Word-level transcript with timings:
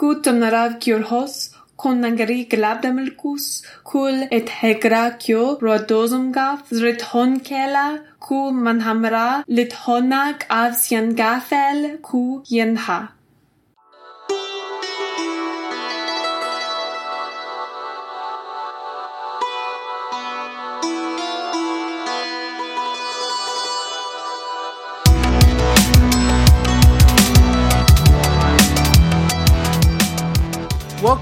Kutumnaravkiulhos, 0.00 1.34
konangari 1.76 2.46
glabdamilkus, 2.52 3.46
kul 3.84 4.16
et 4.38 4.48
hegrakio 4.60 5.44
rodozumgath, 5.66 6.72
zrithonkela, 6.78 7.86
ku 8.18 8.40
manhamra, 8.64 9.44
lithonak 9.56 10.46
avsian 10.62 11.14
gafel, 11.20 11.98
ku 12.08 12.22
yenha. 12.56 13.00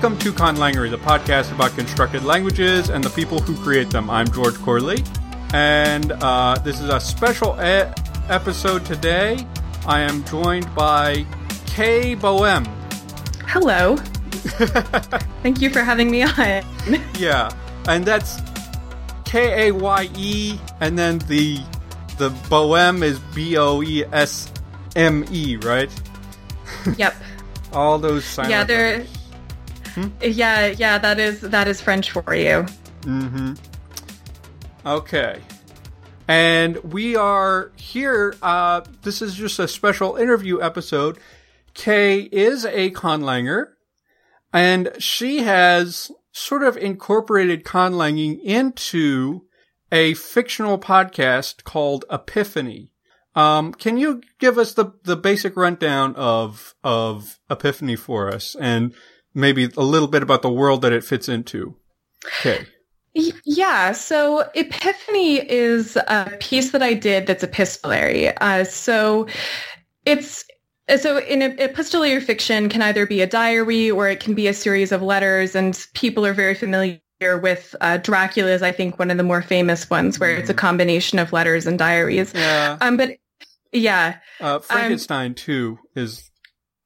Welcome 0.00 0.18
to 0.20 0.32
Conlangery, 0.32 0.90
the 0.92 0.96
podcast 0.98 1.52
about 1.52 1.72
constructed 1.74 2.22
languages 2.22 2.88
and 2.88 3.02
the 3.02 3.10
people 3.10 3.40
who 3.40 3.56
create 3.64 3.90
them. 3.90 4.08
I'm 4.08 4.28
George 4.30 4.54
Corley, 4.60 5.02
and 5.52 6.12
uh, 6.12 6.54
this 6.62 6.78
is 6.80 6.88
a 6.88 7.00
special 7.00 7.54
e- 7.60 7.90
episode 8.28 8.86
today. 8.86 9.44
I 9.88 9.98
am 10.00 10.22
joined 10.26 10.72
by 10.76 11.26
Kaye 11.66 12.14
Boesme. 12.14 12.64
Hello. 13.48 13.96
Thank 15.42 15.60
you 15.60 15.68
for 15.68 15.80
having 15.80 16.12
me 16.12 16.22
on. 16.22 16.62
yeah, 17.18 17.50
and 17.88 18.04
that's 18.04 18.40
K 19.24 19.66
A 19.68 19.72
Y 19.74 20.10
E, 20.16 20.60
and 20.80 20.96
then 20.96 21.18
the 21.26 21.58
the 22.18 22.30
Boesme 22.48 23.02
is 23.02 23.18
B 23.34 23.56
O 23.56 23.82
E 23.82 24.04
S 24.12 24.48
M 24.94 25.24
E, 25.32 25.56
right? 25.56 25.90
Yep. 26.96 27.16
All 27.72 27.98
those 27.98 28.38
Yeah, 28.38 28.62
they're 28.62 28.98
letters. 28.98 29.17
Yeah, 30.20 30.66
yeah, 30.66 30.98
that 30.98 31.18
is 31.18 31.40
that 31.40 31.68
is 31.68 31.80
French 31.80 32.10
for 32.10 32.34
you. 32.34 32.66
Mm-hmm. 33.02 33.54
Okay. 34.86 35.40
And 36.26 36.76
we 36.84 37.16
are 37.16 37.72
here. 37.76 38.34
Uh, 38.42 38.82
this 39.02 39.22
is 39.22 39.34
just 39.34 39.58
a 39.58 39.66
special 39.66 40.16
interview 40.16 40.60
episode. 40.60 41.18
Kaye 41.74 42.28
is 42.32 42.64
a 42.66 42.90
conlanger, 42.90 43.68
and 44.52 44.90
she 44.98 45.38
has 45.42 46.10
sort 46.32 46.62
of 46.62 46.76
incorporated 46.76 47.64
conlanging 47.64 48.40
into 48.42 49.42
a 49.90 50.14
fictional 50.14 50.78
podcast 50.78 51.64
called 51.64 52.04
Epiphany. 52.10 52.92
Um, 53.34 53.72
can 53.72 53.96
you 53.96 54.22
give 54.38 54.58
us 54.58 54.74
the, 54.74 54.92
the 55.04 55.16
basic 55.16 55.56
rundown 55.56 56.14
of 56.16 56.74
of 56.82 57.38
Epiphany 57.48 57.96
for 57.96 58.28
us, 58.28 58.56
and 58.58 58.94
maybe 59.38 59.70
a 59.76 59.82
little 59.82 60.08
bit 60.08 60.22
about 60.22 60.42
the 60.42 60.50
world 60.50 60.82
that 60.82 60.92
it 60.92 61.04
fits 61.04 61.28
into? 61.28 61.76
Okay. 62.40 62.66
Yeah, 63.44 63.92
so 63.92 64.48
Epiphany 64.54 65.36
is 65.36 65.96
a 65.96 66.36
piece 66.40 66.72
that 66.72 66.82
I 66.82 66.94
did 66.94 67.26
that's 67.26 67.42
epistolary. 67.42 68.36
Uh, 68.36 68.64
so 68.64 69.26
it's 70.04 70.44
so 71.00 71.18
in 71.18 71.42
epistolary 71.42 72.20
fiction 72.20 72.68
can 72.68 72.82
either 72.82 73.06
be 73.06 73.20
a 73.20 73.26
diary 73.26 73.90
or 73.90 74.08
it 74.08 74.20
can 74.20 74.34
be 74.34 74.46
a 74.46 74.54
series 74.54 74.92
of 74.92 75.02
letters, 75.02 75.54
and 75.54 75.86
people 75.94 76.24
are 76.24 76.34
very 76.34 76.54
familiar 76.54 77.00
with 77.20 77.74
uh, 77.80 77.96
Dracula 77.96 78.50
is 78.50 78.62
I 78.62 78.72
think 78.72 78.98
one 78.98 79.10
of 79.10 79.16
the 79.16 79.24
more 79.24 79.42
famous 79.42 79.90
ones 79.90 80.20
where 80.20 80.36
it's 80.36 80.50
a 80.50 80.54
combination 80.54 81.18
of 81.18 81.32
letters 81.32 81.66
and 81.66 81.78
diaries. 81.78 82.32
Yeah. 82.34 82.78
Um, 82.80 82.96
but 82.96 83.16
yeah, 83.72 84.18
Uh, 84.40 84.60
Frankenstein 84.60 85.34
too 85.34 85.78
is 85.96 86.30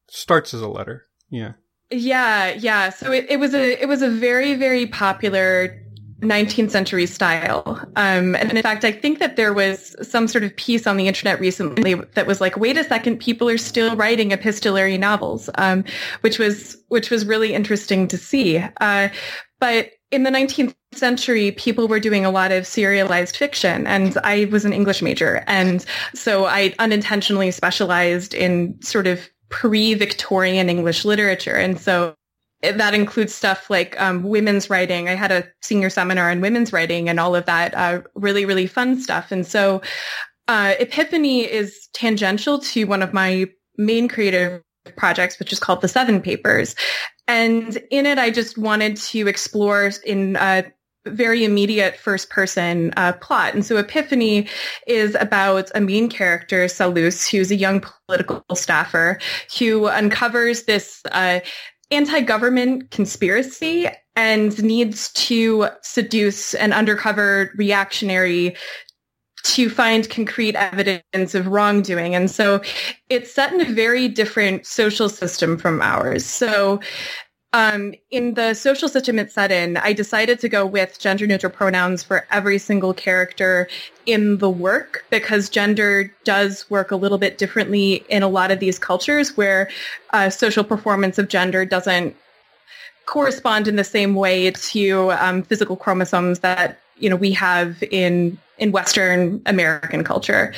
starts 0.09 0.55
as 0.55 0.62
a 0.62 0.69
letter. 0.69 1.05
Yeah. 1.28 1.53
Yeah, 1.93 2.55
yeah. 2.55 2.91
So 2.91 3.12
it, 3.12 3.27
it 3.29 3.39
was 3.39 3.55
a 3.55 3.81
it 3.81 3.87
was 3.87 4.03
a 4.03 4.09
very 4.09 4.55
very 4.55 4.87
popular 4.87 5.79
19th 6.23 6.71
century 6.71 7.07
style. 7.07 7.81
Um, 7.97 8.37
and 8.37 8.53
in 8.53 8.62
fact, 8.62 8.84
I 8.84 8.93
think 8.93 9.19
that 9.19 9.37
there 9.37 9.53
was 9.53 9.97
some 10.09 10.28
sort 10.28 10.44
of 10.44 10.56
piece 10.56 10.87
on 10.87 10.97
the 10.97 11.09
internet 11.09 11.41
recently 11.41 11.94
that 11.94 12.27
was 12.27 12.41
like, 12.41 12.56
wait 12.56 12.78
a 12.78 12.84
second, 12.84 13.19
people 13.19 13.49
are 13.49 13.59
still 13.59 13.97
writing 13.97 14.31
epistolary 14.31 14.97
novels, 14.97 15.50
um, 15.56 15.84
which 16.21 16.39
was 16.39 16.77
which 16.89 17.11
was 17.11 17.27
really 17.27 17.53
interesting 17.53 18.06
to 18.09 18.16
see. 18.16 18.65
Uh, 18.81 19.09
but 19.59 19.91
in 20.11 20.22
the 20.25 20.31
19th 20.31 20.75
century, 20.93 21.53
people 21.53 21.89
were 21.89 22.00
doing 22.00 22.25
a 22.25 22.31
lot 22.31 22.53
of 22.53 22.66
serialized 22.66 23.37
fiction, 23.37 23.87
and 23.87 24.16
I 24.22 24.45
was 24.47 24.65
an 24.65 24.72
English 24.72 25.03
major, 25.03 25.43
and 25.47 25.84
so 26.15 26.45
I 26.45 26.75
unintentionally 26.78 27.50
specialized 27.50 28.34
in 28.34 28.81
sort 28.83 29.06
of 29.06 29.28
pre-Victorian 29.53 30.69
English 30.69 31.05
literature, 31.05 31.55
and 31.55 31.81
so 31.81 32.17
that 32.63 32.95
includes 32.95 33.35
stuff 33.35 33.71
like 33.71 34.01
um, 34.01 34.23
women's 34.23 34.71
writing. 34.71 35.09
I 35.09 35.15
had 35.15 35.33
a 35.33 35.45
senior 35.63 35.91
seminar 35.91 36.31
on 36.31 36.41
women's 36.41 36.73
writing 36.73 37.09
and 37.09 37.19
all 37.21 37.35
of 37.35 37.47
that 37.47 37.75
uh, 37.75 38.03
really, 38.15 38.45
really 38.45 38.67
fun 38.69 39.01
stuff. 39.01 39.33
And 39.33 39.47
so 39.47 39.83
uh, 40.47 40.75
Epiphany 40.79 41.41
is 41.41 41.89
tangential 41.93 42.61
to 42.61 42.85
one 42.85 43.03
of 43.03 43.13
my 43.13 43.47
main 43.77 44.07
creative 44.07 44.63
projects, 44.97 45.39
which 45.39 45.53
is 45.53 45.59
called 45.59 45.81
the 45.81 45.89
Seven 45.89 46.21
Papers. 46.21 46.77
And 47.27 47.83
in 47.91 48.07
it, 48.07 48.19
I 48.19 48.31
just 48.31 48.57
wanted 48.57 48.97
to 48.97 49.27
explore 49.27 49.91
in 50.05 50.37
a 50.37 50.65
very 51.07 51.45
immediate 51.45 51.97
first 51.97 52.31
person 52.31 52.93
uh, 52.97 53.13
plot. 53.15 53.55
And 53.55 53.65
so 53.65 53.77
Epiphany 53.77 54.49
is 54.87 55.17
about 55.17 55.71
a 55.75 55.81
main 55.81 56.09
character, 56.09 56.69
Salus, 56.69 57.29
who's 57.29 57.51
a 57.51 57.57
young 57.57 57.85
political 58.07 58.45
staffer 58.55 59.19
who 59.59 59.89
uncovers 59.89 60.65
this 60.65 61.03
uh, 61.13 61.41
anti-government 61.91 62.91
conspiracy 62.91 63.89
and 64.15 64.63
needs 64.63 65.13
to 65.13 65.69
seduce 65.83 66.55
an 66.55 66.73
undercover 66.73 67.51
reactionary 67.57 68.55
to 69.45 69.69
find 69.69 70.09
concrete 70.09 70.55
evidence 70.55 71.34
of 71.34 71.49
wrongdoing. 71.49 72.15
And 72.15 72.31
so 72.31 72.63
it's 73.09 73.34
set 73.34 73.53
in 73.53 73.61
a 73.61 73.73
very 73.73 74.07
different 74.07 74.67
social 74.67 75.09
system 75.09 75.59
from 75.59 75.83
ours. 75.83 76.25
So 76.25 76.81
um, 77.53 77.95
in 78.11 78.35
the 78.35 78.55
social 78.55 78.89
system 78.89 79.19
it's 79.19 79.35
set 79.35 79.53
in, 79.53 79.77
I 79.77 79.93
decided 79.93 80.41
to 80.41 80.49
go 80.49 80.65
with 80.65 80.99
gender 80.99 81.27
neutral 81.27 81.53
pronouns 81.53 82.03
for 82.03 82.27
every 82.31 82.59
single 82.59 82.95
character 82.95 83.69
in 84.07 84.39
the 84.39 84.49
work 84.49 85.05
because 85.11 85.51
gender 85.51 86.15
does 86.25 86.69
work 86.71 86.91
a 86.91 86.97
little 86.97 87.19
bit 87.19 87.37
differently 87.37 88.05
in 88.09 88.23
a 88.23 88.29
lot 88.29 88.51
of 88.51 88.59
these 88.59 88.79
cultures 88.79 89.37
where 89.37 89.69
uh, 90.13 90.31
social 90.31 90.65
performance 90.65 91.19
of 91.19 91.29
gender 91.29 91.65
doesn't 91.67 92.17
correspond 93.05 93.69
in 93.69 93.77
the 93.77 93.84
same 93.84 94.15
way 94.15 94.51
to 94.53 95.13
um, 95.13 95.43
physical 95.43 95.77
chromosomes 95.77 96.39
that 96.41 96.79
you 96.97 97.11
know 97.11 97.17
we 97.17 97.33
have 97.33 97.83
in 97.91 98.39
in 98.59 98.73
Western 98.73 99.43
American 99.45 100.05
culture. 100.05 100.55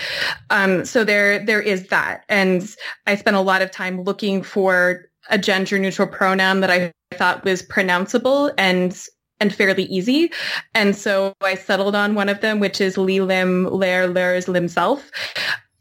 Um, 0.50 0.84
so 0.84 1.04
there 1.04 1.44
there 1.44 1.62
is 1.62 1.88
that, 1.88 2.24
and 2.28 2.76
I 3.06 3.16
spent 3.16 3.36
a 3.36 3.40
lot 3.40 3.62
of 3.62 3.70
time 3.70 4.02
looking 4.02 4.42
for 4.42 5.08
a 5.30 5.38
gender 5.38 5.78
neutral 5.78 6.08
pronoun 6.08 6.60
that 6.60 6.70
I 6.70 6.92
thought 7.14 7.44
was 7.44 7.62
pronounceable 7.62 8.52
and 8.58 8.98
and 9.40 9.54
fairly 9.54 9.84
easy. 9.84 10.30
And 10.74 10.94
so 10.94 11.34
I 11.40 11.56
settled 11.56 11.94
on 11.94 12.14
one 12.14 12.28
of 12.28 12.40
them, 12.40 12.60
which 12.60 12.80
is 12.80 12.96
Li 12.96 13.20
Lim 13.20 13.66
Ler 13.66 14.06
Lers 14.06 14.48
Limself. 14.48 15.10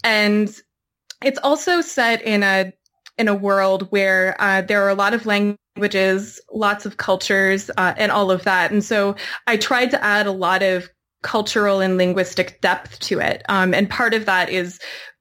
And 0.03 0.53
it's 1.23 1.39
also 1.39 1.81
set 1.81 2.21
in 2.21 2.43
a 2.43 2.73
in 3.17 3.27
a 3.27 3.35
world 3.35 3.87
where 3.91 4.35
uh, 4.39 4.61
there 4.61 4.83
are 4.83 4.89
a 4.89 4.95
lot 4.95 5.13
of 5.13 5.25
languages, 5.25 6.41
lots 6.51 6.85
of 6.85 6.97
cultures, 6.97 7.69
uh, 7.77 7.93
and 7.95 8.11
all 8.11 8.31
of 8.31 8.43
that. 8.43 8.71
And 8.71 8.83
so 8.83 9.15
I 9.45 9.57
tried 9.57 9.91
to 9.91 10.03
add 10.03 10.25
a 10.25 10.31
lot 10.31 10.63
of 10.63 10.89
cultural 11.21 11.79
and 11.79 11.97
linguistic 11.97 12.59
depth 12.61 12.99
to 12.99 13.19
it. 13.19 13.43
Um, 13.49 13.73
and 13.73 13.89
part 13.89 14.13
of 14.13 14.25
that 14.25 14.49
is 14.49 14.79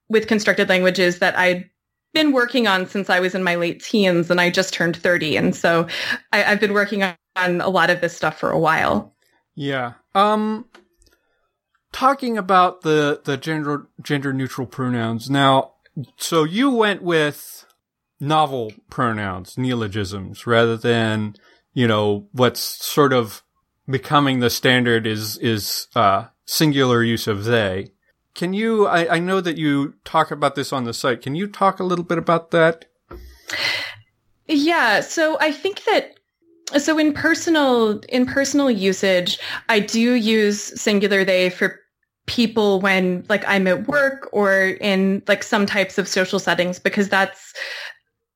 with 0.09 0.27
constructed 0.27 0.69
languages 0.69 1.19
that 1.19 1.37
I'd 1.37 1.69
been 2.13 2.31
working 2.31 2.67
on 2.67 2.87
since 2.87 3.09
I 3.09 3.19
was 3.19 3.35
in 3.35 3.43
my 3.43 3.55
late 3.55 3.83
teens 3.83 4.29
and 4.29 4.39
I 4.39 4.49
just 4.49 4.73
turned 4.73 4.95
30. 4.95 5.37
And 5.37 5.55
so 5.55 5.87
I, 6.31 6.43
I've 6.43 6.59
been 6.59 6.73
working 6.73 7.03
on, 7.03 7.15
on 7.35 7.61
a 7.61 7.69
lot 7.69 7.89
of 7.89 8.01
this 8.01 8.15
stuff 8.15 8.37
for 8.39 8.51
a 8.51 8.59
while. 8.59 9.13
Yeah. 9.55 9.93
Um 10.15 10.65
talking 11.91 12.37
about 12.37 12.81
the 12.81 13.21
the 13.23 13.37
gender 13.37 13.87
gender 14.01 14.33
neutral 14.33 14.67
pronouns. 14.67 15.29
Now, 15.29 15.73
so 16.17 16.43
you 16.43 16.71
went 16.71 17.01
with 17.01 17.65
novel 18.19 18.73
pronouns, 18.89 19.57
neologisms 19.57 20.47
rather 20.47 20.77
than, 20.77 21.35
you 21.73 21.87
know, 21.87 22.27
what's 22.31 22.59
sort 22.59 23.13
of 23.13 23.43
becoming 23.87 24.39
the 24.39 24.49
standard 24.49 25.07
is 25.07 25.37
is 25.37 25.87
uh 25.95 26.25
singular 26.45 27.03
use 27.03 27.27
of 27.27 27.45
they. 27.45 27.91
Can 28.35 28.53
you 28.53 28.87
I, 28.87 29.15
I 29.15 29.19
know 29.19 29.41
that 29.41 29.57
you 29.57 29.95
talk 30.03 30.31
about 30.31 30.55
this 30.55 30.73
on 30.73 30.85
the 30.85 30.93
site. 30.93 31.21
Can 31.21 31.35
you 31.35 31.47
talk 31.47 31.79
a 31.79 31.83
little 31.83 32.05
bit 32.05 32.17
about 32.17 32.51
that? 32.51 32.85
Yeah, 34.47 35.01
so 35.01 35.37
I 35.39 35.51
think 35.51 35.83
that 35.85 36.17
so 36.77 36.97
in 36.97 37.13
personal 37.13 37.99
in 38.09 38.25
personal 38.25 38.71
usage, 38.71 39.39
I 39.69 39.79
do 39.79 40.13
use 40.13 40.59
singular 40.81 41.23
they 41.23 41.49
for 41.49 41.79
people 42.25 42.79
when 42.79 43.25
like 43.29 43.43
I'm 43.47 43.67
at 43.67 43.87
work 43.87 44.29
or 44.31 44.77
in 44.81 45.21
like 45.27 45.43
some 45.43 45.65
types 45.65 45.97
of 45.97 46.07
social 46.07 46.39
settings 46.39 46.79
because 46.79 47.09
that's 47.09 47.53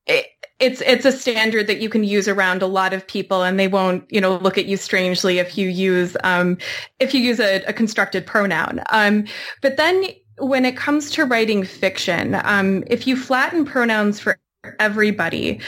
it, 0.06 0.26
it's 0.60 0.80
it's 0.82 1.04
a 1.04 1.12
standard 1.12 1.66
that 1.68 1.80
you 1.80 1.88
can 1.88 2.04
use 2.04 2.26
around 2.26 2.62
a 2.62 2.66
lot 2.66 2.92
of 2.92 3.06
people 3.06 3.42
and 3.42 3.58
they 3.58 3.68
won't 3.68 4.04
you 4.10 4.20
know 4.20 4.36
look 4.38 4.58
at 4.58 4.66
you 4.66 4.76
strangely 4.76 5.38
if 5.38 5.56
you 5.56 5.68
use 5.68 6.16
um, 6.24 6.58
if 6.98 7.14
you 7.14 7.20
use 7.20 7.40
a, 7.40 7.62
a 7.64 7.72
constructed 7.72 8.26
pronoun. 8.26 8.80
Um, 8.90 9.26
but 9.62 9.76
then 9.76 10.04
when 10.38 10.64
it 10.64 10.76
comes 10.76 11.10
to 11.12 11.24
writing 11.24 11.64
fiction 11.64 12.40
um, 12.44 12.84
if 12.86 13.06
you 13.06 13.16
flatten 13.16 13.64
pronouns 13.64 14.20
for 14.20 14.38
everybody 14.78 15.60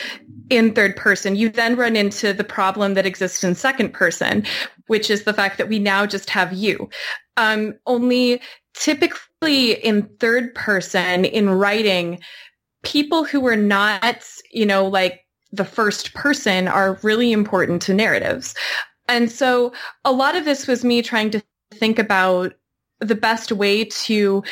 in 0.50 0.74
third 0.74 0.96
person 0.96 1.36
you 1.36 1.48
then 1.48 1.76
run 1.76 1.96
into 1.96 2.32
the 2.32 2.44
problem 2.44 2.94
that 2.94 3.06
exists 3.06 3.44
in 3.44 3.54
second 3.54 3.92
person 3.92 4.44
which 4.90 5.08
is 5.08 5.22
the 5.22 5.32
fact 5.32 5.56
that 5.56 5.68
we 5.68 5.78
now 5.78 6.04
just 6.04 6.30
have 6.30 6.52
you. 6.52 6.90
Um, 7.36 7.74
only 7.86 8.42
typically 8.74 9.74
in 9.84 10.02
third 10.18 10.52
person 10.56 11.24
in 11.24 11.48
writing 11.48 12.18
people 12.82 13.24
who 13.24 13.46
are 13.46 13.56
not, 13.56 14.24
you 14.50 14.66
know, 14.66 14.86
like 14.86 15.20
the 15.52 15.64
first 15.64 16.14
person 16.14 16.68
are 16.68 16.98
really 17.02 17.32
important 17.32 17.82
to 17.82 17.94
narratives. 17.94 18.54
And 19.08 19.30
so 19.30 19.72
a 20.04 20.12
lot 20.12 20.36
of 20.36 20.44
this 20.44 20.66
was 20.66 20.84
me 20.84 21.02
trying 21.02 21.30
to 21.30 21.42
think 21.72 21.98
about 21.98 22.54
the 23.00 23.14
best 23.14 23.52
way 23.52 23.84
to 23.84 24.42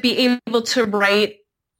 be 0.00 0.38
able 0.46 0.62
to 0.62 0.84
write 0.84 1.36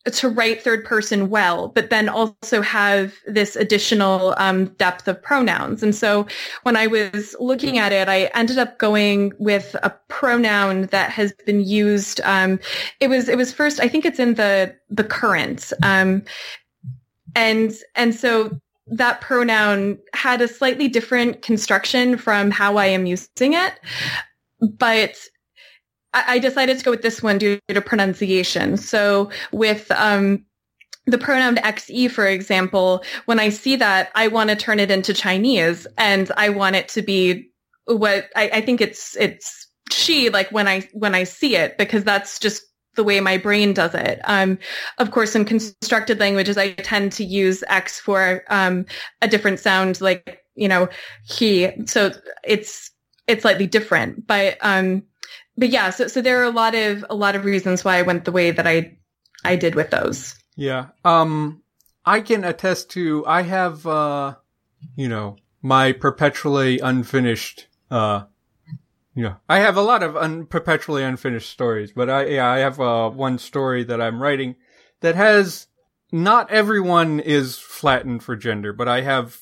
to 0.07 0.29
write 0.29 0.63
third 0.63 0.85
person 0.85 1.29
well, 1.29 1.69
but 1.69 1.91
then 1.91 2.09
also 2.09 2.63
have 2.63 3.15
this 3.27 3.55
additional 3.55 4.35
um, 4.39 4.67
depth 4.77 5.07
of 5.07 5.23
pronouns. 5.23 5.83
And 5.83 5.95
so 5.95 6.27
when 6.63 6.75
I 6.75 6.87
was 6.87 7.37
looking 7.39 7.79
at 7.79 7.93
it, 7.93 8.09
I 8.09 8.31
ended 8.35 8.59
up 8.59 8.79
going 8.79 9.33
with 9.39 9.77
a 9.83 9.91
pronoun 10.09 10.87
that 10.87 11.11
has 11.11 11.33
been 11.45 11.61
used. 11.61 12.21
Um, 12.23 12.59
it 13.01 13.09
was 13.09 13.29
it 13.29 13.37
was 13.37 13.53
first, 13.53 13.79
I 13.81 13.89
think 13.89 14.07
it's 14.07 14.19
in 14.19 14.35
the 14.35 14.75
the 14.89 15.05
current, 15.05 15.73
um, 15.83 16.23
and 17.35 17.73
and 17.95 18.15
so 18.15 18.59
that 18.87 19.21
pronoun 19.21 19.99
had 20.15 20.41
a 20.41 20.49
slightly 20.49 20.89
different 20.89 21.43
construction 21.43 22.17
from 22.17 22.51
how 22.51 22.77
I 22.77 22.87
am 22.87 23.07
using 23.07 23.53
it, 23.53 23.75
but 24.61 25.15
I 26.13 26.39
decided 26.39 26.79
to 26.79 26.85
go 26.85 26.91
with 26.91 27.03
this 27.03 27.23
one 27.23 27.39
due 27.39 27.59
to 27.69 27.81
pronunciation. 27.81 28.77
So 28.77 29.31
with 29.53 29.91
um, 29.93 30.45
the 31.07 31.19
pronoun 31.19 31.57
xe, 31.57 32.11
for 32.11 32.27
example, 32.27 33.05
when 33.27 33.39
I 33.39 33.49
see 33.49 33.77
that, 33.77 34.11
I 34.15 34.29
want 34.29 34.51
to 34.51 34.57
turn 34.57 34.81
it 34.81 34.91
into 34.91 35.15
Chinese, 35.15 35.87
and 35.99 36.31
I 36.37 36.49
want 36.49 36.77
it 36.77 36.89
to 36.91 37.03
be 37.03 37.51
what 37.87 38.29
I, 38.37 38.51
I 38.55 38.61
think 38.61 38.81
it's 38.81 39.17
it's 39.17 39.69
she 39.91 40.31
like 40.31 40.51
when 40.53 40.69
I 40.69 40.89
when 40.93 41.15
I 41.15 41.25
see 41.25 41.57
it 41.57 41.79
because 41.79 42.05
that's 42.05 42.39
just 42.39 42.63
the 42.97 43.05
way 43.05 43.21
my 43.21 43.37
brain 43.37 43.73
does 43.73 43.95
it. 43.95 44.21
Um, 44.25 44.59
of 44.99 45.11
course, 45.11 45.35
in 45.35 45.45
constructed 45.45 46.19
languages, 46.19 46.59
I 46.59 46.73
tend 46.73 47.13
to 47.13 47.25
use 47.25 47.63
X 47.69 48.01
for 48.01 48.43
um, 48.49 48.85
a 49.23 49.29
different 49.29 49.61
sound, 49.61 50.01
like 50.01 50.43
you 50.55 50.69
know 50.69 50.89
he. 51.25 51.71
So 51.87 52.13
it's 52.45 52.91
it's 53.27 53.43
slightly 53.43 53.67
different, 53.67 54.27
but 54.27 54.59
um, 54.61 55.05
but 55.57 55.69
yeah, 55.71 55.91
so 55.91 56.09
so 56.09 56.21
there 56.21 56.41
are 56.41 56.45
a 56.45 56.51
lot 56.51 56.75
of 56.75 57.05
a 57.11 57.15
lot 57.15 57.37
of 57.37 57.45
reasons 57.45 57.85
why 57.85 57.99
I 57.99 58.03
went 58.03 58.25
the 58.25 58.33
way 58.33 58.51
that 58.51 58.67
I 58.67 58.97
I 59.45 59.57
did 59.57 59.75
with 59.75 59.91
those. 59.91 60.35
Yeah. 60.57 60.87
Um 61.05 61.63
I 62.05 62.21
can 62.21 62.45
attest 62.45 62.91
to 62.91 63.25
I 63.27 63.43
have 63.43 63.87
uh 63.87 64.37
you 64.97 65.09
know, 65.09 65.37
my 65.63 65.93
perpetually 65.93 66.79
unfinished 66.79 67.67
uh 67.91 68.25
you 69.15 69.25
know, 69.25 69.37
I 69.49 69.59
have 69.59 69.77
a 69.77 69.83
lot 69.83 70.03
of 70.03 70.17
un- 70.17 70.47
perpetually 70.47 71.03
unfinished 71.03 71.51
stories, 71.51 71.93
but 71.93 72.09
I 72.09 72.27
yeah, 72.27 72.49
I 72.49 72.59
have 72.59 72.81
uh 72.81 73.11
one 73.11 73.39
story 73.39 73.85
that 73.85 74.01
I'm 74.01 74.23
writing 74.23 74.57
that 75.01 75.15
has 75.17 75.67
not 76.13 76.51
everyone 76.51 77.21
is 77.21 77.59
flattened 77.59 78.23
for 78.23 78.37
gender, 78.37 78.73
but 78.73 78.89
I 78.89 79.03
have 79.03 79.39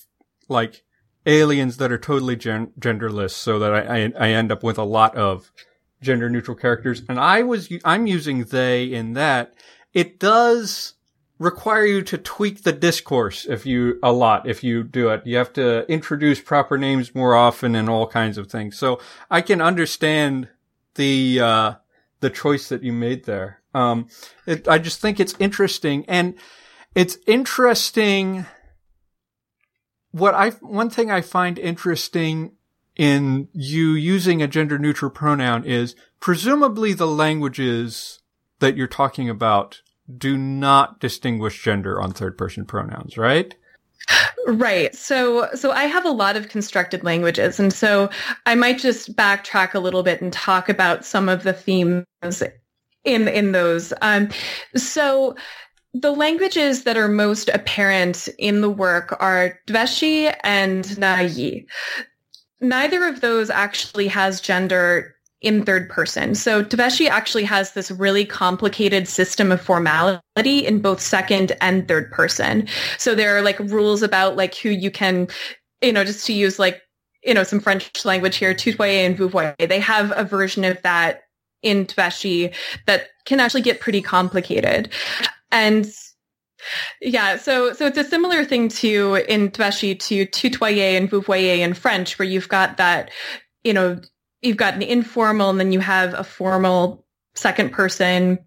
like 0.48 0.82
aliens 1.26 1.76
that 1.76 1.92
are 1.92 1.98
totally 1.98 2.36
gen- 2.36 2.72
genderless 2.78 3.32
so 3.32 3.58
that 3.58 3.74
I, 3.74 3.80
I 4.04 4.12
I 4.18 4.28
end 4.30 4.50
up 4.50 4.62
with 4.62 4.78
a 4.78 4.84
lot 4.84 5.14
of 5.16 5.52
gender 6.00 6.30
neutral 6.30 6.56
characters. 6.56 7.02
And 7.08 7.18
I 7.18 7.42
was, 7.42 7.68
I'm 7.84 8.06
using 8.06 8.44
they 8.44 8.84
in 8.84 9.14
that 9.14 9.54
it 9.92 10.18
does 10.18 10.94
require 11.38 11.84
you 11.84 12.02
to 12.02 12.18
tweak 12.18 12.62
the 12.62 12.72
discourse 12.72 13.46
if 13.46 13.64
you, 13.64 13.98
a 14.02 14.12
lot, 14.12 14.48
if 14.48 14.64
you 14.64 14.82
do 14.82 15.08
it. 15.10 15.26
You 15.26 15.36
have 15.36 15.52
to 15.54 15.90
introduce 15.90 16.40
proper 16.40 16.76
names 16.76 17.14
more 17.14 17.34
often 17.34 17.74
and 17.74 17.88
all 17.88 18.06
kinds 18.06 18.38
of 18.38 18.50
things. 18.50 18.76
So 18.76 19.00
I 19.30 19.40
can 19.40 19.60
understand 19.60 20.48
the, 20.96 21.40
uh, 21.40 21.72
the 22.20 22.30
choice 22.30 22.68
that 22.68 22.82
you 22.82 22.92
made 22.92 23.24
there. 23.24 23.62
Um, 23.74 24.08
it, 24.46 24.66
I 24.66 24.78
just 24.78 25.00
think 25.00 25.20
it's 25.20 25.34
interesting 25.38 26.04
and 26.08 26.34
it's 26.94 27.18
interesting. 27.26 28.46
What 30.10 30.34
I, 30.34 30.50
one 30.50 30.90
thing 30.90 31.10
I 31.10 31.20
find 31.20 31.58
interesting 31.58 32.52
in 32.98 33.48
you 33.52 33.92
using 33.92 34.42
a 34.42 34.48
gender 34.48 34.78
neutral 34.78 35.10
pronoun 35.10 35.64
is 35.64 35.94
presumably 36.20 36.92
the 36.92 37.06
languages 37.06 38.20
that 38.58 38.76
you're 38.76 38.88
talking 38.88 39.30
about 39.30 39.80
do 40.16 40.36
not 40.36 40.98
distinguish 41.00 41.62
gender 41.62 42.00
on 42.00 42.12
third 42.12 42.36
person 42.36 42.66
pronouns, 42.66 43.16
right? 43.16 43.54
Right. 44.46 44.94
So 44.94 45.48
so 45.54 45.70
I 45.70 45.84
have 45.84 46.06
a 46.06 46.10
lot 46.10 46.36
of 46.36 46.48
constructed 46.48 47.04
languages 47.04 47.60
and 47.60 47.72
so 47.72 48.08
I 48.46 48.54
might 48.54 48.78
just 48.78 49.14
backtrack 49.14 49.74
a 49.74 49.78
little 49.78 50.02
bit 50.02 50.22
and 50.22 50.32
talk 50.32 50.68
about 50.68 51.04
some 51.04 51.28
of 51.28 51.42
the 51.42 51.52
themes 51.52 52.04
in 53.04 53.28
in 53.28 53.52
those. 53.52 53.92
Um, 54.00 54.30
so 54.74 55.36
the 55.92 56.12
languages 56.12 56.84
that 56.84 56.96
are 56.96 57.08
most 57.08 57.50
apparent 57.50 58.28
in 58.38 58.60
the 58.60 58.70
work 58.70 59.16
are 59.20 59.58
Dveshi 59.66 60.34
and 60.42 60.84
Narayi 60.84 61.66
neither 62.60 63.04
of 63.06 63.20
those 63.20 63.50
actually 63.50 64.08
has 64.08 64.40
gender 64.40 65.14
in 65.40 65.64
third 65.64 65.88
person. 65.88 66.34
So 66.34 66.64
Tveshi 66.64 67.08
actually 67.08 67.44
has 67.44 67.72
this 67.72 67.90
really 67.92 68.24
complicated 68.24 69.06
system 69.06 69.52
of 69.52 69.60
formality 69.60 70.20
in 70.44 70.80
both 70.80 71.00
second 71.00 71.52
and 71.60 71.86
third 71.86 72.10
person. 72.10 72.66
So 72.98 73.14
there 73.14 73.36
are 73.36 73.42
like 73.42 73.58
rules 73.60 74.02
about 74.02 74.36
like 74.36 74.56
who 74.56 74.70
you 74.70 74.90
can, 74.90 75.28
you 75.80 75.92
know, 75.92 76.04
just 76.04 76.26
to 76.26 76.32
use 76.32 76.58
like, 76.58 76.82
you 77.22 77.34
know, 77.34 77.44
some 77.44 77.60
French 77.60 78.04
language 78.04 78.36
here, 78.36 78.52
tutoyer 78.52 79.06
and 79.06 79.16
vouvoyer. 79.16 79.54
They 79.68 79.80
have 79.80 80.12
a 80.16 80.24
version 80.24 80.64
of 80.64 80.80
that 80.82 81.20
in 81.62 81.86
Tveshi 81.86 82.52
that 82.86 83.08
can 83.24 83.38
actually 83.38 83.62
get 83.62 83.80
pretty 83.80 84.02
complicated. 84.02 84.90
And 85.52 85.86
yeah, 87.00 87.36
so 87.36 87.72
so 87.72 87.86
it's 87.86 87.98
a 87.98 88.04
similar 88.04 88.44
thing 88.44 88.68
to 88.68 89.24
in 89.28 89.50
Tveshi 89.50 89.98
to 90.00 90.26
tutoyer 90.26 90.96
and 90.96 91.10
vouvoyer 91.10 91.58
in 91.58 91.74
French, 91.74 92.18
where 92.18 92.28
you've 92.28 92.48
got 92.48 92.76
that, 92.76 93.10
you 93.64 93.72
know, 93.72 94.00
you've 94.42 94.56
got 94.56 94.74
an 94.74 94.82
informal 94.82 95.50
and 95.50 95.60
then 95.60 95.72
you 95.72 95.80
have 95.80 96.14
a 96.14 96.24
formal 96.24 97.04
second 97.34 97.72
person 97.72 98.38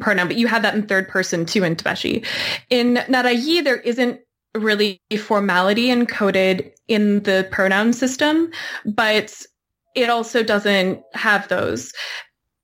pronoun, 0.00 0.28
but 0.28 0.36
you 0.36 0.46
have 0.46 0.62
that 0.62 0.74
in 0.74 0.86
third 0.86 1.08
person 1.08 1.44
too 1.44 1.64
in 1.64 1.76
Tveshi. 1.76 2.24
In 2.70 2.94
Narayi, 3.08 3.62
there 3.64 3.80
isn't 3.80 4.20
really 4.54 5.00
formality 5.18 5.88
encoded 5.88 6.72
in 6.88 7.22
the 7.22 7.48
pronoun 7.50 7.92
system, 7.92 8.50
but 8.84 9.42
it 9.94 10.08
also 10.10 10.42
doesn't 10.42 11.02
have 11.14 11.48
those. 11.48 11.92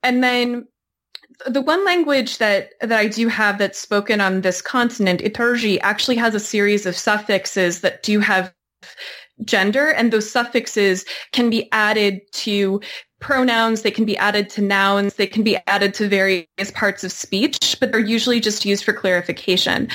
And 0.03 0.23
then 0.23 0.67
the 1.47 1.61
one 1.61 1.85
language 1.85 2.39
that 2.39 2.71
that 2.81 2.99
I 2.99 3.09
do 3.09 3.29
have 3.29 3.59
that's 3.59 3.79
spoken 3.79 4.21
on 4.21 4.41
this 4.41 4.63
continent, 4.63 5.21
Iturgi, 5.21 5.79
actually 5.83 6.17
has 6.17 6.35
a 6.35 6.41
series 6.41 6.87
of 6.87 6.97
suffixes 6.97 7.81
that 7.81 8.03
do 8.03 8.21
have 8.21 8.53
gender, 9.45 9.91
and 9.91 10.13
those 10.13 10.31
suffixes 10.31 11.05
can 11.33 11.51
be 11.51 11.71
added 11.73 12.21
to 12.33 12.81
pronouns, 13.21 13.83
they 13.83 13.91
can 13.91 14.05
be 14.05 14.17
added 14.17 14.49
to 14.51 14.63
nouns, 14.63 15.15
they 15.15 15.27
can 15.27 15.43
be 15.43 15.57
added 15.67 15.95
to 15.95 16.09
various 16.09 16.71
parts 16.75 17.03
of 17.03 17.11
speech, 17.11 17.77
but 17.81 17.91
they're 17.91 18.01
usually 18.01 18.41
just 18.41 18.65
used 18.65 18.85
for 18.85 18.93
clarification. 18.93 19.89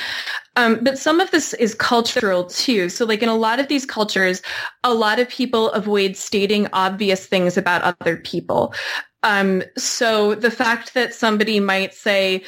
Um, 0.56 0.80
but 0.82 0.98
some 0.98 1.20
of 1.20 1.30
this 1.30 1.54
is 1.54 1.74
cultural 1.74 2.44
too. 2.44 2.88
So 2.88 3.04
like 3.06 3.22
in 3.22 3.28
a 3.28 3.36
lot 3.36 3.60
of 3.60 3.68
these 3.68 3.86
cultures, 3.86 4.42
a 4.84 4.92
lot 4.92 5.18
of 5.18 5.28
people 5.28 5.70
avoid 5.70 6.16
stating 6.16 6.68
obvious 6.72 7.26
things 7.26 7.56
about 7.56 7.96
other 8.00 8.16
people. 8.16 8.74
Um, 9.22 9.62
so 9.76 10.34
the 10.34 10.50
fact 10.50 10.94
that 10.94 11.14
somebody 11.14 11.60
might 11.60 11.94
say, 11.94 12.42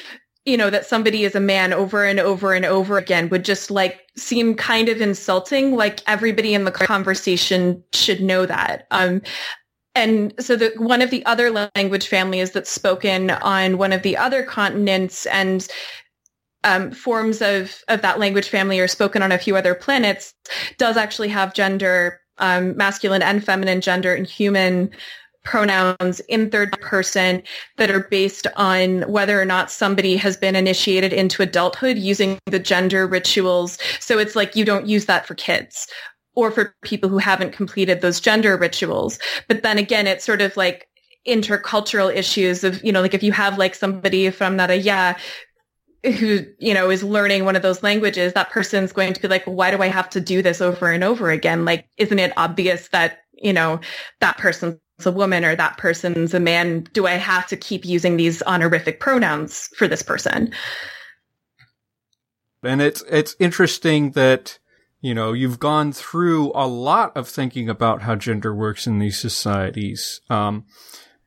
you 0.45 0.57
know, 0.57 0.71
that 0.71 0.87
somebody 0.87 1.25
is 1.25 1.35
a 1.35 1.41
man 1.41 1.73
over 1.73 2.05
and 2.05 2.21
over 2.21 2.53
and 2.53 2.65
over 2.65 2.99
again 2.99 3.29
would 3.31 3.45
just 3.45 3.71
like 3.71 4.01
seem 4.17 4.55
kind 4.55 4.89
of 4.89 5.01
insulting. 5.01 5.75
Like 5.77 6.01
everybody 6.07 6.55
in 6.55 6.65
the 6.65 6.71
conversation 6.73 7.83
should 7.93 8.21
know 8.21 8.45
that. 8.47 8.87
Um, 8.91 9.23
and 9.95 10.35
so 10.41 10.57
the, 10.57 10.73
one 10.77 11.03
of 11.03 11.11
the 11.11 11.25
other 11.25 11.51
language 11.51 12.09
families 12.09 12.51
that's 12.51 12.71
spoken 12.71 13.31
on 13.31 13.79
one 13.79 13.93
of 13.93 14.03
the 14.03 14.17
other 14.17 14.43
continents 14.43 15.25
and 15.27 15.67
um, 16.65 16.91
forms 16.91 17.41
of, 17.41 17.83
of 17.89 18.03
that 18.03 18.19
language 18.19 18.49
family 18.49 18.81
are 18.81 18.89
spoken 18.89 19.23
on 19.23 19.31
a 19.31 19.39
few 19.39 19.57
other 19.57 19.75
planets 19.75 20.35
does 20.79 20.97
actually 20.97 21.29
have 21.29 21.55
gender, 21.55 22.21
um, 22.39 22.77
masculine 22.77 23.23
and 23.23 23.45
feminine 23.45 23.81
gender 23.81 24.15
and 24.15 24.27
human 24.27 24.91
pronouns 25.45 26.21
in 26.29 26.51
third 26.51 26.73
person 26.81 27.43
that 27.77 27.91
are 27.91 28.09
based 28.11 28.47
on 28.57 29.03
whether 29.03 29.41
or 29.41 29.45
not 29.45 29.71
somebody 29.71 30.17
has 30.17 30.37
been 30.37 30.57
initiated 30.57 31.13
into 31.13 31.43
adulthood 31.43 31.99
using 31.99 32.39
the 32.47 32.59
gender 32.59 33.07
rituals. 33.07 33.79
So 34.01 34.19
it's 34.19 34.35
like 34.35 34.57
you 34.57 34.65
don't 34.65 34.87
use 34.87 35.05
that 35.05 35.27
for 35.27 35.35
kids 35.35 35.87
or 36.35 36.51
for 36.51 36.75
people 36.83 37.09
who 37.09 37.19
haven't 37.19 37.53
completed 37.53 38.01
those 38.01 38.21
gender 38.21 38.57
rituals. 38.57 39.19
But 39.47 39.63
then 39.63 39.79
again, 39.79 40.07
it's 40.07 40.25
sort 40.25 40.41
of 40.41 40.57
like 40.57 40.89
intercultural 41.27 42.15
issues 42.15 42.65
of, 42.65 42.83
you 42.85 42.93
know, 42.93 43.01
like 43.01 43.15
if 43.15 43.23
you 43.23 43.33
have 43.33 43.59
like 43.59 43.75
somebody 43.75 44.31
from 44.31 44.57
Naraya 44.57 45.15
uh, 45.15 46.11
who, 46.11 46.41
you 46.59 46.75
know, 46.75 46.91
is 46.91 47.03
learning 47.03 47.45
one 47.45 47.57
of 47.57 47.63
those 47.63 47.83
languages, 47.83 48.33
that 48.35 48.51
person's 48.51 48.93
going 48.93 49.15
to 49.15 49.21
be 49.21 49.29
like, 49.29 49.47
well, 49.47 49.57
why 49.57 49.71
do 49.71 49.83
I 49.83 49.87
have 49.87 50.11
to 50.11 50.21
do 50.21 50.43
this 50.43 50.61
over 50.61 50.91
and 50.91 51.03
over 51.03 51.31
again? 51.31 51.65
Like, 51.65 51.87
isn't 51.97 52.19
it 52.19 52.33
obvious 52.37 52.89
that, 52.89 53.21
you 53.33 53.53
know, 53.53 53.81
that 54.21 54.37
person's 54.37 54.77
a 55.05 55.11
woman 55.11 55.45
or 55.45 55.57
that 55.57 55.77
person's 55.77 56.35
a 56.35 56.41
man? 56.41 56.87
Do 56.93 57.07
I 57.07 57.13
have 57.13 57.47
to 57.49 57.57
keep 57.57 57.85
using 57.85 58.17
these 58.17 58.43
honorific 58.43 59.01
pronouns 59.01 59.69
for 59.77 59.89
this 59.89 60.03
person? 60.03 60.53
And 62.63 62.81
it's, 62.81 63.03
it's 63.11 63.37
interesting 63.39 64.13
that, 64.13 64.59
you 65.01 65.15
know, 65.15 65.33
you've 65.33 65.59
gone 65.59 65.93
through 65.93 66.53
a 66.55 66.67
lot 66.67 67.17
of 67.17 67.29
thinking 67.29 67.69
about 67.69 68.03
how 68.03 68.15
gender 68.15 68.55
works 68.55 68.87
in 68.87 68.99
these 68.99 69.21
societies. 69.21 70.21
Um, 70.31 70.65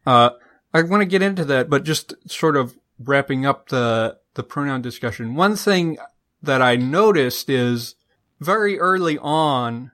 uh, 0.05 0.31
I 0.73 0.81
want 0.81 1.01
to 1.01 1.05
get 1.05 1.21
into 1.21 1.45
that, 1.45 1.69
but 1.69 1.83
just 1.83 2.15
sort 2.29 2.55
of 2.55 2.75
wrapping 2.97 3.45
up 3.45 3.69
the, 3.69 4.17
the 4.33 4.43
pronoun 4.43 4.81
discussion. 4.81 5.35
One 5.35 5.55
thing 5.55 5.97
that 6.41 6.61
I 6.61 6.75
noticed 6.75 7.49
is 7.49 7.95
very 8.39 8.79
early 8.79 9.17
on 9.19 9.91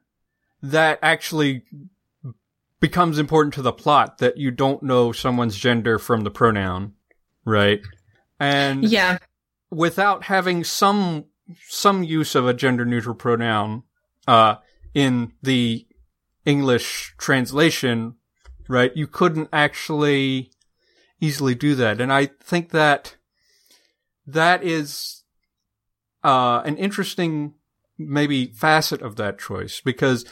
that 0.61 0.99
actually 1.01 1.63
becomes 2.83 3.17
important 3.17 3.53
to 3.53 3.61
the 3.61 3.71
plot 3.71 4.17
that 4.17 4.35
you 4.35 4.51
don't 4.51 4.83
know 4.83 5.13
someone's 5.13 5.55
gender 5.55 5.97
from 5.97 6.25
the 6.25 6.29
pronoun, 6.29 6.91
right? 7.45 7.79
And 8.41 8.83
yeah, 8.83 9.19
without 9.71 10.25
having 10.25 10.65
some 10.65 11.23
some 11.69 12.03
use 12.03 12.35
of 12.35 12.45
a 12.45 12.53
gender 12.53 12.83
neutral 12.83 13.15
pronoun 13.15 13.83
uh 14.27 14.55
in 14.93 15.31
the 15.41 15.87
English 16.45 17.15
translation, 17.17 18.15
right? 18.67 18.91
You 18.97 19.07
couldn't 19.07 19.47
actually 19.53 20.51
easily 21.21 21.55
do 21.55 21.75
that. 21.75 22.01
And 22.01 22.11
I 22.11 22.25
think 22.41 22.71
that 22.71 23.15
that 24.27 24.61
is 24.61 25.23
uh, 26.21 26.61
an 26.65 26.75
interesting 26.75 27.53
maybe 27.97 28.47
facet 28.47 29.01
of 29.01 29.15
that 29.15 29.39
choice 29.39 29.79
because 29.79 30.25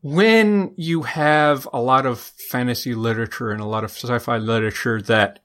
when 0.00 0.74
you 0.76 1.02
have 1.02 1.68
a 1.72 1.80
lot 1.80 2.06
of 2.06 2.18
fantasy 2.18 2.94
literature 2.94 3.50
and 3.50 3.60
a 3.60 3.66
lot 3.66 3.84
of 3.84 3.90
sci-fi 3.90 4.38
literature 4.38 5.02
that 5.02 5.40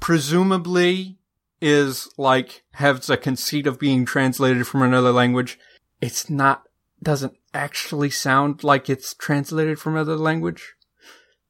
presumably 0.00 1.18
is 1.60 2.08
like 2.16 2.62
has 2.72 3.10
a 3.10 3.16
conceit 3.16 3.66
of 3.66 3.78
being 3.78 4.04
translated 4.04 4.66
from 4.66 4.82
another 4.82 5.12
language, 5.12 5.58
it's 6.00 6.30
not 6.30 6.64
doesn't 7.02 7.36
actually 7.54 8.10
sound 8.10 8.62
like 8.62 8.88
it's 8.88 9.14
translated 9.14 9.78
from 9.78 9.94
another 9.94 10.16
language. 10.16 10.74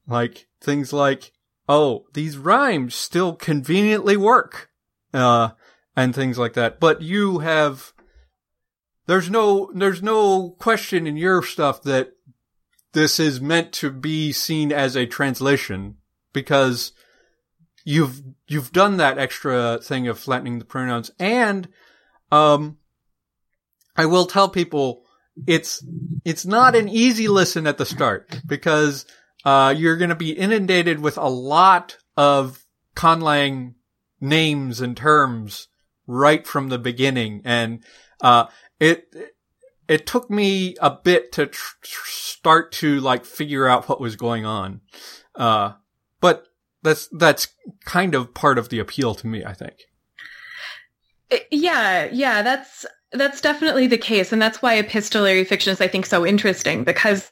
Like 0.07 0.47
things 0.61 0.93
like, 0.93 1.31
oh, 1.67 2.05
these 2.13 2.37
rhymes 2.37 2.95
still 2.95 3.35
conveniently 3.35 4.17
work. 4.17 4.69
Uh, 5.13 5.49
and 5.95 6.15
things 6.15 6.37
like 6.37 6.53
that. 6.53 6.79
But 6.79 7.01
you 7.01 7.39
have, 7.39 7.91
there's 9.07 9.29
no, 9.29 9.69
there's 9.75 10.01
no 10.01 10.51
question 10.51 11.05
in 11.05 11.17
your 11.17 11.43
stuff 11.43 11.83
that 11.83 12.13
this 12.93 13.19
is 13.19 13.41
meant 13.41 13.71
to 13.73 13.91
be 13.91 14.31
seen 14.31 14.71
as 14.71 14.95
a 14.95 15.05
translation 15.05 15.97
because 16.33 16.91
you've, 17.83 18.21
you've 18.47 18.71
done 18.71 18.97
that 18.97 19.17
extra 19.17 19.79
thing 19.81 20.07
of 20.07 20.19
flattening 20.19 20.59
the 20.59 20.65
pronouns 20.65 21.11
and, 21.19 21.67
um, 22.31 22.77
I 23.95 24.05
will 24.05 24.25
tell 24.25 24.49
people 24.49 25.03
it's, 25.47 25.85
it's 26.23 26.45
not 26.45 26.75
an 26.75 26.89
easy 26.89 27.27
listen 27.27 27.67
at 27.67 27.77
the 27.77 27.85
start 27.85 28.41
because, 28.45 29.05
uh, 29.43 29.73
you're 29.75 29.97
going 29.97 30.09
to 30.09 30.15
be 30.15 30.31
inundated 30.31 30.99
with 30.99 31.17
a 31.17 31.27
lot 31.27 31.97
of 32.15 32.65
conlang 32.95 33.73
names 34.19 34.81
and 34.81 34.95
terms 34.95 35.67
right 36.07 36.45
from 36.45 36.69
the 36.69 36.77
beginning. 36.77 37.41
And, 37.43 37.83
uh, 38.21 38.45
it, 38.79 39.13
it 39.87 40.05
took 40.05 40.29
me 40.29 40.75
a 40.81 40.91
bit 40.91 41.31
to 41.33 41.47
tr- 41.47 41.75
start 41.83 42.71
to 42.73 42.99
like 42.99 43.25
figure 43.25 43.67
out 43.67 43.89
what 43.89 44.01
was 44.01 44.15
going 44.15 44.45
on. 44.45 44.81
Uh, 45.35 45.73
but 46.19 46.45
that's, 46.83 47.07
that's 47.11 47.49
kind 47.85 48.15
of 48.15 48.33
part 48.33 48.57
of 48.57 48.69
the 48.69 48.79
appeal 48.79 49.15
to 49.15 49.27
me, 49.27 49.43
I 49.43 49.53
think. 49.53 49.75
Yeah, 51.51 52.09
yeah, 52.11 52.41
that's, 52.41 52.85
that's 53.11 53.41
definitely 53.41 53.87
the 53.87 53.97
case. 53.97 54.31
And 54.31 54.41
that's 54.41 54.61
why 54.61 54.75
epistolary 54.75 55.43
fiction 55.43 55.71
is, 55.71 55.81
I 55.81 55.87
think, 55.87 56.05
so 56.05 56.25
interesting 56.25 56.83
because 56.83 57.31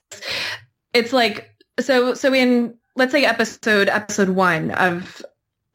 it's 0.93 1.13
like, 1.13 1.49
so, 1.79 2.13
so 2.13 2.33
in, 2.33 2.75
let's 2.95 3.11
say 3.11 3.25
episode, 3.25 3.89
episode 3.89 4.29
one 4.29 4.71
of 4.71 5.23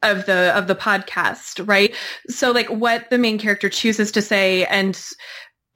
of 0.03 0.25
the 0.25 0.55
of 0.55 0.67
the 0.67 0.75
podcast, 0.75 1.67
right? 1.67 1.93
So 2.29 2.51
like 2.51 2.67
what 2.67 3.09
the 3.09 3.17
main 3.17 3.39
character 3.39 3.69
chooses 3.69 4.11
to 4.13 4.21
say 4.21 4.65
and 4.65 5.01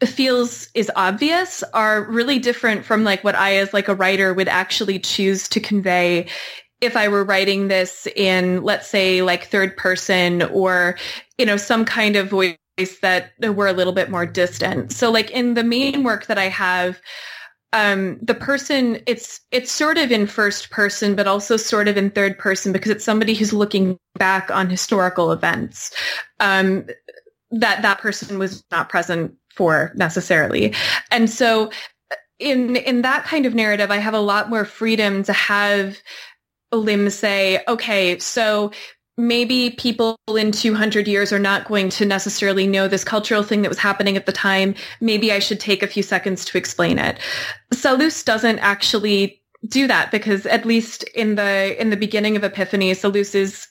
feels 0.07 0.69
is 0.73 0.91
obvious 0.95 1.63
are 1.73 2.03
really 2.03 2.39
different 2.39 2.85
from 2.85 3.03
like 3.03 3.23
what 3.23 3.35
I 3.35 3.57
as 3.57 3.73
like 3.73 3.89
a 3.89 3.95
writer 3.95 4.33
would 4.33 4.47
actually 4.47 4.99
choose 4.99 5.49
to 5.49 5.59
convey 5.59 6.27
if 6.79 6.95
I 6.95 7.09
were 7.09 7.25
writing 7.25 7.67
this 7.67 8.07
in 8.15 8.63
let's 8.63 8.87
say 8.87 9.21
like 9.21 9.47
third 9.47 9.75
person 9.75 10.43
or 10.43 10.97
you 11.37 11.45
know 11.45 11.57
some 11.57 11.83
kind 11.83 12.15
of 12.15 12.29
voice 12.29 12.55
that 13.01 13.31
were 13.41 13.67
a 13.67 13.73
little 13.73 13.91
bit 13.91 14.09
more 14.09 14.25
distant. 14.25 14.93
So 14.93 15.11
like 15.11 15.31
in 15.31 15.53
the 15.53 15.65
main 15.65 16.03
work 16.03 16.27
that 16.27 16.37
I 16.37 16.47
have 16.47 17.01
um, 17.73 18.17
the 18.21 18.33
person 18.33 19.01
it's 19.05 19.41
it's 19.51 19.71
sort 19.71 19.97
of 19.97 20.11
in 20.11 20.25
first 20.25 20.71
person 20.71 21.15
but 21.15 21.27
also 21.27 21.57
sort 21.57 21.87
of 21.87 21.97
in 21.97 22.09
third 22.09 22.37
person 22.37 22.71
because 22.71 22.89
it's 22.89 23.05
somebody 23.05 23.35
who's 23.35 23.53
looking 23.53 23.97
back 24.15 24.49
on 24.49 24.69
historical 24.69 25.31
events 25.31 25.93
um, 26.39 26.87
that 27.51 27.81
that 27.81 27.99
person 27.99 28.39
was 28.39 28.63
not 28.71 28.89
present 28.89 29.35
for 29.55 29.91
necessarily 29.95 30.73
and 31.11 31.29
so 31.29 31.71
in 32.39 32.75
in 32.75 33.01
that 33.01 33.23
kind 33.25 33.45
of 33.45 33.53
narrative 33.53 33.91
i 33.91 33.97
have 33.97 34.13
a 34.13 34.19
lot 34.19 34.49
more 34.49 34.65
freedom 34.65 35.23
to 35.23 35.33
have 35.33 35.97
lim 36.71 37.09
say 37.09 37.61
okay 37.67 38.17
so 38.19 38.71
maybe 39.19 39.71
people 39.71 40.17
in 40.29 40.51
200 40.51 41.07
years 41.07 41.33
are 41.33 41.39
not 41.39 41.67
going 41.67 41.89
to 41.89 42.05
necessarily 42.05 42.65
know 42.65 42.87
this 42.87 43.03
cultural 43.03 43.43
thing 43.43 43.61
that 43.61 43.69
was 43.69 43.77
happening 43.77 44.15
at 44.15 44.25
the 44.25 44.31
time. 44.31 44.73
Maybe 45.01 45.31
I 45.31 45.39
should 45.39 45.59
take 45.59 45.83
a 45.83 45.87
few 45.87 46.01
seconds 46.01 46.45
to 46.45 46.57
explain 46.57 46.97
it. 46.97 47.19
Salus 47.73 48.23
doesn't 48.23 48.59
actually 48.59 49.41
do 49.67 49.87
that 49.87 50.09
because 50.09 50.45
at 50.45 50.65
least 50.65 51.03
in 51.15 51.35
the 51.35 51.79
in 51.79 51.89
the 51.89 51.97
beginning 51.97 52.37
of 52.37 52.45
Epiphany, 52.45 52.93
Salus 52.93 53.35
is 53.35 53.67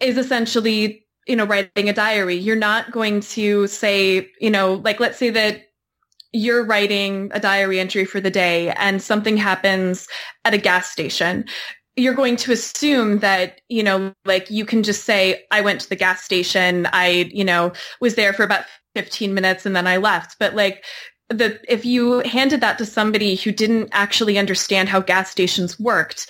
is 0.00 0.16
essentially 0.16 1.06
you 1.28 1.36
know 1.36 1.44
writing 1.44 1.88
a 1.88 1.92
diary. 1.92 2.36
You're 2.36 2.56
not 2.56 2.90
going 2.90 3.20
to 3.20 3.66
say 3.66 4.28
you 4.40 4.50
know 4.50 4.74
like 4.74 5.00
let's 5.00 5.18
say 5.18 5.30
that 5.30 5.64
you're 6.32 6.64
writing 6.64 7.30
a 7.32 7.40
diary 7.40 7.80
entry 7.80 8.04
for 8.04 8.20
the 8.20 8.30
day 8.30 8.70
and 8.72 9.00
something 9.00 9.38
happens 9.38 10.06
at 10.44 10.52
a 10.52 10.58
gas 10.58 10.90
station 10.90 11.46
you're 11.98 12.14
going 12.14 12.36
to 12.36 12.52
assume 12.52 13.18
that, 13.18 13.60
you 13.68 13.82
know, 13.82 14.14
like 14.24 14.50
you 14.50 14.64
can 14.64 14.82
just 14.82 15.04
say, 15.04 15.44
I 15.50 15.60
went 15.60 15.80
to 15.80 15.88
the 15.88 15.96
gas 15.96 16.22
station. 16.22 16.86
I, 16.92 17.28
you 17.32 17.44
know, 17.44 17.72
was 18.00 18.14
there 18.14 18.32
for 18.32 18.44
about 18.44 18.64
15 18.94 19.34
minutes 19.34 19.66
and 19.66 19.74
then 19.74 19.86
I 19.86 19.96
left. 19.96 20.36
But 20.38 20.54
like 20.54 20.84
the, 21.28 21.60
if 21.68 21.84
you 21.84 22.20
handed 22.20 22.60
that 22.60 22.78
to 22.78 22.86
somebody 22.86 23.34
who 23.34 23.50
didn't 23.50 23.88
actually 23.92 24.38
understand 24.38 24.88
how 24.88 25.00
gas 25.00 25.30
stations 25.30 25.78
worked, 25.78 26.28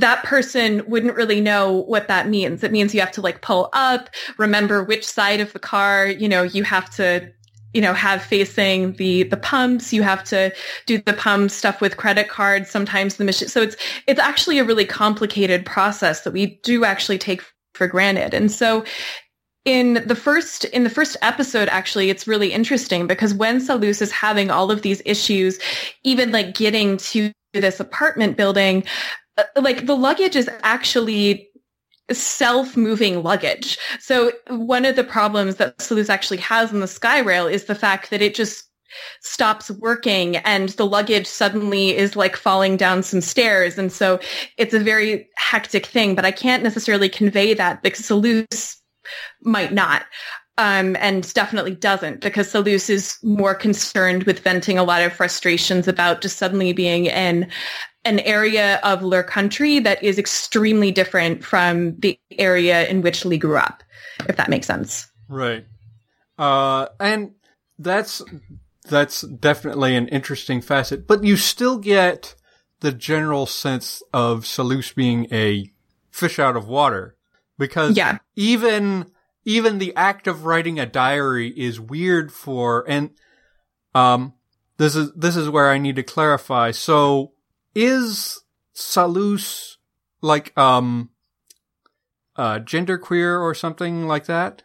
that 0.00 0.24
person 0.24 0.82
wouldn't 0.88 1.16
really 1.16 1.40
know 1.40 1.72
what 1.72 2.08
that 2.08 2.28
means. 2.28 2.62
It 2.62 2.72
means 2.72 2.94
you 2.94 3.00
have 3.00 3.12
to 3.12 3.20
like 3.20 3.42
pull 3.42 3.68
up, 3.72 4.10
remember 4.38 4.82
which 4.82 5.06
side 5.06 5.40
of 5.40 5.52
the 5.52 5.58
car, 5.58 6.06
you 6.06 6.28
know, 6.28 6.42
you 6.42 6.64
have 6.64 6.90
to 6.96 7.32
you 7.74 7.82
know, 7.82 7.92
have 7.92 8.22
facing 8.22 8.94
the 8.94 9.24
the 9.24 9.36
pumps. 9.36 9.92
You 9.92 10.02
have 10.02 10.24
to 10.24 10.50
do 10.86 10.96
the 10.96 11.12
pump 11.12 11.50
stuff 11.50 11.82
with 11.82 11.98
credit 11.98 12.26
cards. 12.26 12.70
Sometimes 12.70 13.16
the 13.16 13.24
machine. 13.24 13.48
So 13.48 13.60
it's 13.60 13.76
it's 14.06 14.18
actually 14.18 14.58
a 14.58 14.64
really 14.64 14.86
complicated 14.86 15.66
process 15.66 16.22
that 16.22 16.32
we 16.32 16.58
do 16.62 16.86
actually 16.86 17.18
take 17.18 17.42
for 17.74 17.86
granted. 17.86 18.32
And 18.32 18.50
so 18.50 18.86
in 19.66 20.02
the 20.06 20.14
first 20.14 20.64
in 20.66 20.84
the 20.84 20.90
first 20.90 21.18
episode 21.20 21.68
actually 21.68 22.08
it's 22.08 22.26
really 22.26 22.50
interesting 22.50 23.06
because 23.06 23.34
when 23.34 23.60
Salus 23.60 24.00
is 24.00 24.10
having 24.10 24.50
all 24.50 24.70
of 24.70 24.80
these 24.80 25.02
issues 25.04 25.58
even 26.02 26.32
like 26.32 26.54
getting 26.54 26.96
to 26.96 27.30
this 27.52 27.80
apartment 27.80 28.36
building 28.36 28.84
like 29.56 29.86
the 29.86 29.96
luggage 29.96 30.36
is 30.36 30.50
actually 30.62 31.50
self-moving 32.12 33.22
luggage. 33.22 33.78
So 34.00 34.32
one 34.48 34.84
of 34.84 34.96
the 34.96 35.04
problems 35.04 35.56
that 35.56 35.80
Salus 35.80 36.08
actually 36.08 36.38
has 36.38 36.72
in 36.72 36.80
the 36.80 36.86
Skyrail 36.86 37.50
is 37.50 37.64
the 37.64 37.74
fact 37.74 38.10
that 38.10 38.22
it 38.22 38.34
just 38.34 38.64
stops 39.20 39.70
working 39.70 40.36
and 40.38 40.70
the 40.70 40.86
luggage 40.86 41.26
suddenly 41.26 41.96
is 41.96 42.16
like 42.16 42.36
falling 42.36 42.76
down 42.76 43.02
some 43.02 43.20
stairs. 43.20 43.76
And 43.76 43.92
so 43.92 44.20
it's 44.56 44.74
a 44.74 44.80
very 44.80 45.28
hectic 45.36 45.86
thing, 45.86 46.14
but 46.14 46.24
I 46.24 46.30
can't 46.30 46.62
necessarily 46.62 47.08
convey 47.08 47.54
that 47.54 47.82
because 47.82 48.06
Salus 48.06 48.80
might 49.42 49.72
not. 49.72 50.04
Um, 50.58 50.96
and 51.00 51.34
definitely 51.34 51.74
doesn't 51.74 52.22
because 52.22 52.50
Salus 52.50 52.88
is 52.88 53.18
more 53.22 53.54
concerned 53.54 54.24
with 54.24 54.40
venting 54.40 54.78
a 54.78 54.84
lot 54.84 55.02
of 55.02 55.12
frustrations 55.12 55.86
about 55.86 56.22
just 56.22 56.38
suddenly 56.38 56.72
being 56.72 57.06
in 57.06 57.50
an 58.06 58.20
area 58.20 58.78
of 58.82 59.02
Ler 59.02 59.22
country 59.22 59.80
that 59.80 60.02
is 60.02 60.18
extremely 60.18 60.90
different 60.90 61.44
from 61.44 61.96
the 61.98 62.18
area 62.38 62.86
in 62.86 63.02
which 63.02 63.24
Li 63.24 63.36
grew 63.36 63.58
up, 63.58 63.82
if 64.28 64.36
that 64.36 64.48
makes 64.48 64.66
sense. 64.66 65.10
Right. 65.28 65.66
Uh, 66.38 66.86
and 67.00 67.32
that's 67.78 68.22
that's 68.88 69.22
definitely 69.22 69.96
an 69.96 70.08
interesting 70.08 70.60
facet, 70.60 71.06
but 71.06 71.24
you 71.24 71.36
still 71.36 71.78
get 71.78 72.36
the 72.80 72.92
general 72.92 73.46
sense 73.46 74.02
of 74.12 74.46
Salus 74.46 74.92
being 74.92 75.26
a 75.32 75.70
fish 76.10 76.38
out 76.38 76.56
of 76.56 76.68
water 76.68 77.16
because 77.58 77.96
yeah. 77.96 78.18
even 78.36 79.10
even 79.44 79.78
the 79.78 79.94
act 79.96 80.26
of 80.26 80.44
writing 80.44 80.78
a 80.78 80.86
diary 80.86 81.48
is 81.48 81.80
weird 81.80 82.32
for 82.32 82.84
and 82.88 83.10
um 83.94 84.32
this 84.76 84.94
is 84.94 85.12
this 85.14 85.36
is 85.36 85.48
where 85.48 85.70
I 85.70 85.78
need 85.78 85.96
to 85.96 86.02
clarify. 86.02 86.70
So 86.70 87.32
is 87.76 88.40
Salus 88.72 89.76
like 90.22 90.56
um 90.58 91.10
uh 92.34 92.58
genderqueer 92.58 93.40
or 93.40 93.54
something 93.54 94.08
like 94.08 94.26
that? 94.26 94.62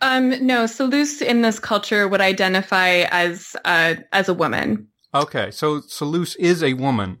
Um, 0.00 0.46
no, 0.46 0.66
Salus 0.66 1.20
in 1.20 1.42
this 1.42 1.58
culture 1.58 2.06
would 2.06 2.20
identify 2.20 3.04
as 3.10 3.56
uh, 3.64 3.96
as 4.12 4.28
a 4.28 4.34
woman. 4.34 4.88
Okay, 5.12 5.50
so 5.50 5.80
Salus 5.80 6.36
is 6.36 6.62
a 6.62 6.74
woman. 6.74 7.18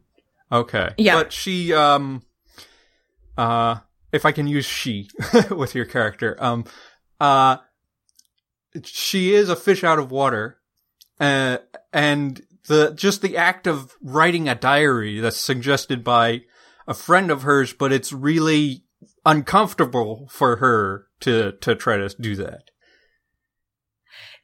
Okay, 0.52 0.90
yeah, 0.96 1.14
but 1.14 1.32
she, 1.32 1.72
um, 1.72 2.22
uh, 3.36 3.78
if 4.12 4.24
I 4.24 4.30
can 4.30 4.46
use 4.46 4.64
she 4.64 5.10
with 5.50 5.74
your 5.74 5.84
character, 5.84 6.36
um, 6.38 6.64
uh, 7.18 7.56
she 8.84 9.34
is 9.34 9.48
a 9.48 9.56
fish 9.56 9.82
out 9.82 9.98
of 9.98 10.12
water, 10.12 10.58
uh, 11.18 11.58
and 11.92 12.40
the 12.68 12.92
just 12.94 13.22
the 13.22 13.36
act 13.36 13.66
of 13.66 13.92
writing 14.00 14.48
a 14.48 14.54
diary 14.54 15.20
that's 15.20 15.36
suggested 15.36 16.04
by 16.04 16.42
a 16.86 16.94
friend 16.94 17.30
of 17.30 17.42
hers, 17.42 17.72
but 17.72 17.92
it's 17.92 18.12
really 18.12 18.84
uncomfortable 19.26 20.28
for 20.30 20.56
her 20.56 21.06
to 21.20 21.52
to 21.60 21.74
try 21.74 21.96
to 21.96 22.08
do 22.20 22.36
that. 22.36 22.70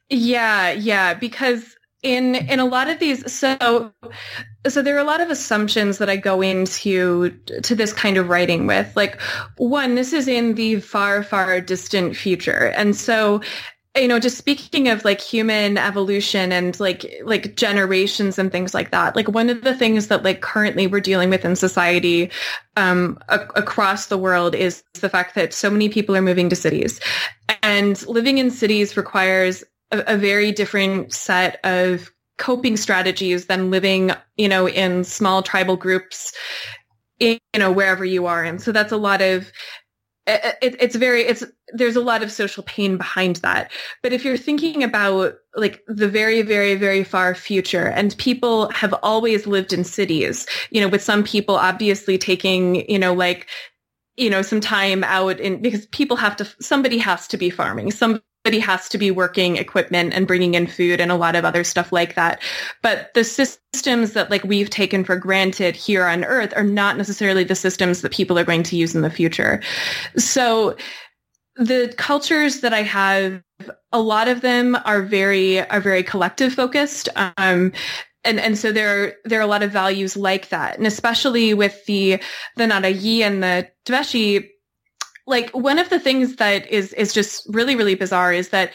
Yeah, 0.09 0.71
yeah, 0.71 1.13
because 1.13 1.75
in 2.03 2.35
in 2.35 2.59
a 2.59 2.65
lot 2.65 2.87
of 2.87 2.99
these 2.99 3.31
so 3.31 3.91
so 4.67 4.81
there 4.81 4.95
are 4.95 4.99
a 4.99 5.05
lot 5.05 5.21
of 5.21 5.31
assumptions 5.31 5.97
that 5.97 6.09
I 6.09 6.17
go 6.17 6.41
into 6.41 7.31
to 7.63 7.75
this 7.75 7.93
kind 7.93 8.17
of 8.17 8.29
writing 8.29 8.67
with. 8.67 8.95
Like 8.95 9.19
one, 9.57 9.95
this 9.95 10.13
is 10.13 10.27
in 10.27 10.53
the 10.53 10.79
far 10.79 11.23
far 11.23 11.59
distant 11.61 12.15
future. 12.15 12.71
And 12.77 12.95
so 12.95 13.41
you 13.95 14.07
know 14.07 14.19
just 14.19 14.37
speaking 14.37 14.89
of 14.89 15.05
like 15.05 15.21
human 15.21 15.77
evolution 15.77 16.51
and 16.51 16.79
like 16.79 17.05
like 17.23 17.55
generations 17.55 18.37
and 18.37 18.51
things 18.51 18.73
like 18.73 18.91
that 18.91 19.15
like 19.15 19.27
one 19.29 19.49
of 19.49 19.61
the 19.63 19.75
things 19.75 20.07
that 20.07 20.23
like 20.23 20.41
currently 20.41 20.87
we're 20.87 20.99
dealing 20.99 21.29
with 21.29 21.45
in 21.45 21.55
society 21.55 22.29
um 22.77 23.17
a- 23.29 23.47
across 23.55 24.07
the 24.07 24.17
world 24.17 24.55
is 24.55 24.83
the 25.01 25.09
fact 25.09 25.35
that 25.35 25.53
so 25.53 25.69
many 25.69 25.89
people 25.89 26.15
are 26.15 26.21
moving 26.21 26.49
to 26.49 26.55
cities. 26.55 26.99
And 27.63 28.01
living 28.07 28.37
in 28.37 28.51
cities 28.51 28.97
requires 28.97 29.63
a, 29.91 30.03
a 30.13 30.17
very 30.17 30.51
different 30.51 31.13
set 31.13 31.59
of 31.63 32.11
coping 32.37 32.75
strategies 32.75 33.45
than 33.45 33.71
living 33.71 34.11
you 34.37 34.49
know 34.49 34.67
in 34.67 35.03
small 35.03 35.41
tribal 35.41 35.77
groups 35.77 36.33
in, 37.19 37.39
you 37.53 37.59
know 37.59 37.71
wherever 37.71 38.03
you 38.03 38.25
are. 38.25 38.43
And 38.43 38.61
so 38.61 38.71
that's 38.71 38.91
a 38.91 38.97
lot 38.97 39.21
of 39.21 39.51
it, 40.27 40.75
it's 40.79 40.95
very 40.95 41.21
it's 41.21 41.43
there's 41.69 41.95
a 41.95 42.01
lot 42.01 42.23
of 42.23 42.31
social 42.31 42.63
pain 42.63 42.97
behind 42.97 43.37
that. 43.37 43.71
But 44.01 44.13
if 44.13 44.25
you're 44.25 44.37
thinking 44.37 44.83
about 44.83 45.35
like 45.55 45.83
the 45.87 46.07
very 46.07 46.41
very 46.41 46.75
very 46.75 47.03
far 47.03 47.35
future 47.35 47.87
and 47.87 48.17
people 48.17 48.69
have 48.71 48.93
always 49.03 49.47
lived 49.47 49.71
in 49.71 49.83
cities 49.83 50.45
you 50.69 50.81
know 50.81 50.87
with 50.87 51.03
some 51.03 51.23
people 51.23 51.55
obviously 51.55 52.17
taking 52.17 52.89
you 52.89 52.99
know 52.99 53.13
like 53.13 53.47
you 54.17 54.29
know 54.29 54.41
some 54.41 54.61
time 54.61 55.03
out 55.03 55.39
in 55.39 55.61
because 55.61 55.85
people 55.87 56.17
have 56.17 56.35
to 56.35 56.45
somebody 56.59 56.97
has 56.97 57.27
to 57.27 57.37
be 57.37 57.49
farming 57.49 57.91
some 58.45 58.51
somebody 58.51 58.59
has 58.59 58.87
to 58.89 58.97
be 58.99 59.09
working 59.09 59.57
equipment 59.57 60.13
and 60.13 60.27
bringing 60.27 60.53
in 60.53 60.67
food 60.67 61.01
and 61.01 61.11
a 61.11 61.15
lot 61.15 61.35
of 61.35 61.45
other 61.45 61.63
stuff 61.63 61.91
like 61.91 62.13
that. 62.13 62.39
But 62.83 63.11
the 63.15 63.23
systems 63.23 64.13
that 64.13 64.29
like 64.29 64.43
we've 64.43 64.69
taken 64.69 65.03
for 65.03 65.15
granted 65.15 65.75
here 65.75 66.05
on 66.05 66.23
earth 66.23 66.53
are 66.55 66.63
not 66.63 66.95
necessarily 66.95 67.43
the 67.43 67.55
systems 67.55 68.01
that 68.01 68.11
people 68.11 68.37
are 68.37 68.43
going 68.43 68.61
to 68.63 68.77
use 68.77 68.93
in 68.93 69.01
the 69.01 69.09
future. 69.09 69.61
So 70.17 70.77
the 71.55 71.91
cultures 71.97 72.59
that 72.59 72.71
I 72.71 72.83
have, 72.83 73.41
a 73.91 73.99
lot 73.99 74.27
of 74.27 74.41
them 74.41 74.77
are 74.85 75.01
very, 75.01 75.67
are 75.67 75.81
very 75.81 76.03
collective 76.03 76.53
focused. 76.53 77.09
Um, 77.15 77.71
and 78.23 78.39
and 78.39 78.57
so 78.57 78.71
there 78.71 78.89
are 78.89 79.13
there 79.25 79.39
are 79.39 79.43
a 79.43 79.47
lot 79.47 79.63
of 79.63 79.71
values 79.71 80.17
like 80.17 80.49
that, 80.49 80.77
and 80.77 80.87
especially 80.87 81.53
with 81.53 81.85
the 81.85 82.19
the 82.57 82.63
Narayi 82.63 83.19
and 83.21 83.43
the 83.43 83.69
Dveshi, 83.85 84.49
like 85.27 85.49
one 85.51 85.79
of 85.79 85.89
the 85.89 85.99
things 85.99 86.35
that 86.37 86.67
is 86.67 86.93
is 86.93 87.13
just 87.13 87.45
really 87.49 87.75
really 87.75 87.95
bizarre 87.95 88.33
is 88.33 88.49
that 88.49 88.71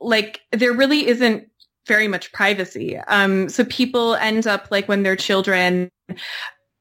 like 0.00 0.40
there 0.52 0.72
really 0.72 1.06
isn't 1.06 1.48
very 1.86 2.06
much 2.06 2.30
privacy. 2.32 2.98
Um, 3.08 3.48
so 3.48 3.64
people 3.64 4.14
end 4.16 4.46
up 4.46 4.68
like 4.70 4.86
when 4.88 5.02
they're 5.02 5.16
children 5.16 5.90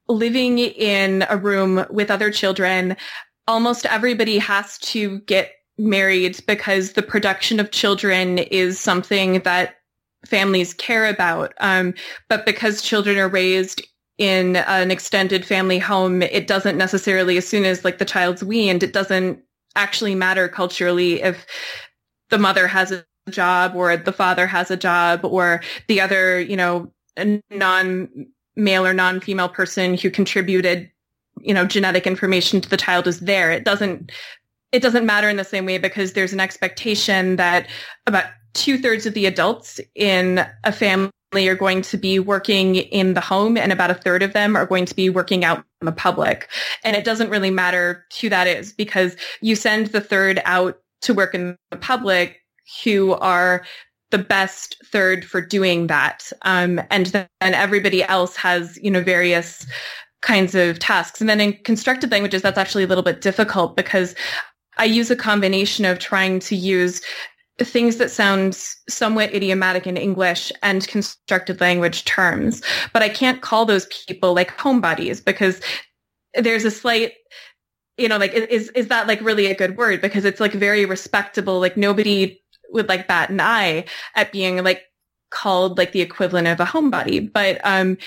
living 0.07 0.59
in 0.59 1.25
a 1.29 1.37
room 1.37 1.85
with 1.89 2.11
other 2.11 2.29
children. 2.29 2.95
Almost 3.47 3.85
everybody 3.85 4.37
has 4.37 4.77
to 4.79 5.19
get 5.21 5.51
married 5.77 6.39
because 6.47 6.93
the 6.93 7.01
production 7.01 7.59
of 7.59 7.71
children 7.71 8.39
is 8.39 8.79
something 8.79 9.39
that 9.41 9.75
families 10.25 10.73
care 10.73 11.07
about. 11.07 11.53
Um, 11.59 11.93
but 12.29 12.45
because 12.45 12.81
children 12.81 13.17
are 13.17 13.29
raised 13.29 13.81
in 14.17 14.55
an 14.55 14.91
extended 14.91 15.45
family 15.45 15.79
home, 15.79 16.21
it 16.21 16.47
doesn't 16.47 16.77
necessarily, 16.77 17.37
as 17.37 17.47
soon 17.47 17.65
as 17.65 17.85
like 17.85 17.99
the 17.99 18.05
child's 18.05 18.43
weaned, 18.43 18.83
it 18.83 18.93
doesn't 18.93 19.39
actually 19.75 20.15
matter 20.15 20.47
culturally 20.47 21.21
if 21.21 21.45
the 22.29 22.39
mother 22.39 22.67
has 22.67 22.91
a 22.91 23.05
job 23.29 23.75
or 23.75 23.95
the 23.95 24.11
father 24.11 24.47
has 24.47 24.71
a 24.71 24.77
job 24.77 25.23
or 25.23 25.61
the 25.87 26.01
other, 26.01 26.39
you 26.39 26.57
know, 26.57 26.91
non 27.51 28.09
male 28.55 28.85
or 28.85 28.93
non 28.93 29.19
female 29.19 29.49
person 29.49 29.95
who 29.95 30.09
contributed, 30.09 30.91
you 31.41 31.53
know, 31.53 31.65
genetic 31.65 32.07
information 32.07 32.59
to 32.59 32.69
the 32.69 32.77
child 32.77 33.05
is 33.05 33.19
there. 33.19 33.51
It 33.51 33.65
doesn't, 33.65 34.11
it 34.71 34.81
doesn't 34.81 35.05
matter 35.05 35.29
in 35.29 35.37
the 35.37 35.43
same 35.43 35.65
way 35.65 35.77
because 35.77 36.13
there's 36.13 36.33
an 36.33 36.39
expectation 36.39 37.35
that 37.35 37.67
about 38.07 38.25
two 38.53 38.79
thirds 38.79 39.05
of 39.05 39.13
the 39.13 39.27
adults 39.27 39.79
in 39.93 40.45
a 40.63 40.71
family 40.71 41.11
are 41.33 41.55
going 41.55 41.81
to 41.81 41.97
be 41.97 42.19
working 42.19 42.75
in 42.75 43.13
the 43.13 43.21
home 43.21 43.57
and 43.57 43.71
about 43.71 43.91
a 43.91 43.95
third 43.95 44.23
of 44.23 44.33
them 44.33 44.55
are 44.55 44.65
going 44.65 44.85
to 44.85 44.95
be 44.95 45.09
working 45.09 45.43
out 45.43 45.63
in 45.81 45.85
the 45.85 45.91
public. 45.91 46.49
And 46.83 46.95
it 46.95 47.03
doesn't 47.03 47.29
really 47.29 47.51
matter 47.51 48.05
who 48.19 48.29
that 48.29 48.47
is 48.47 48.71
because 48.71 49.15
you 49.41 49.55
send 49.55 49.87
the 49.87 50.01
third 50.01 50.41
out 50.45 50.79
to 51.01 51.13
work 51.13 51.35
in 51.35 51.57
the 51.69 51.77
public 51.77 52.41
who 52.83 53.13
are 53.13 53.65
the 54.11 54.17
best 54.17 54.77
third 54.85 55.25
for 55.25 55.41
doing 55.41 55.87
that. 55.87 56.31
Um, 56.43 56.81
and 56.89 57.07
then 57.07 57.27
everybody 57.41 58.03
else 58.03 58.37
has, 58.37 58.77
you 58.81 58.89
know, 58.89 59.03
various 59.03 59.65
kinds 60.21 60.55
of 60.55 60.79
tasks. 60.79 61.19
And 61.19 61.29
then 61.29 61.41
in 61.41 61.53
constructed 61.63 62.11
languages, 62.11 62.41
that's 62.41 62.57
actually 62.57 62.85
a 62.85 62.87
little 62.87 63.03
bit 63.03 63.21
difficult 63.21 63.75
because 63.75 64.15
I 64.77 64.85
use 64.85 65.11
a 65.11 65.15
combination 65.15 65.85
of 65.85 65.99
trying 65.99 66.39
to 66.41 66.55
use 66.55 67.01
things 67.59 67.97
that 67.97 68.11
sound 68.11 68.53
somewhat 68.87 69.33
idiomatic 69.33 69.87
in 69.87 69.97
English 69.97 70.51
and 70.61 70.87
constructed 70.87 71.59
language 71.59 72.05
terms. 72.05 72.61
But 72.93 73.01
I 73.01 73.09
can't 73.09 73.41
call 73.41 73.65
those 73.65 73.87
people 73.87 74.33
like 74.33 74.55
homebodies 74.57 75.23
because 75.23 75.59
there's 76.35 76.65
a 76.65 76.71
slight 76.71 77.13
you 77.97 78.07
know 78.07 78.17
like 78.17 78.33
is 78.33 78.69
is 78.69 78.87
that 78.87 79.07
like 79.07 79.19
really 79.21 79.47
a 79.47 79.55
good 79.55 79.75
word 79.77 80.01
because 80.01 80.23
it's 80.23 80.39
like 80.39 80.53
very 80.53 80.85
respectable 80.85 81.59
like 81.59 81.75
nobody 81.75 82.39
would 82.69 82.87
like 82.87 83.07
bat 83.07 83.29
an 83.29 83.41
eye 83.41 83.85
at 84.15 84.31
being 84.31 84.63
like 84.63 84.83
called 85.31 85.77
like 85.77 85.91
the 85.91 86.01
equivalent 86.01 86.47
of 86.47 86.59
a 86.59 86.65
homebody 86.65 87.31
but 87.31 87.59
um 87.63 87.97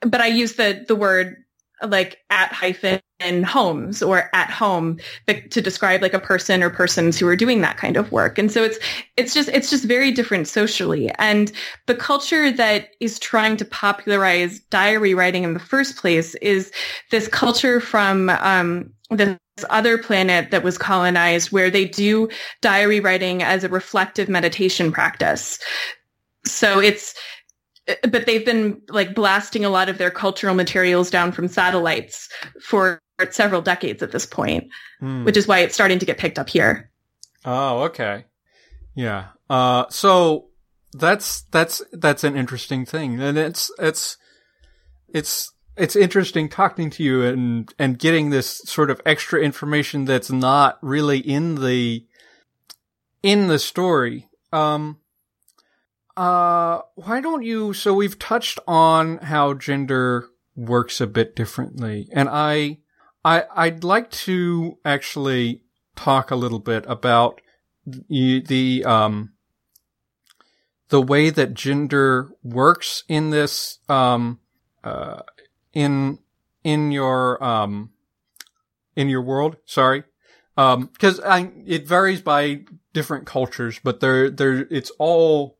but 0.00 0.20
i 0.20 0.26
use 0.26 0.54
the 0.54 0.84
the 0.88 0.96
word 0.96 1.36
like 1.86 2.18
at 2.30 2.52
hyphen 2.52 3.00
homes 3.44 4.02
or 4.02 4.30
at 4.34 4.50
home 4.50 4.98
to 5.26 5.60
describe 5.60 6.02
like 6.02 6.14
a 6.14 6.20
person 6.20 6.62
or 6.62 6.70
persons 6.70 7.18
who 7.18 7.26
are 7.26 7.36
doing 7.36 7.60
that 7.60 7.76
kind 7.76 7.96
of 7.96 8.12
work. 8.12 8.38
And 8.38 8.50
so 8.50 8.62
it's 8.62 8.78
it's 9.16 9.34
just 9.34 9.48
it's 9.48 9.70
just 9.70 9.84
very 9.84 10.10
different 10.10 10.48
socially. 10.48 11.10
And 11.18 11.52
the 11.86 11.94
culture 11.94 12.50
that 12.50 12.90
is 13.00 13.18
trying 13.18 13.56
to 13.58 13.64
popularize 13.64 14.60
diary 14.70 15.14
writing 15.14 15.44
in 15.44 15.54
the 15.54 15.60
first 15.60 15.96
place 15.96 16.34
is 16.36 16.70
this 17.10 17.28
culture 17.28 17.80
from 17.80 18.30
um, 18.30 18.90
this 19.10 19.36
other 19.70 19.98
planet 19.98 20.50
that 20.50 20.62
was 20.62 20.78
colonized 20.78 21.50
where 21.50 21.70
they 21.70 21.84
do 21.84 22.28
diary 22.60 23.00
writing 23.00 23.42
as 23.42 23.64
a 23.64 23.68
reflective 23.68 24.28
meditation 24.28 24.92
practice. 24.92 25.58
so 26.44 26.80
it's 26.80 27.14
but 28.10 28.26
they've 28.26 28.44
been 28.44 28.82
like 28.88 29.14
blasting 29.14 29.64
a 29.64 29.70
lot 29.70 29.88
of 29.88 29.98
their 29.98 30.10
cultural 30.10 30.54
materials 30.54 31.10
down 31.10 31.32
from 31.32 31.48
satellites 31.48 32.28
for 32.62 33.00
several 33.30 33.60
decades 33.62 34.02
at 34.02 34.12
this 34.12 34.26
point, 34.26 34.68
Hmm. 35.00 35.24
which 35.24 35.36
is 35.36 35.46
why 35.48 35.60
it's 35.60 35.74
starting 35.74 35.98
to 35.98 36.06
get 36.06 36.18
picked 36.18 36.38
up 36.38 36.48
here. 36.48 36.90
Oh, 37.44 37.84
okay. 37.84 38.24
Yeah. 38.94 39.28
Uh, 39.48 39.86
so 39.90 40.46
that's, 40.92 41.42
that's, 41.50 41.82
that's 41.92 42.24
an 42.24 42.36
interesting 42.36 42.84
thing. 42.84 43.20
And 43.20 43.38
it's, 43.38 43.70
it's, 43.78 44.16
it's, 45.08 45.52
it's 45.76 45.96
interesting 45.96 46.48
talking 46.48 46.90
to 46.90 47.02
you 47.02 47.22
and, 47.22 47.72
and 47.78 47.98
getting 47.98 48.30
this 48.30 48.58
sort 48.64 48.90
of 48.90 49.00
extra 49.06 49.40
information 49.40 50.04
that's 50.04 50.30
not 50.30 50.78
really 50.82 51.18
in 51.18 51.54
the, 51.56 52.04
in 53.22 53.46
the 53.46 53.58
story. 53.58 54.28
Um, 54.52 54.98
uh, 56.18 56.82
why 56.96 57.20
don't 57.20 57.42
you, 57.42 57.72
so 57.72 57.94
we've 57.94 58.18
touched 58.18 58.58
on 58.66 59.18
how 59.18 59.54
gender 59.54 60.28
works 60.56 61.00
a 61.00 61.06
bit 61.06 61.36
differently 61.36 62.08
and 62.12 62.28
I, 62.28 62.78
I, 63.24 63.44
I'd 63.54 63.84
like 63.84 64.10
to 64.10 64.78
actually 64.84 65.62
talk 65.94 66.30
a 66.30 66.36
little 66.36 66.60
bit 66.60 66.84
about 66.86 67.40
the, 68.08 68.40
the 68.40 68.84
um 68.84 69.32
the 70.88 71.02
way 71.02 71.30
that 71.30 71.54
gender 71.54 72.30
works 72.42 73.04
in 73.08 73.30
this 73.30 73.78
um 73.88 74.40
uh 74.84 75.22
in 75.72 76.18
in 76.64 76.92
your 76.92 77.42
um 77.42 77.90
in 78.96 79.08
your 79.08 79.22
world. 79.22 79.56
Sorry. 79.64 80.04
Um 80.56 80.86
because 80.86 81.20
i 81.20 81.50
it 81.66 81.86
varies 81.86 82.22
by 82.22 82.62
different 82.92 83.26
cultures 83.26 83.80
but 83.82 84.00
they're 84.00 84.30
they're 84.30 84.66
it's 84.70 84.90
all 84.98 85.57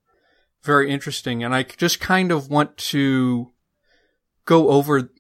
very 0.63 0.91
interesting 0.91 1.45
and 1.45 1.55
i 1.55 1.63
just 1.63 2.01
kind 2.01 2.33
of 2.33 2.51
want 2.51 2.77
to 2.77 3.53
go 4.49 4.71
over 4.71 5.11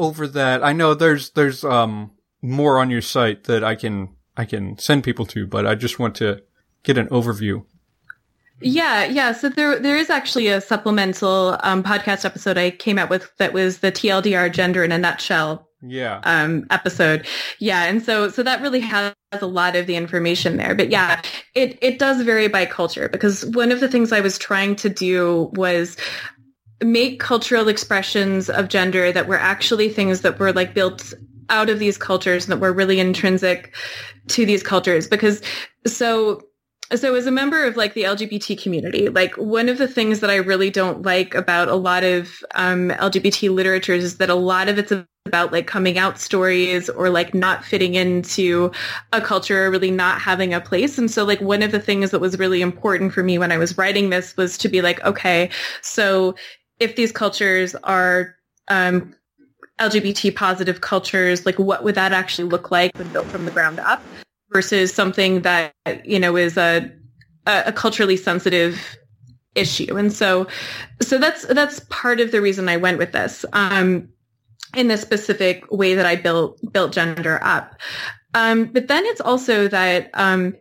over 0.00 0.26
that. 0.28 0.64
I 0.64 0.72
know 0.72 0.94
there's 0.94 1.30
there's 1.30 1.64
um 1.64 2.12
more 2.40 2.78
on 2.78 2.90
your 2.90 3.02
site 3.02 3.44
that 3.44 3.62
i 3.64 3.74
can 3.74 4.14
i 4.36 4.44
can 4.44 4.78
send 4.78 5.02
people 5.02 5.26
to 5.26 5.44
but 5.46 5.66
i 5.66 5.74
just 5.74 5.98
want 5.98 6.14
to 6.16 6.42
get 6.82 6.96
an 6.98 7.08
overview. 7.08 7.64
Yeah, 8.60 9.04
yeah. 9.04 9.32
So 9.32 9.50
there, 9.50 9.78
there 9.78 9.96
is 9.96 10.10
actually 10.10 10.48
a 10.48 10.60
supplemental 10.60 11.56
um, 11.62 11.84
podcast 11.84 12.24
episode 12.24 12.58
I 12.58 12.72
came 12.72 12.98
out 12.98 13.08
with 13.08 13.30
that 13.38 13.52
was 13.52 13.78
the 13.78 13.92
TLDR 13.92 14.52
gender 14.52 14.82
in 14.82 14.90
a 14.90 14.98
nutshell 14.98 15.67
yeah 15.82 16.20
um, 16.24 16.66
episode. 16.70 17.26
Yeah, 17.58 17.84
and 17.84 18.02
so 18.02 18.28
so 18.28 18.42
that 18.42 18.60
really 18.60 18.80
has 18.80 19.14
a 19.32 19.46
lot 19.46 19.76
of 19.76 19.86
the 19.86 19.96
information 19.96 20.56
there. 20.56 20.74
But 20.74 20.90
yeah, 20.90 21.22
it 21.54 21.78
it 21.80 21.98
does 21.98 22.22
vary 22.22 22.48
by 22.48 22.66
culture 22.66 23.08
because 23.08 23.46
one 23.46 23.72
of 23.72 23.80
the 23.80 23.88
things 23.88 24.12
I 24.12 24.20
was 24.20 24.38
trying 24.38 24.76
to 24.76 24.88
do 24.88 25.50
was 25.54 25.96
make 26.82 27.20
cultural 27.20 27.68
expressions 27.68 28.48
of 28.48 28.68
gender 28.68 29.12
that 29.12 29.26
were 29.26 29.38
actually 29.38 29.88
things 29.88 30.20
that 30.22 30.38
were 30.38 30.52
like 30.52 30.74
built 30.74 31.12
out 31.50 31.70
of 31.70 31.78
these 31.78 31.98
cultures 31.98 32.44
and 32.44 32.52
that 32.52 32.60
were 32.60 32.72
really 32.72 33.00
intrinsic 33.00 33.74
to 34.28 34.44
these 34.44 34.62
cultures 34.62 35.08
because 35.08 35.40
so 35.86 36.42
so 36.94 37.14
as 37.14 37.26
a 37.26 37.30
member 37.30 37.64
of 37.64 37.76
like 37.76 37.94
the 37.94 38.04
LGBT 38.04 38.60
community, 38.60 39.08
like 39.08 39.36
one 39.36 39.68
of 39.68 39.78
the 39.78 39.88
things 39.88 40.20
that 40.20 40.30
I 40.30 40.36
really 40.36 40.70
don't 40.70 41.02
like 41.02 41.34
about 41.34 41.68
a 41.68 41.74
lot 41.74 42.02
of 42.02 42.42
um, 42.54 42.90
LGBT 42.90 43.54
literature 43.54 43.92
is 43.92 44.16
that 44.18 44.30
a 44.30 44.34
lot 44.34 44.68
of 44.68 44.78
it's 44.78 44.92
about 45.26 45.52
like 45.52 45.66
coming 45.66 45.98
out 45.98 46.18
stories 46.18 46.88
or 46.88 47.10
like 47.10 47.34
not 47.34 47.62
fitting 47.62 47.94
into 47.94 48.72
a 49.12 49.20
culture 49.20 49.66
or 49.66 49.70
really 49.70 49.90
not 49.90 50.20
having 50.20 50.54
a 50.54 50.60
place. 50.60 50.96
And 50.96 51.10
so 51.10 51.24
like 51.24 51.40
one 51.42 51.62
of 51.62 51.72
the 51.72 51.80
things 51.80 52.10
that 52.10 52.20
was 52.20 52.38
really 52.38 52.62
important 52.62 53.12
for 53.12 53.22
me 53.22 53.38
when 53.38 53.52
I 53.52 53.58
was 53.58 53.76
writing 53.76 54.08
this 54.08 54.36
was 54.38 54.56
to 54.58 54.68
be 54.68 54.80
like, 54.80 55.04
okay, 55.04 55.50
so 55.82 56.34
if 56.80 56.96
these 56.96 57.12
cultures 57.12 57.74
are 57.84 58.34
um, 58.68 59.14
LGBT 59.78 60.34
positive 60.34 60.80
cultures, 60.80 61.44
like 61.44 61.58
what 61.58 61.84
would 61.84 61.96
that 61.96 62.12
actually 62.12 62.48
look 62.48 62.70
like 62.70 62.96
when 62.96 63.12
built 63.12 63.26
from 63.26 63.44
the 63.44 63.50
ground 63.50 63.78
up? 63.78 64.02
Versus 64.52 64.92
something 64.92 65.42
that 65.42 65.74
you 66.04 66.18
know 66.18 66.36
is 66.36 66.56
a 66.56 66.90
a 67.46 67.72
culturally 67.72 68.16
sensitive 68.16 68.98
issue. 69.54 69.96
And 69.96 70.12
so 70.12 70.46
so 71.00 71.18
that's 71.18 71.46
that's 71.46 71.80
part 71.88 72.20
of 72.20 72.30
the 72.30 72.40
reason 72.40 72.68
I 72.68 72.76
went 72.76 72.98
with 72.98 73.12
this 73.12 73.44
um 73.52 74.08
in 74.76 74.88
the 74.88 74.98
specific 74.98 75.70
way 75.70 75.94
that 75.94 76.06
I 76.06 76.16
built 76.16 76.60
built 76.72 76.92
gender 76.92 77.42
up. 77.42 77.74
Um 78.34 78.66
but 78.66 78.88
then 78.88 79.04
it's 79.06 79.20
also 79.20 79.68
that 79.68 80.10
um 80.14 80.54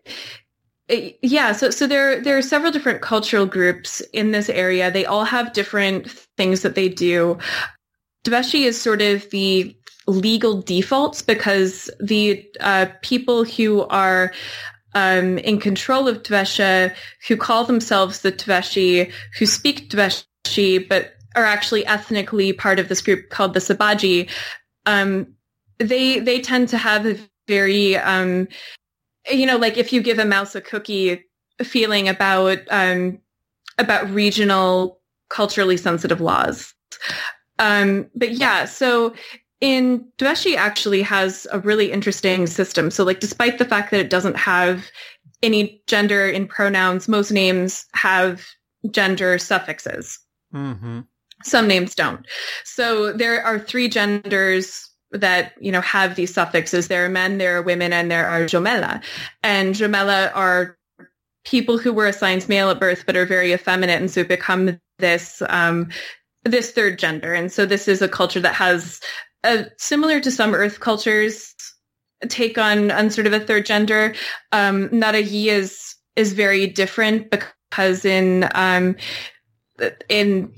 yeah 1.21 1.51
so 1.51 1.69
so 1.69 1.85
there 1.85 2.21
there 2.21 2.37
are 2.37 2.41
several 2.41 2.71
different 2.71 3.01
cultural 3.01 3.45
groups 3.45 4.01
in 4.13 4.31
this 4.31 4.49
area. 4.49 4.89
They 4.89 5.05
all 5.05 5.25
have 5.25 5.53
different 5.53 6.09
things 6.37 6.61
that 6.61 6.75
they 6.75 6.89
do. 6.89 7.37
Dveshi 8.23 8.63
is 8.63 8.81
sort 8.81 9.01
of 9.01 9.29
the 9.29 9.77
legal 10.07 10.61
defaults 10.61 11.21
because 11.21 11.89
the 11.99 12.49
uh, 12.59 12.87
people 13.01 13.43
who 13.43 13.81
are 13.83 14.31
um, 14.95 15.37
in 15.39 15.59
control 15.59 16.07
of 16.07 16.23
Tvesha, 16.23 16.95
who 17.27 17.37
call 17.37 17.65
themselves 17.65 18.21
the 18.21 18.31
Tveshi, 18.31 19.11
who 19.37 19.45
speak 19.45 19.89
Tveshi, 19.89 20.87
but 20.87 21.13
are 21.35 21.45
actually 21.45 21.85
ethnically 21.85 22.51
part 22.53 22.79
of 22.79 22.89
this 22.89 23.01
group 23.01 23.29
called 23.29 23.53
the 23.53 23.59
Sabaji, 23.59 24.29
um, 24.85 25.35
they 25.77 26.19
they 26.19 26.41
tend 26.41 26.69
to 26.69 26.77
have 26.77 27.05
a 27.05 27.17
very, 27.47 27.95
um, 27.97 28.47
you 29.29 29.45
know, 29.45 29.57
like 29.57 29.77
if 29.77 29.93
you 29.93 30.01
give 30.01 30.19
a 30.19 30.25
mouse 30.25 30.55
a 30.55 30.61
cookie 30.61 31.25
feeling 31.61 32.09
about 32.09 32.59
um, 32.71 33.19
about 33.77 34.09
regional 34.09 34.99
culturally 35.29 35.77
sensitive 35.77 36.21
laws. 36.21 36.73
Um, 37.59 38.09
but 38.15 38.31
yeah, 38.31 38.65
so 38.65 39.13
in 39.59 40.05
Dweshi 40.17 40.55
actually 40.55 41.01
has 41.01 41.47
a 41.51 41.59
really 41.59 41.91
interesting 41.91 42.47
system. 42.47 42.91
So 42.91 43.03
like 43.03 43.19
despite 43.19 43.57
the 43.57 43.65
fact 43.65 43.91
that 43.91 43.99
it 43.99 44.09
doesn't 44.09 44.37
have 44.37 44.85
any 45.41 45.81
gender 45.87 46.27
in 46.27 46.47
pronouns, 46.47 47.07
most 47.07 47.31
names 47.31 47.85
have 47.93 48.45
gender 48.91 49.37
suffixes. 49.37 50.19
mm-hmm 50.53 51.01
Some 51.43 51.67
names 51.67 51.95
don't. 51.95 52.25
So 52.63 53.13
there 53.13 53.43
are 53.43 53.59
three 53.59 53.89
genders 53.89 54.89
that, 55.11 55.53
you 55.59 55.71
know, 55.71 55.81
have 55.81 56.15
these 56.15 56.33
suffixes. 56.33 56.87
There 56.87 57.05
are 57.05 57.09
men, 57.09 57.37
there 57.37 57.57
are 57.57 57.61
women, 57.61 57.93
and 57.93 58.11
there 58.11 58.27
are 58.27 58.41
jomela. 58.41 59.01
And 59.43 59.73
jomela 59.73 60.31
are 60.35 60.77
people 61.45 61.77
who 61.77 61.93
were 61.93 62.07
assigned 62.07 62.49
male 62.49 62.69
at 62.69 62.79
birth 62.79 63.03
but 63.05 63.15
are 63.15 63.25
very 63.25 63.53
effeminate 63.53 64.01
and 64.01 64.11
so 64.11 64.23
become 64.23 64.77
this 64.99 65.41
um, 65.47 65.89
this 66.43 66.71
third 66.71 66.99
gender. 66.99 67.33
And 67.33 67.51
so 67.51 67.65
this 67.65 67.87
is 67.87 68.01
a 68.01 68.09
culture 68.09 68.39
that 68.41 68.55
has 68.55 68.99
a, 69.47 69.65
similar 69.77 70.19
to 70.19 70.31
some 70.31 70.53
earth 70.53 70.79
cultures 70.79 71.55
take 72.29 72.57
on 72.57 72.91
on 72.91 73.09
sort 73.09 73.27
of 73.27 73.33
a 73.33 73.39
third 73.39 73.65
gender. 73.65 74.13
Um, 74.51 74.89
Narayi 74.89 75.47
is 75.47 75.95
is 76.15 76.33
very 76.33 76.67
different 76.67 77.29
because 77.31 78.05
in 78.05 78.49
um, 78.53 78.95
in 80.09 80.53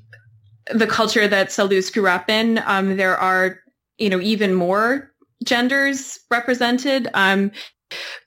the 0.71 0.87
culture 0.87 1.27
that 1.27 1.51
Salus 1.51 1.89
grew 1.89 2.07
up 2.07 2.29
in, 2.29 2.61
um, 2.65 2.97
there 2.97 3.17
are 3.17 3.59
you 3.97 4.09
know 4.09 4.21
even 4.21 4.53
more 4.53 5.11
genders 5.43 6.19
represented. 6.31 7.07
Um, 7.13 7.51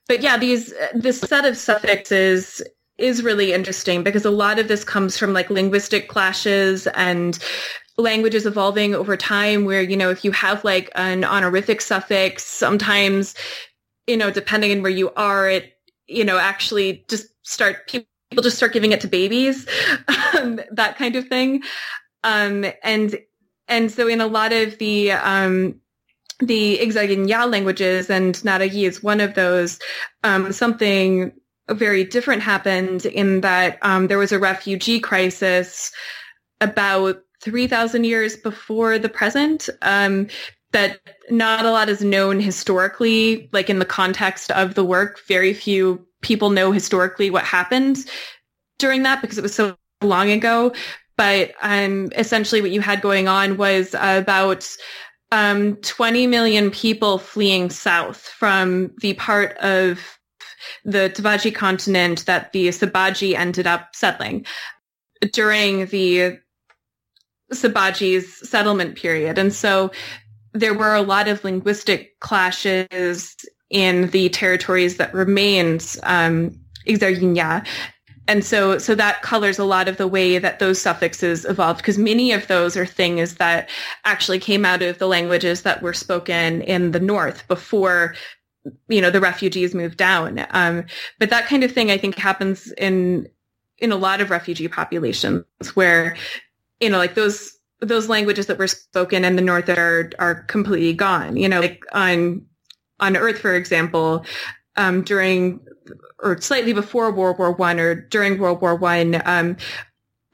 but 0.08 0.22
yeah, 0.22 0.36
these 0.36 0.72
this 0.94 1.20
set 1.20 1.44
of 1.44 1.56
suffixes 1.56 2.62
is 2.98 3.22
really 3.22 3.52
interesting 3.52 4.02
because 4.02 4.24
a 4.24 4.30
lot 4.30 4.58
of 4.58 4.68
this 4.68 4.84
comes 4.84 5.16
from 5.16 5.32
like 5.32 5.50
linguistic 5.50 6.08
clashes 6.08 6.86
and 6.88 7.38
languages 7.98 8.46
evolving 8.46 8.94
over 8.94 9.16
time 9.16 9.64
where 9.64 9.82
you 9.82 9.96
know 9.96 10.10
if 10.10 10.24
you 10.24 10.32
have 10.32 10.64
like 10.64 10.90
an 10.94 11.24
honorific 11.24 11.80
suffix 11.80 12.44
sometimes 12.44 13.34
you 14.06 14.16
know 14.16 14.30
depending 14.30 14.72
on 14.72 14.82
where 14.82 14.90
you 14.90 15.10
are 15.14 15.48
it 15.48 15.74
you 16.06 16.24
know 16.24 16.38
actually 16.38 17.04
just 17.08 17.26
start 17.42 17.86
people 18.32 18.42
just 18.42 18.56
start 18.56 18.72
giving 18.72 18.92
it 18.92 19.00
to 19.02 19.08
babies 19.08 19.66
um, 20.38 20.60
that 20.70 20.96
kind 20.96 21.16
of 21.16 21.28
thing. 21.28 21.62
Um, 22.24 22.64
and 22.82 23.18
and 23.68 23.90
so 23.90 24.08
in 24.08 24.20
a 24.20 24.26
lot 24.26 24.52
of 24.52 24.78
the 24.78 25.12
um, 25.12 25.80
the 26.40 26.78
Ixaginya 26.78 27.50
languages 27.50 28.10
and 28.10 28.34
Narayi 28.36 28.88
is 28.88 29.02
one 29.02 29.20
of 29.20 29.34
those 29.34 29.78
um, 30.24 30.52
something 30.52 31.32
very 31.68 32.04
different 32.04 32.42
happened 32.42 33.06
in 33.06 33.42
that 33.42 33.78
um, 33.82 34.08
there 34.08 34.18
was 34.18 34.32
a 34.32 34.38
refugee 34.38 34.98
crisis 34.98 35.92
about 36.60 37.22
3,000 37.42 38.04
years 38.04 38.36
before 38.36 38.98
the 38.98 39.08
present 39.08 39.68
um, 39.82 40.28
that 40.72 41.00
not 41.30 41.66
a 41.66 41.70
lot 41.70 41.88
is 41.88 42.02
known 42.02 42.40
historically, 42.40 43.48
like 43.52 43.68
in 43.68 43.78
the 43.78 43.84
context 43.84 44.50
of 44.52 44.74
the 44.74 44.84
work. 44.84 45.20
Very 45.26 45.52
few 45.52 46.06
people 46.22 46.50
know 46.50 46.72
historically 46.72 47.30
what 47.30 47.44
happened 47.44 47.98
during 48.78 49.02
that 49.02 49.20
because 49.20 49.38
it 49.38 49.42
was 49.42 49.54
so 49.54 49.76
long 50.02 50.30
ago. 50.30 50.72
But 51.16 51.52
um, 51.60 52.10
essentially 52.16 52.62
what 52.62 52.70
you 52.70 52.80
had 52.80 53.02
going 53.02 53.28
on 53.28 53.56
was 53.56 53.94
about 53.94 54.68
um, 55.30 55.76
20 55.76 56.26
million 56.26 56.70
people 56.70 57.18
fleeing 57.18 57.70
south 57.70 58.18
from 58.18 58.92
the 59.00 59.14
part 59.14 59.56
of 59.58 60.00
the 60.84 61.12
Tavaji 61.14 61.54
continent 61.54 62.24
that 62.26 62.52
the 62.52 62.68
Sabaji 62.68 63.34
ended 63.34 63.66
up 63.66 63.90
settling. 63.94 64.46
during 65.32 65.86
the 65.86 66.38
Sabaji's 67.52 68.48
settlement 68.48 68.96
period. 68.96 69.38
And 69.38 69.52
so 69.52 69.90
there 70.52 70.74
were 70.74 70.94
a 70.94 71.02
lot 71.02 71.28
of 71.28 71.44
linguistic 71.44 72.18
clashes 72.20 73.36
in 73.70 74.10
the 74.10 74.28
territories 74.28 74.98
that 74.98 75.14
remained 75.14 75.96
um, 76.02 76.58
and 78.28 78.44
so 78.44 78.78
so 78.78 78.94
that 78.94 79.22
colors 79.22 79.58
a 79.58 79.64
lot 79.64 79.88
of 79.88 79.96
the 79.96 80.06
way 80.06 80.38
that 80.38 80.58
those 80.58 80.80
suffixes 80.80 81.44
evolved 81.44 81.78
because 81.78 81.98
many 81.98 82.32
of 82.32 82.46
those 82.46 82.76
are 82.76 82.86
things 82.86 83.36
that 83.36 83.68
actually 84.04 84.38
came 84.38 84.64
out 84.64 84.82
of 84.82 84.98
the 84.98 85.08
languages 85.08 85.62
that 85.62 85.82
were 85.82 85.92
spoken 85.92 86.62
in 86.62 86.92
the 86.92 87.00
north 87.00 87.46
before 87.48 88.14
you 88.88 89.00
know 89.00 89.10
the 89.10 89.20
refugees 89.20 89.74
moved 89.74 89.96
down 89.96 90.44
um, 90.50 90.84
but 91.18 91.30
that 91.30 91.46
kind 91.46 91.64
of 91.64 91.72
thing 91.72 91.90
i 91.90 91.98
think 91.98 92.16
happens 92.16 92.72
in 92.72 93.28
in 93.78 93.90
a 93.90 93.96
lot 93.96 94.20
of 94.20 94.30
refugee 94.30 94.68
populations 94.68 95.44
where 95.74 96.16
you 96.82 96.90
know 96.90 96.98
like 96.98 97.14
those 97.14 97.56
those 97.80 98.08
languages 98.08 98.46
that 98.46 98.58
were 98.58 98.68
spoken 98.68 99.24
in 99.24 99.36
the 99.36 99.42
north 99.42 99.66
that 99.66 99.78
are 99.78 100.10
are 100.18 100.42
completely 100.44 100.92
gone 100.92 101.36
you 101.36 101.48
know 101.48 101.60
like 101.60 101.84
on 101.92 102.44
on 103.00 103.16
earth 103.16 103.38
for 103.38 103.54
example 103.54 104.24
um, 104.76 105.02
during 105.02 105.60
or 106.22 106.40
slightly 106.40 106.72
before 106.72 107.10
World 107.10 107.38
War 107.38 107.52
One 107.52 107.80
or 107.80 107.94
during 107.94 108.38
World 108.38 108.60
War 108.60 108.74
One, 108.76 109.20
um, 109.24 109.56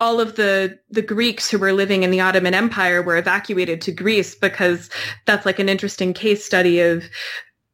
all 0.01 0.21
of 0.21 0.37
the 0.37 0.79
the 0.91 1.03
Greeks 1.03 1.51
who 1.51 1.59
were 1.59 1.73
living 1.73 2.03
in 2.03 2.11
the 2.11 2.21
Ottoman 2.21 2.55
Empire 2.55 3.03
were 3.03 3.17
evacuated 3.17 3.81
to 3.83 3.93
Greece 3.93 4.35
because 4.35 4.91
that's 5.27 5.47
like 5.47 5.59
an 5.59 5.69
interesting 5.69 6.13
case 6.13 6.45
study 6.45 6.81
of 6.81 7.05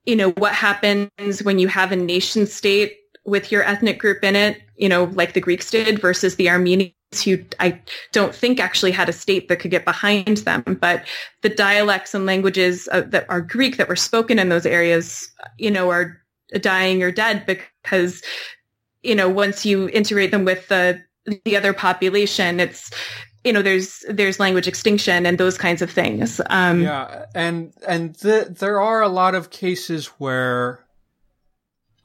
you 0.07 0.17
know 0.17 0.31
what 0.33 0.55
happens 0.55 1.43
when 1.43 1.59
you 1.59 1.69
have 1.69 1.93
a 1.93 1.97
nation 1.97 2.47
state 2.47 2.97
with 3.27 3.51
your 3.51 3.63
ethnic 3.63 3.99
group 3.99 4.23
in 4.23 4.37
it, 4.37 4.61
you 4.77 4.89
know, 4.89 5.05
like 5.15 5.33
the 5.33 5.41
Greeks 5.41 5.71
did 5.71 5.99
versus 5.99 6.37
the 6.37 6.51
Armenians 6.51 6.93
who 7.23 7.39
I 7.61 7.81
don't 8.13 8.35
think 8.35 8.61
actually 8.61 8.93
had 8.93 9.09
a 9.09 9.13
state 9.13 9.49
that 9.49 9.61
could 9.61 9.71
get 9.71 9.85
behind 9.85 10.39
them. 10.39 10.63
But 10.81 11.05
the 11.43 11.49
dialects 11.49 12.15
and 12.15 12.27
languages 12.27 12.89
uh, 12.93 13.03
that 13.09 13.27
are 13.29 13.41
Greek 13.41 13.77
that 13.77 13.89
were 13.89 13.97
spoken 13.97 14.39
in 14.39 14.49
those 14.49 14.67
areas, 14.67 15.31
you 15.59 15.71
know, 15.71 15.91
are 15.91 16.21
dying 16.61 17.03
or 17.03 17.11
dead 17.11 17.45
because 17.47 18.23
you 19.03 19.15
know 19.15 19.29
once 19.29 19.65
you 19.65 19.89
integrate 19.91 20.31
them 20.31 20.45
with 20.45 20.69
the 20.69 21.03
the 21.45 21.57
other 21.57 21.73
population 21.73 22.61
it's 22.61 22.91
you 23.45 23.53
know 23.53 23.63
there's 23.63 24.05
there's 24.09 24.41
language 24.41 24.67
extinction 24.67 25.27
and 25.27 25.39
those 25.39 25.59
kinds 25.59 25.83
of 25.83 25.91
things 25.91 26.41
um, 26.47 26.83
yeah 26.83 27.27
and 27.35 27.73
and 27.87 28.15
the, 28.17 28.55
there 28.59 28.81
are 28.81 29.03
a 29.03 29.09
lot 29.09 29.35
of 29.35 29.51
cases 29.51 30.07
where 30.19 30.81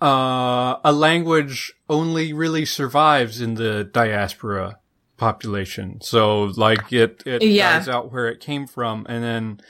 uh, 0.02 0.78
a 0.84 0.94
language 0.94 1.74
only 1.90 2.32
really 2.32 2.66
survives 2.66 3.42
in 3.42 3.56
the 3.56 3.84
diaspora 3.84 4.80
population 5.20 6.00
so 6.02 6.46
like 6.56 6.92
it 6.92 7.22
it 7.26 7.44
yeah. 7.44 7.78
dies 7.78 7.88
out 7.88 8.12
where 8.12 8.28
it 8.28 8.40
came 8.40 8.66
from 8.66 9.06
and 9.10 9.24
then 9.24 9.62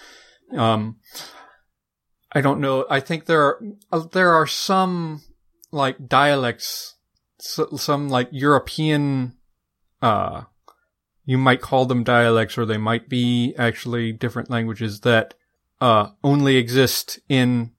um 0.59 0.95
I 2.31 2.41
don't 2.41 2.59
know. 2.59 2.85
I 2.89 2.99
think 2.99 3.25
there 3.25 3.41
are 3.41 3.61
uh, 3.91 4.05
there 4.11 4.33
are 4.33 4.45
some 4.45 5.21
like 5.71 6.07
dialects, 6.07 6.95
some 7.39 8.09
like 8.09 8.29
European. 8.31 9.35
Uh, 10.01 10.43
you 11.25 11.37
might 11.37 11.61
call 11.61 11.85
them 11.85 12.03
dialects, 12.03 12.57
or 12.57 12.65
they 12.65 12.77
might 12.77 13.09
be 13.09 13.55
actually 13.57 14.11
different 14.11 14.49
languages 14.49 15.01
that 15.01 15.33
uh, 15.81 16.09
only 16.23 16.57
exist 16.57 17.19
in 17.27 17.71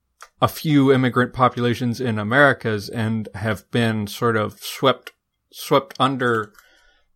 a 0.42 0.48
few 0.48 0.92
immigrant 0.92 1.33
populations 1.33 2.00
in 2.00 2.18
Americas 2.18 2.88
and 2.88 3.28
have 3.35 3.70
been 3.70 4.06
sort 4.06 4.37
of 4.37 4.59
swept 4.59 5.12
swept 5.52 5.94
under 6.00 6.52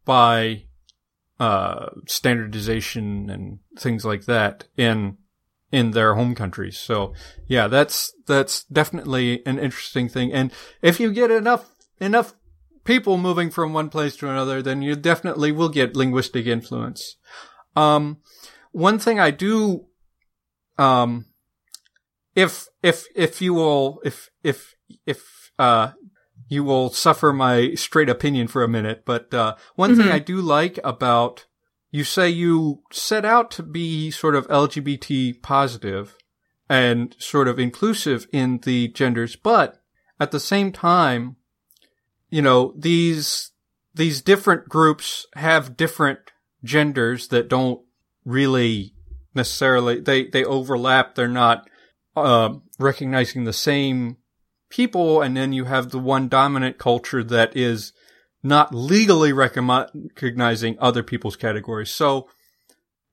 by 0.05 0.65
uh, 1.41 1.87
standardization 2.07 3.31
and 3.31 3.59
things 3.79 4.05
like 4.05 4.25
that 4.27 4.65
in 4.77 5.19
in 5.73 5.91
their 5.91 6.15
home 6.15 6.37
countries. 6.37 6.79
So 6.79 7.15
yeah, 7.49 7.67
that's, 7.67 8.13
that's 8.27 8.63
definitely 8.65 9.45
an 9.45 9.59
interesting 9.59 10.09
thing. 10.09 10.33
And 10.33 10.53
if 10.83 11.01
you 11.01 11.13
get 11.13 11.33
enough, 11.33 11.69
enough 12.01 12.35
people 12.85 13.19
moving 13.19 13.51
from 13.51 13.73
one 13.73 13.89
place 13.89 14.15
to 14.19 14.31
another, 14.31 14.63
then 14.63 14.83
you 14.83 14.95
definitely 14.95 15.51
will 15.51 15.69
get 15.69 15.97
linguistic 15.97 16.47
influence. 16.47 17.17
Um, 17.75 18.19
one 18.71 19.01
thing 19.01 19.19
I 19.19 19.33
do, 19.33 19.87
um, 20.79 21.27
if, 22.37 22.69
if, 22.81 23.07
if 23.17 23.43
you 23.43 23.55
will, 23.55 24.01
if, 24.05 24.31
if, 24.45 24.77
if, 25.07 25.51
uh, 25.59 25.91
you 26.49 26.65
will 26.65 26.91
suffer 26.91 27.33
my 27.33 27.75
straight 27.75 28.09
opinion 28.09 28.49
for 28.49 28.63
a 28.63 28.69
minute, 28.69 29.03
but, 29.05 29.33
uh, 29.33 29.57
one 29.75 29.93
mm-hmm. 29.93 30.03
thing 30.03 30.11
I 30.11 30.19
do 30.19 30.41
like 30.41 30.79
about 30.85 31.47
you 31.91 32.03
say 32.03 32.29
you 32.29 32.83
set 32.91 33.25
out 33.25 33.53
to 33.53 33.63
be 33.63 34.11
sort 34.11 34.35
of 34.35 34.49
LGBT 34.49 35.41
positive 35.43 36.17
and 36.69 37.15
sort 37.21 37.47
of 37.47 37.61
inclusive 37.61 38.27
in 38.33 38.59
the 38.65 38.89
genders, 38.89 39.37
but 39.37 39.81
at 40.19 40.33
the 40.33 40.41
same 40.41 40.73
time, 40.73 41.37
you 42.31 42.43
know, 42.43 42.75
these, 42.77 43.53
these 43.95 44.23
different 44.23 44.69
groups 44.69 45.27
have 45.37 45.77
different 45.77 46.19
genders 46.65 47.29
that 47.29 47.49
don't 47.49 47.81
really 48.25 48.93
necessarily, 49.35 50.01
they, 50.01 50.27
they 50.27 50.45
overlap. 50.45 51.15
They're 51.15 51.29
not, 51.29 51.69
uh, 52.17 52.55
recognizing 52.79 53.45
the 53.45 53.53
same 53.53 54.17
people. 54.75 55.23
And 55.23 55.37
then 55.37 55.53
you 55.53 55.67
have 55.67 55.91
the 55.91 55.99
one 55.99 56.29
dominant 56.29 56.79
culture 56.79 57.23
that 57.23 57.57
is 57.57 57.93
not 58.43 58.75
legally 58.75 59.33
recognizing 59.33 60.77
other 60.81 61.03
people's 61.03 61.37
categories. 61.37 61.91
So 61.91 62.29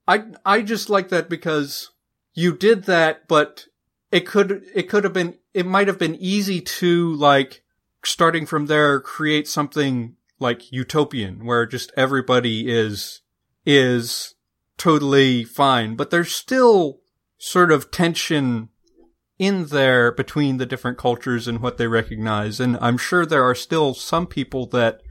I, 0.06 0.24
I 0.44 0.62
just 0.62 0.90
like 0.90 1.08
that 1.10 1.30
because 1.30 1.90
you 2.34 2.56
did 2.56 2.84
that, 2.84 3.28
but 3.28 3.66
it 4.10 4.26
could, 4.26 4.64
it 4.74 4.88
could 4.88 5.04
have 5.04 5.12
been, 5.12 5.38
it 5.54 5.64
might 5.64 5.86
have 5.86 5.98
been 5.98 6.16
easy 6.16 6.60
to 6.60 7.14
like 7.14 7.62
starting 8.04 8.44
from 8.44 8.66
there, 8.66 9.00
create 9.00 9.46
something 9.46 10.16
like 10.40 10.72
utopian 10.72 11.46
where 11.46 11.64
just 11.64 11.92
everybody 11.96 12.68
is, 12.68 13.20
is 13.64 14.34
totally 14.76 15.44
fine, 15.44 15.94
but 15.94 16.10
there's 16.10 16.32
still 16.32 17.00
sort 17.38 17.70
of 17.70 17.90
tension 17.90 18.68
in 19.42 19.66
there 19.66 20.12
between 20.12 20.58
the 20.58 20.66
different 20.66 20.98
cultures 20.98 21.48
and 21.48 21.60
what 21.60 21.76
they 21.76 21.88
recognize. 21.88 22.60
And 22.60 22.78
I'm 22.80 22.96
sure 22.96 23.26
there 23.26 23.42
are 23.42 23.56
still 23.56 23.92
some 23.92 24.28
people 24.28 24.66
that 24.66 25.02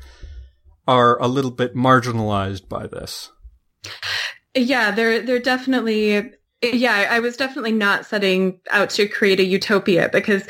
are 0.87 1.21
a 1.21 1.27
little 1.27 1.51
bit 1.51 1.75
marginalized 1.75 2.69
by 2.69 2.87
this. 2.87 3.31
Yeah, 4.55 4.91
they're 4.91 5.21
they're 5.21 5.39
definitely 5.39 6.31
yeah, 6.61 7.07
I 7.09 7.19
was 7.19 7.35
definitely 7.35 7.73
not 7.73 8.05
setting 8.05 8.59
out 8.69 8.91
to 8.91 9.07
create 9.07 9.41
a 9.41 9.43
utopia 9.43 10.09
because 10.13 10.47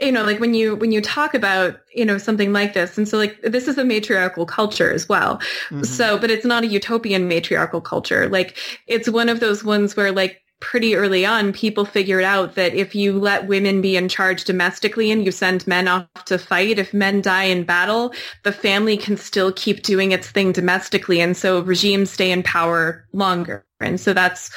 you 0.00 0.12
know, 0.12 0.24
like 0.24 0.40
when 0.40 0.52
you 0.52 0.76
when 0.76 0.92
you 0.92 1.00
talk 1.00 1.34
about, 1.34 1.76
you 1.94 2.04
know, 2.04 2.18
something 2.18 2.52
like 2.52 2.74
this, 2.74 2.98
and 2.98 3.08
so 3.08 3.16
like 3.16 3.40
this 3.42 3.68
is 3.68 3.78
a 3.78 3.84
matriarchal 3.84 4.44
culture 4.44 4.92
as 4.92 5.08
well. 5.08 5.38
Mm-hmm. 5.70 5.84
So, 5.84 6.18
but 6.18 6.30
it's 6.30 6.44
not 6.44 6.64
a 6.64 6.66
utopian 6.66 7.26
matriarchal 7.26 7.80
culture. 7.80 8.28
Like 8.28 8.58
it's 8.86 9.08
one 9.08 9.30
of 9.30 9.40
those 9.40 9.64
ones 9.64 9.96
where 9.96 10.12
like 10.12 10.42
pretty 10.64 10.96
early 10.96 11.26
on, 11.26 11.52
people 11.52 11.84
figured 11.84 12.24
out 12.24 12.54
that 12.54 12.74
if 12.74 12.94
you 12.94 13.20
let 13.20 13.46
women 13.46 13.82
be 13.82 13.96
in 13.96 14.08
charge 14.08 14.44
domestically 14.44 15.10
and 15.10 15.22
you 15.22 15.30
send 15.30 15.66
men 15.66 15.86
off 15.86 16.06
to 16.24 16.38
fight, 16.38 16.78
if 16.78 16.94
men 16.94 17.20
die 17.20 17.44
in 17.44 17.64
battle, 17.64 18.14
the 18.44 18.52
family 18.52 18.96
can 18.96 19.18
still 19.18 19.52
keep 19.52 19.82
doing 19.82 20.12
its 20.12 20.30
thing 20.30 20.52
domestically. 20.52 21.20
And 21.20 21.36
so 21.36 21.60
regimes 21.60 22.10
stay 22.10 22.32
in 22.32 22.42
power 22.42 23.06
longer. 23.12 23.66
And 23.78 24.00
so 24.00 24.14
that's 24.14 24.50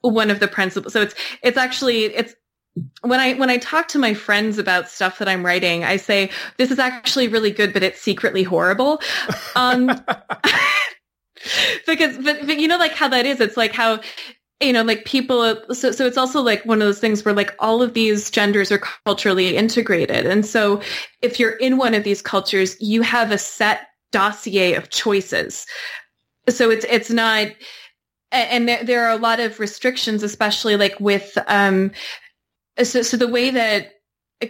one 0.00 0.30
of 0.30 0.40
the 0.40 0.48
principles. 0.48 0.94
So 0.94 1.02
it's, 1.02 1.14
it's 1.42 1.58
actually, 1.58 2.04
it's, 2.04 2.34
when 3.02 3.20
I 3.20 3.34
when 3.34 3.50
I 3.50 3.58
talk 3.58 3.86
to 3.88 4.00
my 4.00 4.14
friends 4.14 4.58
about 4.58 4.88
stuff 4.88 5.20
that 5.20 5.28
I'm 5.28 5.46
writing, 5.46 5.84
I 5.84 5.96
say 5.96 6.28
this 6.56 6.72
is 6.72 6.80
actually 6.80 7.28
really 7.28 7.52
good, 7.52 7.72
but 7.72 7.84
it's 7.84 8.00
secretly 8.00 8.42
horrible. 8.42 9.00
Um, 9.54 9.86
because 11.86 12.18
but, 12.18 12.44
but 12.44 12.58
you 12.58 12.66
know 12.66 12.78
like 12.78 12.94
how 12.94 13.06
that 13.06 13.26
is. 13.26 13.40
It's 13.40 13.56
like 13.56 13.72
how 13.72 14.00
you 14.60 14.72
know, 14.72 14.82
like 14.82 15.04
people, 15.04 15.56
so, 15.74 15.90
so 15.92 16.06
it's 16.06 16.16
also 16.16 16.40
like 16.40 16.64
one 16.64 16.80
of 16.80 16.86
those 16.86 17.00
things 17.00 17.24
where 17.24 17.34
like 17.34 17.54
all 17.58 17.82
of 17.82 17.92
these 17.92 18.30
genders 18.30 18.70
are 18.72 18.82
culturally 19.04 19.56
integrated. 19.56 20.26
And 20.26 20.46
so 20.46 20.80
if 21.22 21.38
you're 21.38 21.52
in 21.56 21.76
one 21.76 21.94
of 21.94 22.04
these 22.04 22.22
cultures, 22.22 22.76
you 22.80 23.02
have 23.02 23.30
a 23.30 23.38
set 23.38 23.88
dossier 24.12 24.74
of 24.74 24.90
choices. 24.90 25.66
So 26.48 26.70
it's, 26.70 26.86
it's 26.88 27.10
not, 27.10 27.48
and 28.30 28.68
there, 28.68 28.84
there 28.84 29.04
are 29.06 29.12
a 29.12 29.20
lot 29.20 29.40
of 29.40 29.60
restrictions, 29.60 30.22
especially 30.22 30.76
like 30.76 30.98
with, 31.00 31.36
um, 31.46 31.90
so, 32.82 33.02
so 33.02 33.16
the 33.16 33.28
way 33.28 33.50
that 33.50 33.92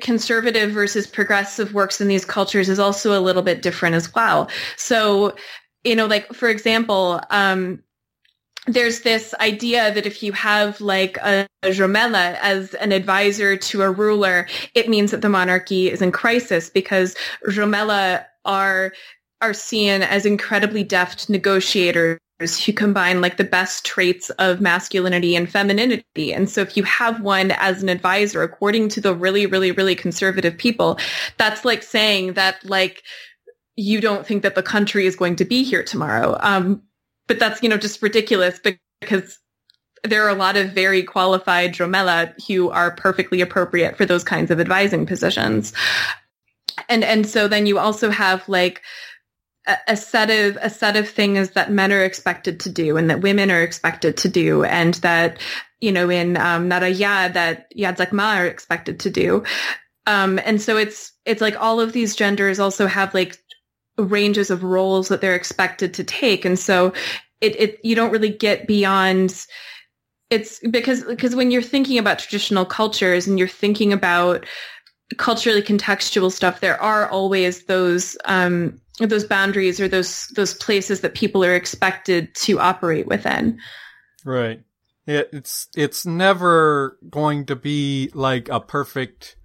conservative 0.01 0.71
versus 0.73 1.07
progressive 1.07 1.75
works 1.75 2.01
in 2.01 2.09
these 2.09 2.25
cultures 2.25 2.69
is 2.69 2.79
also 2.79 3.19
a 3.19 3.23
little 3.23 3.43
bit 3.43 3.62
different 3.62 3.95
as 3.95 4.14
well. 4.14 4.51
So, 4.77 5.35
you 5.83 5.95
know, 5.95 6.07
like 6.07 6.33
for 6.33 6.49
example, 6.49 7.21
um, 7.31 7.83
there's 8.66 9.00
this 9.00 9.35
idea 9.40 9.92
that 9.92 10.07
if 10.07 10.22
you 10.22 10.33
have 10.33 10.81
like 10.81 11.16
a, 11.18 11.46
a 11.62 11.68
Jomela 11.68 12.38
as 12.40 12.74
an 12.74 12.92
advisor 12.92 13.57
to 13.57 13.83
a 13.83 13.90
ruler, 13.90 14.48
it 14.74 14.88
means 14.88 15.11
that 15.11 15.22
the 15.22 15.29
monarchy 15.29 15.90
is 15.90 16.00
in 16.00 16.12
crisis 16.12 16.70
because 16.70 17.14
Jomela 17.46 18.24
are 18.44 18.92
are 19.40 19.55
seen 19.55 20.03
as 20.03 20.24
incredibly 20.24 20.83
deft 20.83 21.29
negotiators 21.29 22.18
who 22.64 22.72
combine 22.72 23.20
like 23.20 23.37
the 23.37 23.44
best 23.44 23.85
traits 23.85 24.31
of 24.31 24.61
masculinity 24.61 25.37
and 25.37 25.50
femininity. 25.50 26.33
And 26.33 26.48
so 26.48 26.62
if 26.62 26.77
you 26.77 26.83
have 26.85 27.20
one 27.20 27.50
as 27.53 27.83
an 27.83 27.88
advisor, 27.88 28.42
according 28.42 28.88
to 28.90 29.00
the 29.00 29.14
really, 29.14 29.46
really, 29.46 29.70
really 29.70 29.94
conservative 29.94 30.57
people, 30.57 30.98
that's 31.37 31.64
like 31.64 31.83
saying 31.83 32.35
that 32.35 32.64
like 32.64 33.03
you 33.77 34.00
don't 34.00 34.27
think 34.27 34.42
that 34.42 34.55
the 34.55 34.62
country 34.62 35.07
is 35.07 35.16
going 35.16 35.37
to 35.37 35.44
be 35.44 35.62
here 35.62 35.83
tomorrow. 35.83 36.37
Um, 36.40 36.83
but 37.27 37.39
that's, 37.39 37.63
you 37.63 37.69
know, 37.69 37.77
just 37.77 38.03
ridiculous 38.03 38.61
because 39.01 39.39
there 40.03 40.25
are 40.25 40.31
a 40.31 40.35
lot 40.35 40.57
of 40.57 40.73
very 40.73 41.03
qualified 41.03 41.73
jomela 41.73 42.35
who 42.47 42.71
are 42.71 42.91
perfectly 42.91 43.41
appropriate 43.41 43.97
for 43.97 44.05
those 44.05 44.25
kinds 44.25 44.51
of 44.51 44.61
advising 44.61 45.07
positions. 45.07 45.73
And, 46.89 47.05
and 47.05 47.27
so 47.27 47.49
then 47.49 47.67
you 47.67 47.79
also 47.79 48.11
have 48.11 48.49
like, 48.49 48.83
a, 49.89 49.97
set 49.97 50.29
of 50.29 50.59
a 50.61 50.69
set 50.69 50.97
of 50.97 51.09
things 51.09 51.51
that 51.51 51.73
men 51.73 51.93
are 51.93 52.05
expected 52.05 52.61
to 52.61 52.69
do 52.69 52.97
and 52.97 53.09
that 53.09 53.23
women 53.23 53.51
are 53.51 53.63
expected 53.63 54.17
to 54.19 54.29
do 54.29 54.63
and 54.65 54.95
that 54.95 55.39
you 55.81 55.91
know 55.91 56.11
in 56.11 56.37
um, 56.37 56.69
Naraya 56.69 57.33
that 57.33 57.75
Yad 57.75 57.97
Zakma 57.97 58.37
are 58.37 58.47
expected 58.47 59.01
to 59.01 59.11
do 59.11 59.43
um, 60.07 60.39
and 60.45 60.61
so 60.61 60.77
it's 60.77 61.13
it's 61.25 61.41
like 61.41 61.59
all 61.61 61.81
of 61.81 61.93
these 61.93 62.15
genders 62.15 62.61
also 62.61 62.87
have 62.87 63.15
like 63.15 63.39
ranges 63.99 64.51
of 64.51 64.65
roles 64.65 65.09
that 65.09 65.21
they're 65.21 65.35
expected 65.35 65.95
to 65.95 66.05
take. 66.05 66.45
And 66.45 66.59
so 66.59 66.93
it, 67.41 67.61
it 67.61 67.81
you 67.83 67.95
don't 67.95 68.11
really 68.11 68.31
get 68.31 68.67
beyond 68.67 69.47
it's 70.31 70.59
because 70.71 71.05
because 71.05 71.37
when 71.37 71.51
you're 71.51 71.63
thinking 71.63 71.99
about 71.99 72.19
traditional 72.19 72.65
cultures 72.65 73.27
and 73.27 73.39
you're 73.39 73.47
thinking 73.47 73.93
about 73.93 74.47
culturally 75.19 75.63
contextual 75.63 76.33
stuff 76.33 76.61
there 76.61 76.81
are 76.81 77.09
always 77.11 77.65
those 77.67 78.17
um, 78.25 78.81
those 78.99 79.25
boundaries 79.25 79.81
or 79.81 79.89
those 79.89 80.29
those 80.29 80.55
places 80.55 81.01
that 81.01 81.15
people 81.15 81.45
are 81.45 81.55
expected 81.55 82.35
to 82.35 82.61
operate 82.61 83.07
within. 83.07 83.59
Right. 84.25 84.63
It's 85.07 85.69
it's 85.77 86.07
never 86.07 86.99
going 87.11 87.47
to 87.47 87.57
be 87.57 88.11
like 88.15 88.49
a 88.49 88.61
perfect 88.61 89.37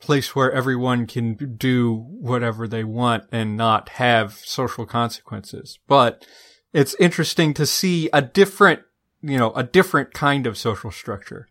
place 0.00 0.34
where 0.34 0.52
everyone 0.52 1.06
can 1.06 1.56
do 1.56 1.94
whatever 1.94 2.68
they 2.68 2.84
want 2.84 3.24
and 3.32 3.56
not 3.56 3.88
have 3.90 4.34
social 4.34 4.86
consequences. 4.86 5.78
But 5.86 6.26
it's 6.72 6.94
interesting 7.00 7.54
to 7.54 7.66
see 7.66 8.08
a 8.12 8.20
different, 8.20 8.82
you 9.22 9.38
know, 9.38 9.52
a 9.52 9.62
different 9.62 10.12
kind 10.12 10.46
of 10.46 10.58
social 10.58 10.90
structure. 10.90 11.48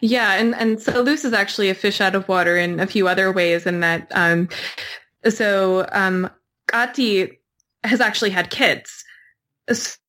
Yeah, 0.00 0.34
and 0.34 0.54
and 0.54 0.80
Salus 0.80 1.24
is 1.24 1.32
actually 1.32 1.70
a 1.70 1.74
fish 1.74 2.00
out 2.00 2.14
of 2.14 2.28
water 2.28 2.56
in 2.56 2.80
a 2.80 2.86
few 2.86 3.08
other 3.08 3.32
ways 3.32 3.66
in 3.66 3.80
that 3.80 4.06
um 4.14 4.48
so 5.28 5.86
um 5.92 6.28
Gati 6.68 7.38
has 7.84 8.00
actually 8.00 8.30
had 8.30 8.50
kids. 8.50 9.04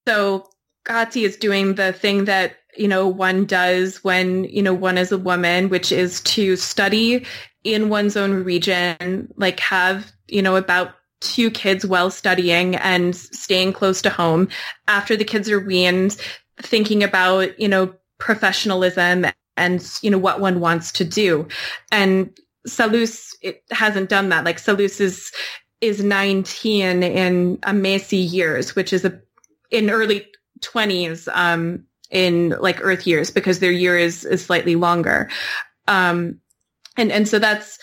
So 0.05 0.49
Gati 0.87 1.23
is 1.23 1.35
doing 1.37 1.75
the 1.75 1.93
thing 1.93 2.25
that 2.25 2.57
you 2.77 2.87
know, 2.87 3.07
one 3.07 3.45
does 3.45 4.03
when, 4.03 4.45
you 4.45 4.61
know, 4.61 4.73
one 4.73 4.97
is 4.97 5.11
a 5.11 5.17
woman, 5.17 5.69
which 5.69 5.91
is 5.91 6.21
to 6.21 6.55
study 6.55 7.25
in 7.63 7.89
one's 7.89 8.15
own 8.15 8.43
region, 8.43 9.31
like 9.35 9.59
have, 9.59 10.11
you 10.27 10.41
know, 10.41 10.55
about 10.55 10.95
two 11.19 11.49
kids 11.49 11.85
while 11.85 12.11
studying 12.11 12.75
and 12.75 13.15
staying 13.15 13.73
close 13.73 14.01
to 14.03 14.09
home. 14.09 14.47
After 14.87 15.15
the 15.15 15.25
kids 15.25 15.49
are 15.49 15.59
weaned, 15.59 16.17
thinking 16.61 17.03
about, 17.03 17.59
you 17.59 17.67
know, 17.67 17.93
professionalism 18.19 19.25
and, 19.57 19.91
you 20.01 20.11
know, 20.11 20.17
what 20.17 20.39
one 20.39 20.59
wants 20.59 20.91
to 20.93 21.03
do. 21.03 21.47
And 21.91 22.37
Salus 22.65 23.35
it 23.41 23.63
hasn't 23.71 24.09
done 24.09 24.29
that. 24.29 24.45
Like 24.45 24.59
Salus 24.59 24.99
is, 24.99 25.31
is 25.81 26.03
19 26.03 27.03
in 27.03 27.57
Amesi 27.57 28.31
years, 28.31 28.75
which 28.75 28.93
is 28.93 29.05
a, 29.05 29.19
in 29.71 29.89
early 29.89 30.27
20s, 30.61 31.27
um, 31.33 31.85
in 32.09 32.55
like 32.61 32.79
Earth 32.81 33.05
years 33.05 33.31
because 33.31 33.59
their 33.59 33.71
year 33.71 33.97
is 33.97 34.23
is 34.25 34.43
slightly 34.45 34.75
longer. 34.75 35.29
Um, 35.87 36.39
and 36.95 37.11
and 37.11 37.27
so 37.27 37.39
that's 37.39 37.77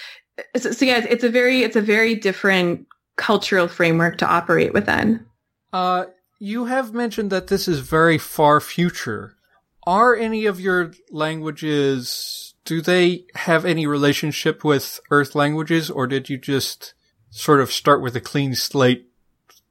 so, 0.57 0.73
so 0.73 0.85
yeah, 0.85 1.05
it's 1.09 1.25
a 1.25 1.31
very 1.31 1.63
it's 1.63 1.77
a 1.77 1.83
very 1.83 2.15
different 2.15 2.87
cultural 3.17 3.69
framework 3.69 4.19
to 4.19 4.27
operate 4.27 4.73
within. 4.73 5.25
Uh, 5.73 6.07
you 6.39 6.67
have 6.67 6.93
mentioned 6.93 7.31
that 7.31 7.49
this 7.49 7.69
is 7.69 7.81
very 7.81 8.19
far 8.19 8.61
future. 8.61 9.37
Are 9.87 10.17
any 10.17 10.47
of 10.47 10.61
your 10.61 10.93
languages 11.11 12.55
do 12.65 12.81
they 12.81 13.27
have 13.35 13.65
any 13.65 13.87
relationship 13.87 14.65
with 14.65 14.99
Earth 15.11 15.35
languages, 15.35 15.91
or 15.91 16.07
did 16.07 16.31
you 16.31 16.39
just 16.39 16.95
sort 17.31 17.61
of 17.61 17.71
start 17.71 18.01
with 18.01 18.17
a 18.17 18.21
clean 18.21 18.55
slate, 18.55 19.07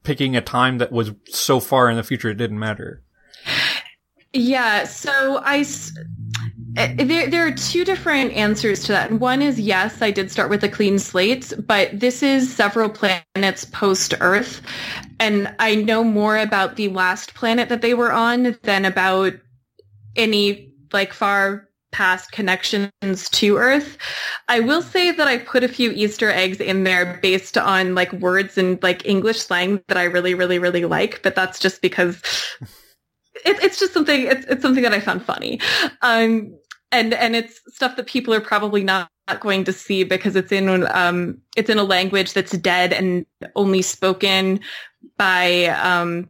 picking 0.03 0.35
a 0.35 0.41
time 0.41 0.77
that 0.77 0.91
was 0.91 1.11
so 1.29 1.59
far 1.59 1.89
in 1.89 1.97
the 1.97 2.03
future 2.03 2.29
it 2.29 2.35
didn't 2.37 2.59
matter? 2.59 3.03
Yeah, 4.33 4.85
so 4.85 5.41
I 5.43 5.63
eh, 6.75 7.03
there 7.03 7.29
there 7.29 7.45
are 7.45 7.51
two 7.51 7.85
different 7.85 8.33
answers 8.33 8.83
to 8.85 8.91
that. 8.91 9.11
One 9.11 9.41
is 9.41 9.59
yes, 9.59 10.01
I 10.01 10.09
did 10.09 10.31
start 10.31 10.49
with 10.49 10.63
a 10.63 10.69
clean 10.69 10.97
slate, 10.97 11.53
but 11.67 11.99
this 11.99 12.23
is 12.23 12.53
several 12.53 12.89
planets 12.89 13.65
post 13.65 14.15
Earth, 14.21 14.61
and 15.19 15.53
I 15.59 15.75
know 15.75 16.03
more 16.03 16.37
about 16.37 16.77
the 16.77 16.89
last 16.89 17.35
planet 17.35 17.69
that 17.69 17.81
they 17.81 17.93
were 17.93 18.11
on 18.11 18.57
than 18.63 18.85
about 18.85 19.33
any 20.15 20.73
like 20.91 21.13
far 21.13 21.69
past 21.93 22.31
connections 22.31 23.29
to 23.29 23.57
Earth. 23.57 23.97
I 24.49 24.59
will 24.59 24.81
say 24.81 25.11
that 25.11 25.27
I 25.27 25.37
put 25.37 25.63
a 25.63 25.69
few 25.69 25.91
Easter 25.91 26.29
eggs 26.29 26.59
in 26.59 26.83
there 26.83 27.19
based 27.21 27.57
on 27.57 27.95
like 27.95 28.11
words 28.13 28.57
and 28.57 28.81
like 28.83 29.05
English 29.05 29.39
slang 29.39 29.81
that 29.87 29.97
I 29.97 30.03
really, 30.03 30.33
really, 30.33 30.59
really 30.59 30.83
like, 30.83 31.21
but 31.23 31.35
that's 31.35 31.59
just 31.59 31.81
because 31.81 32.21
it, 33.45 33.63
it's 33.63 33.79
just 33.79 33.93
something. 33.93 34.27
It's, 34.27 34.45
it's 34.47 34.61
something 34.61 34.83
that 34.83 34.93
I 34.93 34.99
found 34.99 35.23
funny, 35.23 35.59
um, 36.01 36.53
and 36.91 37.13
and 37.13 37.35
it's 37.35 37.61
stuff 37.69 37.95
that 37.95 38.07
people 38.07 38.33
are 38.33 38.41
probably 38.41 38.83
not, 38.83 39.09
going 39.39 39.63
to 39.63 39.71
see 39.71 40.03
because 40.03 40.35
it's 40.35 40.51
in 40.51 40.85
um, 40.87 41.37
it's 41.55 41.69
in 41.69 41.77
a 41.77 41.83
language 41.83 42.33
that's 42.33 42.51
dead 42.57 42.91
and 42.91 43.25
only 43.55 43.81
spoken 43.81 44.59
by 45.17 45.65
um, 45.67 46.29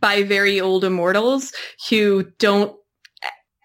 by 0.00 0.22
very 0.22 0.60
old 0.60 0.84
immortals 0.84 1.52
who 1.90 2.24
don't. 2.38 2.76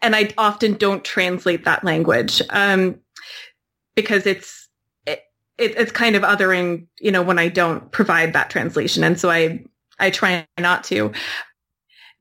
And 0.01 0.15
I 0.15 0.29
often 0.37 0.73
don't 0.73 1.03
translate 1.03 1.65
that 1.65 1.83
language 1.83 2.41
um, 2.49 2.99
because 3.95 4.25
it's 4.25 4.69
it, 5.05 5.23
it's 5.57 5.91
kind 5.91 6.15
of 6.15 6.21
othering, 6.21 6.85
you 6.99 7.11
know, 7.11 7.23
when 7.23 7.39
I 7.39 7.47
don't 7.47 7.91
provide 7.91 8.33
that 8.33 8.49
translation, 8.49 9.03
and 9.03 9.19
so 9.19 9.31
I 9.31 9.65
I 9.99 10.11
try 10.11 10.45
not 10.59 10.83
to 10.85 11.11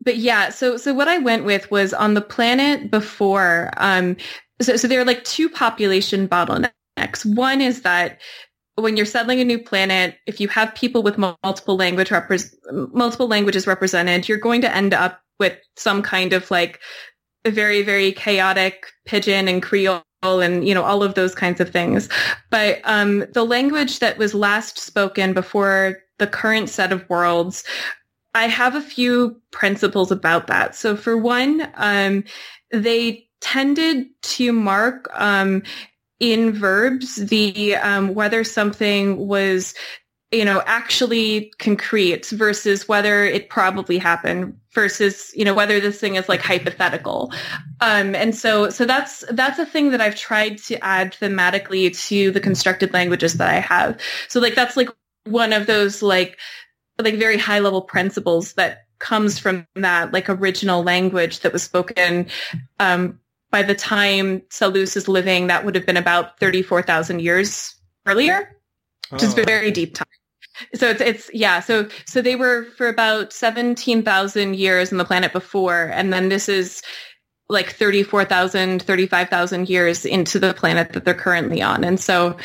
but 0.03 0.17
yeah, 0.17 0.51
so 0.51 0.77
so 0.77 0.93
what 0.95 1.09
I 1.09 1.19
went 1.19 1.45
with 1.45 1.71
was 1.71 1.95
on 1.95 2.15
the 2.15 2.21
planet 2.21 2.91
before. 2.91 3.71
Um, 3.77 4.17
so 4.61 4.77
so 4.77 4.89
there 4.89 5.01
are 5.01 5.05
like 5.05 5.25
two 5.25 5.49
population 5.49 6.29
bottlenecks. 6.29 7.25
One 7.25 7.61
is 7.61 7.83
that 7.83 8.21
when 8.77 8.97
you're 8.97 9.07
settling 9.07 9.41
a 9.41 9.45
new 9.45 9.59
planet, 9.59 10.17
if 10.27 10.41
you 10.41 10.49
have 10.49 10.75
people 10.75 11.03
with 11.03 11.19
multiple 11.19 11.77
language 11.77 12.11
repre- 12.11 12.53
multiple 12.93 13.27
languages 13.27 13.67
represented, 13.67 14.29
you're 14.29 14.39
going 14.39 14.61
to 14.61 14.75
end 14.75 14.93
up 14.93 15.21
with 15.39 15.59
some 15.77 16.03
kind 16.03 16.33
of 16.33 16.51
like 16.51 16.81
very 17.51 17.83
very 17.83 18.13
chaotic 18.13 18.87
pidgin 19.05 19.49
and 19.49 19.63
Creole 19.63 20.03
and 20.23 20.67
you 20.67 20.75
know 20.75 20.83
all 20.83 21.03
of 21.03 21.15
those 21.15 21.35
kinds 21.35 21.61
of 21.61 21.71
things. 21.71 22.09
But 22.51 22.81
um, 22.85 23.27
the 23.33 23.45
language 23.45 24.01
that 24.01 24.19
was 24.19 24.35
last 24.35 24.79
spoken 24.79 25.33
before 25.33 25.99
the 26.19 26.27
current 26.27 26.69
set 26.69 26.93
of 26.93 27.09
worlds 27.09 27.65
I 28.37 28.49
have 28.49 28.75
a 28.75 28.83
few 28.83 29.41
principles 29.51 30.13
about 30.13 30.49
that. 30.49 30.75
So 30.75 30.95
for 30.95 31.17
one, 31.17 31.67
um, 31.77 32.23
they 32.71 33.27
tended 33.41 34.09
to 34.23 34.53
mark 34.53 35.09
um, 35.19 35.63
in 36.21 36.53
verbs 36.53 37.17
the 37.17 37.77
um, 37.77 38.15
whether 38.15 38.45
something 38.45 39.27
was 39.27 39.75
you 40.33 40.45
know 40.45 40.63
actually 40.67 41.53
concrete 41.59 42.27
versus 42.27 42.89
whether 42.89 43.25
it 43.25 43.49
probably 43.49 43.97
happened 43.97 44.55
versus 44.77 45.33
you 45.35 45.43
know 45.43 45.55
whether 45.55 45.81
this 45.81 45.99
thing 45.99 46.17
is 46.17 46.29
like 46.29 46.43
hypothetical 46.43 47.33
um, 47.81 48.15
and 48.15 48.37
so 48.37 48.69
so 48.69 48.85
that's 48.85 49.25
that's 49.31 49.59
a 49.59 49.65
thing 49.65 49.91
that 49.91 50.03
i've 50.03 50.15
tried 50.15 50.59
to 50.59 50.79
add 50.85 51.13
thematically 51.15 51.99
to 52.07 52.31
the 52.31 52.41
constructed 52.41 52.93
languages 52.93 53.35
that 53.35 53.49
i 53.49 53.59
have 53.59 53.99
so 54.29 54.39
like 54.39 54.55
that's 54.55 54.77
like 54.77 54.91
one 55.25 55.55
of 55.55 55.67
those 55.67 56.03
like 56.03 56.39
like 56.99 57.15
very 57.15 57.39
high 57.39 57.59
level 57.59 57.81
principles 57.81 58.53
that 58.53 58.85
comes 58.99 59.39
from 59.39 59.67
that 59.75 60.13
like 60.13 60.29
original 60.29 60.83
language 60.83 61.41
that 61.41 61.55
was 61.55 61.63
spoken 61.63 62.27
um, 62.79 63.19
by 63.51 63.63
the 63.63 63.75
time 63.75 64.43
Salus 64.51 64.97
is 64.97 65.09
living, 65.09 65.47
that 65.47 65.65
would 65.65 65.75
have 65.77 65.87
been 65.87 65.97
about 65.97 66.39
34,000 66.41 67.21
years 67.21 67.75
earlier, 68.05 68.55
which 69.11 69.23
oh. 69.23 69.27
is 69.27 69.35
very 69.35 69.71
deep 69.71 69.95
time. 69.95 70.07
So 70.75 70.91
it's, 70.91 71.01
it's, 71.01 71.31
yeah. 71.33 71.61
So, 71.61 71.89
so 72.07 72.23
they 72.23 72.37
were 72.37 72.65
for 72.77 72.89
about 72.89 73.33
17,000 73.33 74.57
years 74.57 74.93
in 74.93 74.99
the 74.99 75.05
planet 75.05 75.33
before. 75.33 75.91
And 75.93 76.13
then 76.13 76.29
this 76.29 76.49
is 76.49 76.83
like 77.49 77.73
34,000, 77.73 78.83
35,000 78.83 79.69
years 79.69 80.05
into 80.05 80.39
the 80.39 80.55
planet 80.55 80.93
that 80.93 81.05
they're 81.05 81.15
currently 81.15 81.63
on. 81.63 81.85
And 81.85 82.01
so 82.01 82.37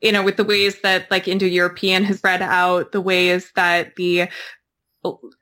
you 0.00 0.12
know, 0.12 0.22
with 0.22 0.36
the 0.36 0.44
ways 0.44 0.80
that 0.82 1.10
like 1.10 1.28
Indo-European 1.28 2.04
has 2.04 2.18
spread 2.18 2.42
out, 2.42 2.92
the 2.92 3.00
ways 3.00 3.50
that 3.56 3.96
the, 3.96 4.28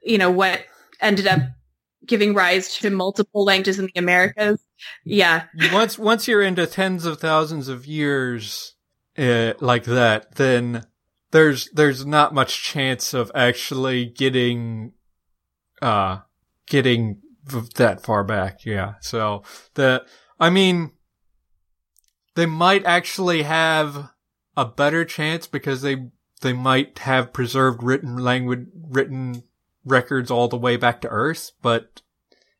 you 0.02 0.18
know, 0.18 0.30
what 0.30 0.64
ended 1.00 1.26
up 1.26 1.40
giving 2.06 2.34
rise 2.34 2.76
to 2.78 2.90
multiple 2.90 3.44
languages 3.44 3.78
in 3.78 3.86
the 3.86 3.98
Americas. 3.98 4.60
Yeah. 5.04 5.44
Once, 5.72 5.98
once 5.98 6.28
you're 6.28 6.42
into 6.42 6.66
tens 6.66 7.04
of 7.04 7.20
thousands 7.20 7.68
of 7.68 7.86
years, 7.86 8.74
uh, 9.18 9.54
like 9.60 9.84
that, 9.84 10.36
then 10.36 10.86
there's, 11.36 11.68
there's 11.72 12.06
not 12.06 12.32
much 12.32 12.62
chance 12.62 13.12
of 13.12 13.30
actually 13.34 14.06
getting, 14.06 14.92
uh, 15.82 16.20
getting 16.66 17.20
that 17.74 18.02
far 18.02 18.24
back. 18.24 18.64
Yeah. 18.64 18.94
So 19.00 19.42
the, 19.74 20.06
I 20.40 20.48
mean, 20.48 20.92
they 22.36 22.46
might 22.46 22.86
actually 22.86 23.42
have 23.42 24.08
a 24.56 24.64
better 24.64 25.04
chance 25.04 25.46
because 25.46 25.82
they, 25.82 26.06
they 26.40 26.54
might 26.54 27.00
have 27.00 27.34
preserved 27.34 27.82
written 27.82 28.16
language, 28.16 28.66
written 28.88 29.42
records 29.84 30.30
all 30.30 30.48
the 30.48 30.56
way 30.56 30.78
back 30.78 31.02
to 31.02 31.08
Earth, 31.08 31.52
but 31.60 32.00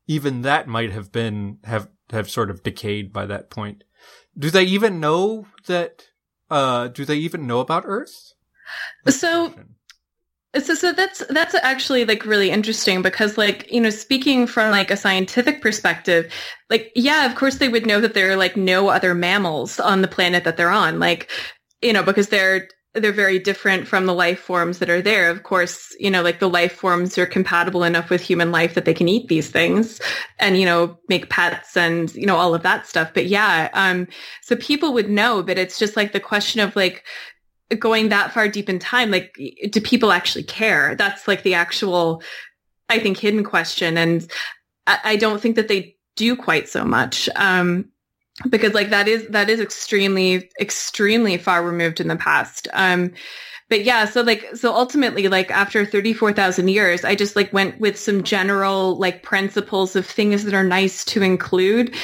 even 0.07 0.43
that 0.43 0.69
might 0.69 0.93
have 0.93 1.11
been, 1.11 1.61
have, 1.65 1.89
have 2.11 2.29
sort 2.29 2.51
of 2.51 2.63
decayed 2.63 3.11
by 3.11 3.25
that 3.25 3.49
point. 3.49 3.85
Do 4.37 4.51
they 4.51 4.65
even 4.65 5.01
know 5.01 5.47
that, 5.67 6.09
uh, 6.51 6.89
do 6.89 7.07
they 7.07 7.17
even 7.17 7.47
know 7.47 7.61
about 7.61 7.85
Earth? 7.87 8.35
So, 9.09 9.55
so, 10.59 10.75
so 10.75 10.93
that's 10.93 11.25
that's 11.29 11.55
actually 11.55 12.05
like 12.05 12.25
really 12.25 12.51
interesting 12.51 13.03
because 13.03 13.37
like 13.37 13.71
you 13.71 13.81
know 13.81 13.91
speaking 13.91 14.47
from 14.47 14.71
like 14.71 14.91
a 14.91 14.97
scientific 14.97 15.61
perspective 15.61 16.33
like 16.71 16.91
yeah 16.95 17.27
of 17.27 17.35
course 17.35 17.57
they 17.59 17.69
would 17.69 17.87
know 17.87 18.01
that 18.01 18.15
there 18.15 18.31
are 18.31 18.37
like 18.37 18.57
no 18.57 18.89
other 18.89 19.15
mammals 19.15 19.79
on 19.79 20.03
the 20.03 20.09
planet 20.09 20.45
that 20.45 20.57
they're 20.57 20.71
on 20.71 20.99
like 20.99 21.31
you 21.83 21.93
know 21.93 22.03
because 22.03 22.29
they're 22.29 22.69
they're 22.95 23.13
very 23.13 23.39
different 23.39 23.87
from 23.87 24.07
the 24.07 24.15
life 24.15 24.41
forms 24.41 24.79
that 24.79 24.89
are 24.89 25.03
there. 25.03 25.29
Of 25.29 25.43
course 25.43 25.95
you 26.01 26.11
know 26.11 26.23
like 26.23 26.41
the 26.41 26.49
life 26.49 26.73
forms 26.73 27.19
are 27.19 27.27
compatible 27.27 27.85
enough 27.85 28.09
with 28.09 28.23
human 28.23 28.51
life 28.51 28.75
that 28.75 28.87
they 28.87 28.95
can 28.95 29.09
eat 29.09 29.29
these 29.29 29.51
things 29.51 30.01
and 30.39 30.59
you 30.59 30.65
know 30.65 30.99
make 31.09 31.29
pets 31.29 31.77
and 31.77 32.15
you 32.15 32.27
know 32.27 32.37
all 32.37 32.55
of 32.55 32.63
that 32.63 32.87
stuff. 32.87 33.13
But 33.13 33.27
yeah 33.27 33.69
um 33.75 34.09
so 34.43 34.57
people 34.57 34.95
would 34.95 35.11
know 35.11 35.43
but 35.43 35.59
it's 35.59 35.79
just 35.79 35.97
like 35.97 36.13
the 36.13 36.21
question 36.21 36.61
of 36.61 36.75
like 36.75 37.05
going 37.79 38.09
that 38.09 38.33
far 38.33 38.49
deep 38.49 38.69
in 38.69 38.79
time, 38.79 39.11
like, 39.11 39.37
do 39.71 39.81
people 39.81 40.13
actually 40.13 40.45
care? 40.45 40.95
That's 40.95 41.27
like 41.27 41.43
the 41.43 41.55
actual, 41.55 42.23
I 42.89 42.99
think, 42.99 43.19
hidden 43.19 43.45
question. 43.45 43.99
And 43.99 44.31
I, 44.87 44.99
I 45.05 45.17
don't 45.17 45.41
think 45.41 45.57
that 45.57 45.69
they 45.69 45.97
do 46.15 46.37
quite 46.37 46.69
so 46.69 46.85
much. 46.85 47.29
Um, 47.37 47.91
because 48.49 48.75
like 48.75 48.91
that 48.91 49.09
is, 49.09 49.27
that 49.29 49.49
is 49.49 49.61
extremely, 49.61 50.51
extremely 50.61 51.39
far 51.39 51.65
removed 51.65 52.01
in 52.01 52.09
the 52.09 52.17
past. 52.17 52.69
Um, 52.73 53.13
but 53.69 53.83
yeah, 53.83 54.05
so 54.05 54.21
like, 54.21 54.55
so 54.55 54.73
ultimately, 54.73 55.27
like 55.29 55.51
after 55.51 55.85
34,000 55.85 56.69
years, 56.69 57.05
I 57.05 57.15
just 57.17 57.35
like 57.35 57.53
went 57.53 57.81
with 57.81 57.99
some 57.99 58.23
general 58.23 58.97
like 58.97 59.23
principles 59.23 59.97
of 59.97 60.07
things 60.07 60.45
that 60.45 60.55
are 60.55 60.63
nice 60.63 61.05
to 61.07 61.23
include 61.23 61.95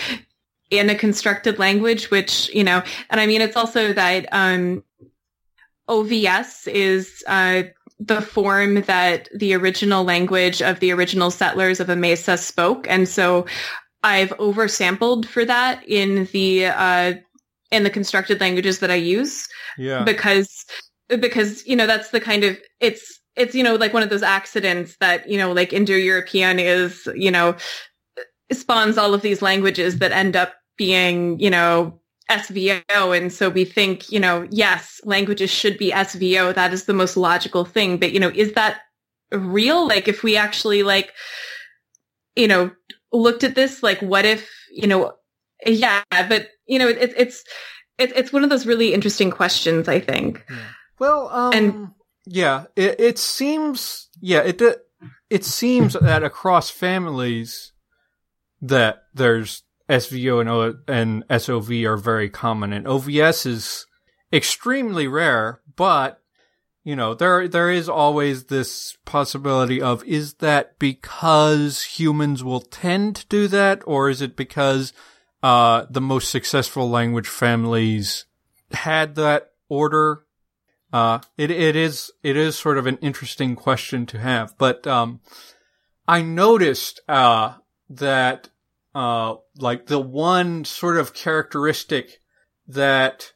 in 0.71 0.91
a 0.91 0.95
constructed 0.95 1.59
language, 1.59 2.11
which, 2.11 2.49
you 2.53 2.65
know, 2.65 2.83
and 3.11 3.21
I 3.21 3.27
mean, 3.27 3.43
it's 3.43 3.57
also 3.57 3.93
that, 3.93 4.27
um, 4.33 4.83
OVS 5.89 6.69
is 6.69 7.25
uh, 7.27 7.65
the 7.99 8.21
form 8.21 8.83
that 8.83 9.29
the 9.35 9.55
original 9.55 10.05
language 10.05 10.63
of 10.63 10.81
the 10.81 10.93
original 10.93 11.31
settlers 11.31 11.81
of 11.81 11.89
Amesa 11.89 12.39
spoke, 12.39 12.87
and 12.89 13.09
so 13.09 13.47
I've 14.03 14.31
oversampled 14.31 15.27
for 15.27 15.45
that 15.45 15.83
in 15.87 16.27
the 16.33 16.67
uh, 16.67 17.15
in 17.71 17.85
the 17.85 17.91
constructed 17.91 18.41
languages 18.41 18.81
that 18.81 18.91
I 18.91 18.97
use. 18.97 19.49
Yeah, 19.79 20.05
because 20.05 20.65
because 21.09 21.67
you 21.67 21.77
know 21.77 21.87
that's 21.87 22.11
the 22.11 22.21
kind 22.21 22.45
of 22.45 22.59
it's 22.81 23.21
it's 23.37 23.55
you 23.55 23.63
know 23.63 23.77
like 23.77 23.93
one 23.93 24.03
of 24.03 24.11
those 24.11 24.23
accidents 24.23 24.97
that 25.01 25.29
you 25.29 25.39
know 25.39 25.53
like 25.53 25.73
Indo-European 25.73 26.59
is 26.59 27.09
you 27.15 27.31
know 27.31 27.57
spawns 28.53 28.99
all 28.99 29.15
of 29.15 29.23
these 29.23 29.43
languages 29.43 29.99
that 29.99 30.13
end 30.13 30.37
up 30.37 30.55
being 30.77 31.39
you 31.41 31.51
know 31.51 32.01
SVO. 32.33 33.17
And 33.17 33.33
so 33.33 33.49
we 33.49 33.65
think, 33.65 34.11
you 34.11 34.21
know, 34.21 34.47
yes, 34.51 35.01
languages 35.05 35.51
should 35.51 35.79
be 35.79 35.91
SVO. 35.91 36.55
That 36.55 36.73
is 36.73 36.85
the 36.85 36.95
most 36.95 37.17
logical 37.17 37.65
thing. 37.65 37.99
But, 37.99 38.13
you 38.13 38.21
know, 38.21 38.33
is 38.35 38.53
that 38.55 38.81
real? 39.31 39.87
Like 39.87 40.09
if 40.09 40.23
we 40.23 40.37
actually 40.37 40.83
like, 40.83 41.13
you 42.37 42.49
know, 42.49 42.71
looked 43.13 43.45
at 43.45 43.55
this, 43.55 43.83
like 43.83 44.01
what 44.01 44.25
if, 44.25 44.51
you 44.71 44.87
know, 44.87 45.13
yeah, 45.67 46.03
but 46.11 46.49
you 46.67 46.79
know, 46.79 46.89
it, 46.89 47.13
it's, 47.17 47.45
it, 47.99 48.13
it's 48.17 48.33
one 48.33 48.45
of 48.45 48.51
those 48.51 48.67
really 48.67 48.95
interesting 48.95 49.31
questions, 49.31 49.87
I 49.89 50.01
think. 50.01 50.45
Well, 50.99 51.29
um, 51.29 51.53
and 51.53 51.89
yeah, 52.25 52.65
it, 52.75 52.99
it 52.99 53.19
seems, 53.19 54.09
yeah, 54.21 54.41
it, 54.41 54.63
it 55.29 55.45
seems 55.45 55.95
that 55.95 56.23
across 56.23 56.71
families 56.71 57.73
that 58.63 59.05
there's 59.13 59.65
SVO 59.93 60.41
and, 60.41 60.49
o- 60.49 60.79
and 60.89 61.25
SOV 61.31 61.71
are 61.85 61.99
very 61.99 62.31
common, 62.31 62.73
and 62.73 62.87
OVS 62.87 63.47
is 63.47 63.87
extremely 64.33 65.07
rare. 65.07 65.61
But 65.77 66.21
you 66.85 66.97
know, 66.97 67.15
there 67.15 67.47
there 67.47 67.71
is 67.71 67.89
always 67.89 68.45
this 68.45 68.97
possibility 69.05 69.81
of 69.81 70.03
is 70.05 70.35
that 70.35 70.79
because 70.79 71.83
humans 71.83 72.43
will 72.43 72.61
tend 72.61 73.17
to 73.17 73.27
do 73.29 73.49
that, 73.49 73.83
or 73.87 74.09
is 74.09 74.21
it 74.21 74.35
because 74.35 74.93
uh, 75.43 75.87
the 75.91 76.01
most 76.01 76.31
successful 76.31 76.89
language 76.89 77.29
families 77.29 78.25
had 78.73 79.15
that 79.17 79.53
order? 79.69 80.25
Uh, 80.93 81.21
it 81.37 81.51
it 81.51 81.77
is 81.77 82.11
it 82.23 82.37
is 82.37 82.57
sort 82.57 82.79
of 82.79 82.87
an 82.87 82.99
interesting 82.99 83.55
question 83.55 84.07
to 84.07 84.19
have, 84.19 84.57
but 84.59 84.87
um, 84.87 85.21
I 86.09 86.23
noticed 86.23 87.01
uh, 87.09 87.55
that 87.89 88.49
uh, 88.95 89.37
like 89.59 89.87
the 89.87 89.99
one 89.99 90.65
sort 90.65 90.99
of 90.99 91.15
characteristic 91.15 92.21
that 92.67 93.33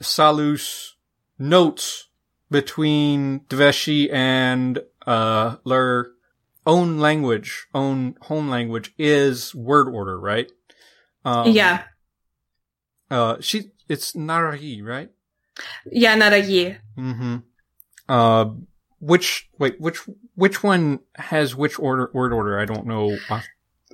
Salus 0.00 0.96
notes 1.38 2.08
between 2.50 3.40
Dveshi 3.40 4.12
and 4.12 4.80
uh, 5.06 5.56
their 5.64 6.10
own 6.66 6.98
language, 6.98 7.66
own 7.74 8.16
home 8.22 8.48
language 8.48 8.92
is 8.98 9.54
word 9.54 9.88
order, 9.88 10.18
right? 10.18 10.50
Um, 11.24 11.50
yeah. 11.50 11.84
Uh, 13.10 13.36
she, 13.40 13.72
it's 13.88 14.12
Naragi, 14.12 14.84
right? 14.84 15.10
Yeah, 15.90 16.16
Naragi. 16.16 16.78
Mm-hmm. 16.98 17.36
Uh, 18.08 18.50
which, 19.00 19.48
wait, 19.58 19.80
which, 19.80 19.98
which 20.34 20.62
one 20.62 21.00
has 21.14 21.54
which 21.56 21.78
order, 21.78 22.10
word 22.12 22.32
order? 22.32 22.58
I 22.58 22.66
don't 22.66 22.86
know 22.86 23.16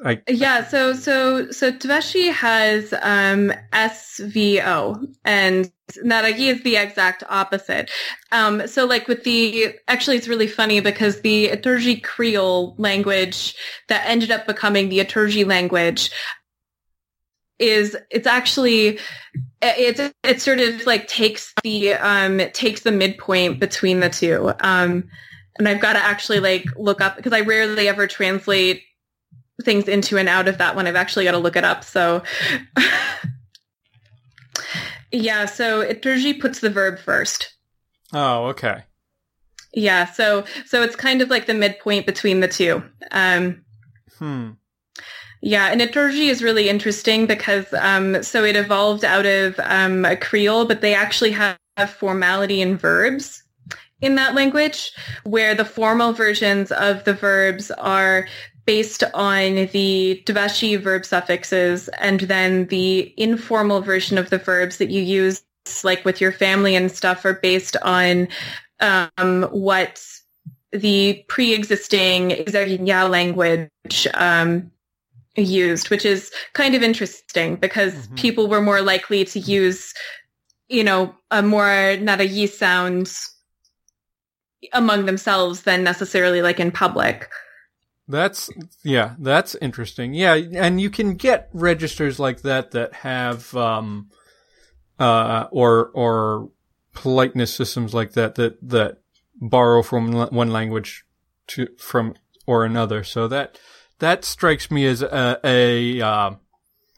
I, 0.05 0.21
yeah, 0.29 0.67
so 0.67 0.93
so 0.93 1.51
so 1.51 1.73
Tveshi 1.73 2.31
has 2.31 2.93
um, 3.01 3.53
SVO, 3.73 5.15
and 5.25 5.73
Naragi 6.05 6.53
is 6.53 6.63
the 6.63 6.77
exact 6.77 7.23
opposite. 7.29 7.91
Um, 8.31 8.67
so, 8.67 8.85
like 8.85 9.09
with 9.09 9.25
the 9.25 9.75
actually, 9.89 10.19
it's 10.19 10.29
really 10.29 10.49
funny 10.49 10.81
because 10.81 11.23
the 11.23 11.49
Iturgi 11.49 12.03
Creole 12.03 12.75
language 12.77 13.55
that 13.89 14.07
ended 14.07 14.31
up 14.31 14.47
becoming 14.47 14.91
the 14.91 14.99
Iturgi 14.99 15.47
language 15.47 16.11
is 17.59 17.97
it's 18.11 18.27
actually 18.27 18.99
it 19.63 20.15
it 20.23 20.43
sort 20.43 20.61
of 20.61 20.85
like 20.85 21.09
takes 21.09 21.55
the 21.63 21.95
um 21.95 22.39
takes 22.53 22.83
the 22.83 22.93
midpoint 22.93 23.61
between 23.61 24.01
the 24.01 24.11
two. 24.11 24.53
Um, 24.61 25.09
and 25.59 25.67
I've 25.67 25.81
got 25.81 25.95
to 25.95 26.05
actually 26.05 26.41
like 26.41 26.67
look 26.77 27.01
up 27.01 27.17
because 27.17 27.33
I 27.33 27.41
rarely 27.41 27.89
ever 27.89 28.07
translate 28.07 28.83
things 29.63 29.89
into 29.89 30.19
and 30.19 30.29
out 30.29 30.49
of 30.49 30.59
that 30.59 30.77
one. 30.77 30.87
I've 30.87 30.97
actually 30.97 31.25
got 31.25 31.33
to 31.33 31.39
look 31.39 31.57
it 31.57 31.65
up. 31.65 31.85
So 31.85 32.23
yeah, 35.13 35.47
so 35.47 35.87
Iturgi 35.87 36.41
puts 36.41 36.61
the 36.61 36.71
verb 36.71 36.99
first. 36.99 37.55
Oh, 38.13 38.47
okay. 38.47 38.85
Yeah, 39.73 40.07
so 40.07 40.45
so 40.65 40.83
it's 40.83 40.97
kind 40.97 41.21
of 41.21 41.29
like 41.29 41.47
the 41.47 41.55
midpoint 41.55 42.07
between 42.07 42.41
the 42.41 42.49
two. 42.49 42.83
Um, 43.11 43.65
hmm. 44.19 44.51
Yeah, 45.43 45.71
and 45.71 45.81
Iturgi 45.81 46.31
is 46.31 46.43
really 46.43 46.69
interesting 46.69 47.27
because 47.27 47.73
um, 47.75 48.23
so 48.23 48.43
it 48.43 48.57
evolved 48.57 49.05
out 49.05 49.27
of 49.27 49.61
um, 49.63 50.05
a 50.05 50.17
Creole, 50.17 50.65
but 50.65 50.81
they 50.81 50.95
actually 50.95 51.33
have, 51.33 51.59
have 51.77 51.91
formality 51.91 52.63
in 52.63 52.77
verbs 52.77 53.43
in 54.01 54.15
that 54.15 54.35
language, 54.35 54.93
where 55.25 55.55
the 55.55 55.65
formal 55.65 56.13
versions 56.13 56.73
of 56.73 57.05
the 57.05 57.13
verbs 57.13 57.71
are 57.73 58.27
based 58.67 59.05
on 59.15 59.69
the 59.73 60.23
Dvashi 60.27 60.81
verb 60.81 61.05
suffixes 61.05 61.89
and 61.99 62.21
then 62.21 62.67
the 62.67 63.15
informal 63.17 63.81
version 63.81 64.19
of 64.19 64.31
the 64.31 64.39
verbs 64.39 64.79
that 64.79 64.91
you 64.91 65.01
use 65.01 65.43
like 65.83 66.05
with 66.05 66.21
your 66.21 66.33
family 66.33 66.77
and 66.77 66.91
stuff 66.91 67.25
are 67.25 67.35
based 67.35 67.77
on 67.83 68.29
um, 68.81 69.45
what 69.45 70.05
the 70.73 71.25
pre-existing 71.29 72.31
Xerhinia 72.31 73.09
language 73.09 74.07
um, 74.15 74.71
used, 75.37 75.91
which 75.91 76.05
is 76.05 76.31
kind 76.53 76.75
of 76.75 76.83
interesting 76.83 77.57
because 77.57 77.95
mm-hmm. 77.95 78.15
people 78.17 78.49
were 78.49 78.61
more 78.61 78.83
likely 78.83 79.25
to 79.25 79.39
use 79.41 79.95
you 80.69 80.83
know, 80.83 81.15
a 81.31 81.43
more 81.43 81.97
not 82.01 82.21
a 82.21 82.27
yeast 82.27 82.59
sound 82.59 83.13
among 84.73 85.07
themselves 85.07 85.63
than 85.63 85.85
necessarily 85.85 86.43
like 86.43 86.59
in 86.59 86.73
public. 86.73 87.29
That's 88.09 88.51
yeah, 88.85 89.15
that's 89.19 89.55
interesting. 89.57 90.15
Yeah, 90.15 90.35
and 90.35 90.81
you 90.81 90.91
can 90.91 91.15
get 91.15 91.49
registers 91.53 92.19
like 92.19 92.43
that 92.43 92.71
that 92.71 92.93
have 92.95 93.55
um 93.57 94.11
uh 94.99 95.47
or 95.51 95.91
or 95.93 96.51
politeness 96.95 97.55
systems 97.55 97.93
like 97.93 98.13
that 98.13 98.37
that 98.37 98.57
that 98.69 98.99
borrow 99.41 99.83
from 99.83 100.13
one 100.13 100.51
language 100.51 101.05
to 101.49 101.69
from 101.79 102.15
or 102.47 102.65
another. 102.65 103.05
So 103.05 103.29
that 103.29 103.59
that 103.99 104.25
strikes 104.25 104.71
me 104.71 104.87
as 104.87 105.03
a, 105.03 105.41
a 105.45 106.01
uh, 106.01 106.31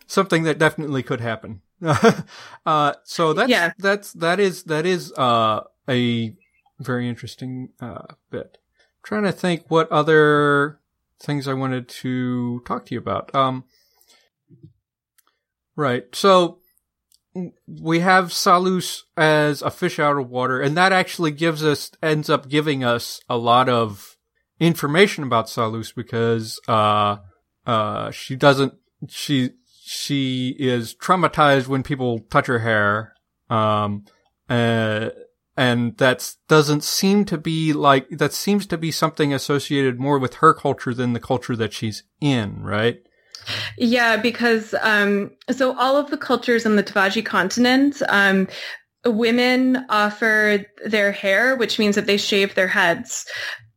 something 0.07 0.43
that 0.45 0.59
definitely 0.59 1.03
could 1.03 1.21
happen. 1.21 1.63
uh, 2.67 2.95
so 3.05 3.33
that's 3.33 3.51
yeah. 3.51 3.73
that's 3.79 4.13
that 4.15 4.41
is 4.41 4.65
that 4.65 4.87
is 4.87 5.13
uh, 5.13 5.63
a 5.89 6.35
very 6.79 7.09
interesting 7.09 7.71
uh, 7.81 8.15
bit. 8.31 8.59
I'm 8.79 9.03
trying 9.05 9.23
to 9.25 9.33
think 9.33 9.65
what 9.69 9.91
other 9.91 10.81
things 11.21 11.49
I 11.49 11.55
wanted 11.55 11.89
to 11.89 12.61
talk 12.67 12.87
to 12.87 12.95
you 12.95 13.01
about. 13.01 13.35
Um, 13.35 13.65
right. 15.77 16.05
So 16.13 16.59
we 17.67 18.01
have 18.01 18.33
Salus 18.33 19.05
as 19.17 19.63
a 19.63 19.71
fish 19.71 19.99
out 19.99 20.17
of 20.17 20.29
water, 20.29 20.61
and 20.61 20.77
that 20.77 20.93
actually 20.93 21.31
gives 21.31 21.65
us 21.65 21.91
ends 22.03 22.31
up 22.31 22.49
giving 22.49 22.85
us 22.85 23.21
a 23.29 23.37
lot 23.37 23.69
of 23.69 24.17
information 24.61 25.25
about 25.25 25.49
Salus 25.49 25.93
because 25.93 26.61
uh 26.67 27.17
uh 27.67 28.11
she 28.11 28.35
doesn't 28.35 28.75
she 29.09 29.51
she 29.85 30.57
is 30.59 30.95
traumatized 30.95 31.69
when 31.69 31.83
people 31.83 32.21
touch 32.31 32.47
her 32.47 32.61
hair. 32.61 33.15
Um 33.51 34.05
uh 34.49 35.11
and 35.59 35.97
that 35.97 36.37
doesn't 36.47 36.85
seem 36.85 37.25
to 37.25 37.37
be 37.37 37.73
like 37.73 38.09
that 38.11 38.33
seems 38.33 38.65
to 38.65 38.79
be 38.79 38.93
something 38.93 39.35
associated 39.35 39.99
more 39.99 40.17
with 40.21 40.35
her 40.35 40.55
culture 40.55 40.95
than 40.95 41.15
the 41.15 41.21
culture 41.21 41.57
that 41.57 41.73
she's 41.73 42.05
in, 42.21 42.63
right? 42.63 43.01
Yeah, 43.77 44.17
because 44.17 44.73
um, 44.83 45.33
so 45.51 45.77
all 45.77 45.97
of 45.97 46.11
the 46.11 46.17
cultures 46.17 46.65
on 46.65 46.77
the 46.77 46.85
Tavaji 46.85 47.27
continent, 47.27 48.01
um, 48.09 48.47
women 49.05 49.85
offer 49.89 50.65
their 50.87 51.11
hair, 51.11 51.57
which 51.57 51.77
means 51.77 51.97
that 51.97 52.07
they 52.07 52.19
shave 52.19 52.55
their 52.55 52.69
heads. 52.69 53.27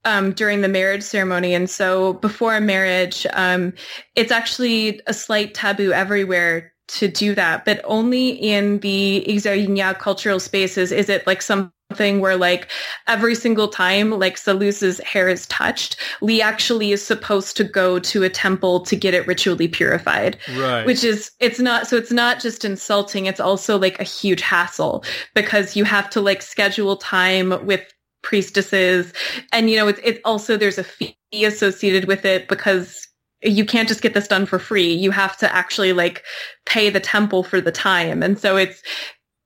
Um, 0.03 0.31
during 0.31 0.61
the 0.61 0.67
marriage 0.67 1.03
ceremony. 1.03 1.53
And 1.53 1.69
so 1.69 2.13
before 2.13 2.55
a 2.55 2.59
marriage, 2.59 3.27
um, 3.33 3.71
it's 4.15 4.31
actually 4.31 4.99
a 5.05 5.13
slight 5.13 5.53
taboo 5.53 5.91
everywhere 5.91 6.73
to 6.97 7.07
do 7.07 7.35
that, 7.35 7.65
but 7.65 7.81
only 7.83 8.29
in 8.29 8.79
the 8.79 9.25
Ixaoyinya 9.27 9.97
cultural 9.99 10.39
spaces 10.39 10.91
is 10.91 11.09
it 11.09 11.25
like 11.25 11.41
something 11.41 12.19
where 12.19 12.37
like 12.37 12.69
every 13.07 13.35
single 13.35 13.67
time 13.67 14.11
like 14.11 14.37
Salus's 14.37 14.99
hair 14.99 15.27
is 15.27 15.45
touched, 15.47 15.97
Li 16.21 16.41
actually 16.41 16.91
is 16.91 17.05
supposed 17.05 17.57
to 17.57 17.63
go 17.63 17.99
to 17.99 18.23
a 18.23 18.29
temple 18.29 18.81
to 18.81 18.95
get 18.95 19.13
it 19.13 19.27
ritually 19.27 19.67
purified. 19.67 20.37
Right. 20.55 20.85
Which 20.85 21.03
is 21.03 21.31
it's 21.39 21.59
not 21.59 21.87
so 21.87 21.97
it's 21.97 22.11
not 22.11 22.39
just 22.39 22.65
insulting, 22.65 23.25
it's 23.25 23.39
also 23.39 23.77
like 23.77 23.99
a 23.99 24.05
huge 24.05 24.41
hassle 24.41 25.03
because 25.33 25.75
you 25.75 25.83
have 25.85 26.09
to 26.11 26.21
like 26.21 26.41
schedule 26.41 26.97
time 26.97 27.65
with 27.65 27.81
priestesses 28.23 29.13
and 29.51 29.69
you 29.69 29.75
know 29.75 29.87
it's 29.87 29.99
it 30.03 30.21
also 30.23 30.55
there's 30.55 30.77
a 30.77 30.83
fee 30.83 31.15
associated 31.33 32.05
with 32.05 32.23
it 32.23 32.47
because 32.47 33.07
you 33.43 33.65
can't 33.65 33.87
just 33.87 34.01
get 34.01 34.13
this 34.13 34.27
done 34.27 34.45
for 34.45 34.59
free. 34.59 34.93
You 34.93 35.11
have 35.11 35.37
to 35.37 35.53
actually 35.53 35.93
like 35.93 36.23
pay 36.65 36.89
the 36.89 36.99
temple 36.99 37.43
for 37.43 37.59
the 37.59 37.71
time. 37.71 38.21
And 38.21 38.37
so 38.37 38.57
it's, 38.57 38.81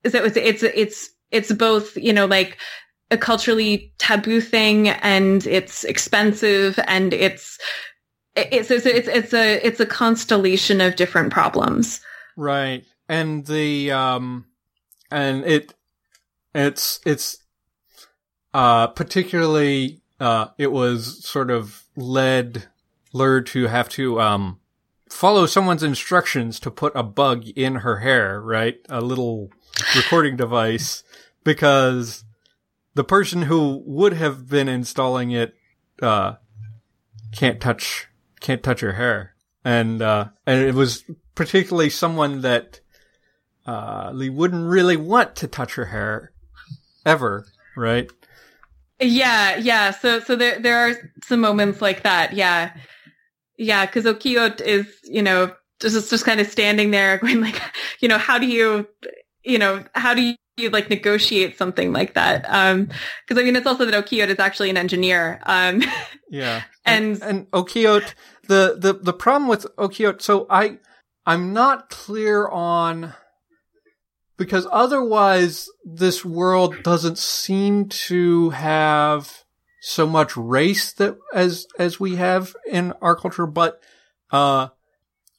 so 0.08 0.24
it's, 0.24 0.38
it's, 0.38 0.64
it's, 0.64 1.10
it's 1.32 1.52
both, 1.52 1.96
you 1.98 2.14
know, 2.14 2.26
like 2.26 2.58
a 3.12 3.18
culturally 3.18 3.94
taboo 3.98 4.42
thing 4.42 4.90
and 4.90 5.46
it's 5.48 5.84
expensive 5.84 6.80
and 6.88 7.14
it's, 7.14 7.58
it's, 8.36 8.70
it's, 8.70 8.86
it's, 8.86 9.08
it's 9.08 9.34
a, 9.34 9.66
it's 9.66 9.80
a 9.80 9.86
constellation 9.86 10.82
of 10.82 10.96
different 10.96 11.32
problems. 11.32 12.02
Right. 12.36 12.84
And 13.08 13.46
the, 13.46 13.92
um, 13.92 14.46
and 15.10 15.46
it, 15.46 15.74
it's, 16.54 17.00
it's, 17.06 17.38
uh, 18.54 18.88
particularly, 18.88 20.02
uh, 20.20 20.48
it 20.58 20.72
was 20.72 21.24
sort 21.26 21.52
of 21.52 21.84
led 21.96 22.68
lured 23.16 23.48
to 23.48 23.68
have 23.68 23.88
to 23.88 24.20
um, 24.20 24.60
follow 25.10 25.46
someone's 25.46 25.84
instructions 25.84 26.60
to 26.60 26.70
put 26.70 26.92
a 26.96 27.02
bug 27.02 27.48
in 27.56 27.76
her 27.76 28.00
hair, 28.00 28.42
right? 28.42 28.78
A 28.90 29.00
little 29.00 29.52
recording 29.96 30.36
device 30.36 31.04
because 31.44 32.26
the 32.94 33.06
person 33.06 33.44
who 33.44 33.82
would 33.86 34.14
have 34.14 34.50
been 34.50 34.68
installing 34.68 35.32
it 35.32 35.56
uh, 36.02 36.34
can't 37.32 37.62
touch 37.62 38.08
can't 38.42 38.62
touch 38.62 38.82
her 38.82 38.94
hair, 38.94 39.34
and 39.64 40.02
uh, 40.02 40.26
and 40.46 40.62
it 40.62 40.76
was 40.76 41.06
particularly 41.36 41.90
someone 41.90 42.42
that 42.42 42.82
uh, 43.66 44.12
Li 44.14 44.30
wouldn't 44.30 44.68
really 44.68 44.98
want 44.98 45.38
to 45.38 45.48
touch 45.48 45.76
her 45.76 45.86
hair 45.86 46.34
ever, 47.06 47.48
right? 47.78 48.12
Yeah, 49.00 49.56
yeah. 49.58 49.92
So 49.92 50.20
so 50.20 50.36
there 50.36 50.60
there 50.60 50.78
are 50.78 51.12
some 51.24 51.40
moments 51.40 51.82
like 51.82 52.04
that. 52.04 52.34
Yeah. 52.34 52.76
Yeah, 53.58 53.86
because 53.86 54.06
Okio 54.06 54.60
is, 54.62 54.88
you 55.04 55.22
know, 55.22 55.54
just 55.80 56.10
just 56.10 56.26
kind 56.26 56.40
of 56.40 56.48
standing 56.48 56.92
there 56.92 57.18
going 57.22 57.42
like, 57.42 57.62
you 58.00 58.08
know, 58.08 58.18
how 58.18 58.38
do 58.38 58.48
you, 58.48 58.88
you 59.44 59.58
know, 59.58 59.84
how 59.94 60.14
do 60.14 60.36
you 60.58 60.70
like 60.70 60.90
negotiate 60.90 61.58
something 61.58 61.92
like 61.94 62.14
that? 62.14 62.46
Um, 62.48 62.90
because 63.28 63.42
I 63.42 63.46
mean, 63.46 63.56
it's 63.56 63.68
also 63.68 63.86
that 63.86 64.06
Okio 64.06 64.28
is 64.28 64.40
actually 64.40 64.70
an 64.70 64.78
engineer. 64.78 65.42
Um, 65.44 65.84
yeah, 66.30 66.64
and 66.86 67.22
and, 67.22 67.48
and 67.54 67.66
the 68.48 68.78
the 68.78 69.00
the 69.02 69.14
problem 69.14 69.48
with 69.48 69.66
Okio, 69.78 70.22
so 70.22 70.48
I 70.50 70.80
I'm 71.26 71.54
not 71.54 71.90
clear 71.90 72.48
on 72.48 73.14
because 74.38 74.68
otherwise 74.72 75.70
this 75.84 76.26
world 76.26 76.84
doesn't 76.84 77.18
seem 77.18 77.88
to 77.88 78.50
have 78.52 79.45
so 79.88 80.08
much 80.08 80.36
race 80.36 80.92
that 80.94 81.16
as 81.32 81.68
as 81.78 82.00
we 82.00 82.16
have 82.16 82.56
in 82.66 82.92
our 83.04 83.16
culture, 83.16 83.46
but 83.46 83.80
uh 84.32 84.70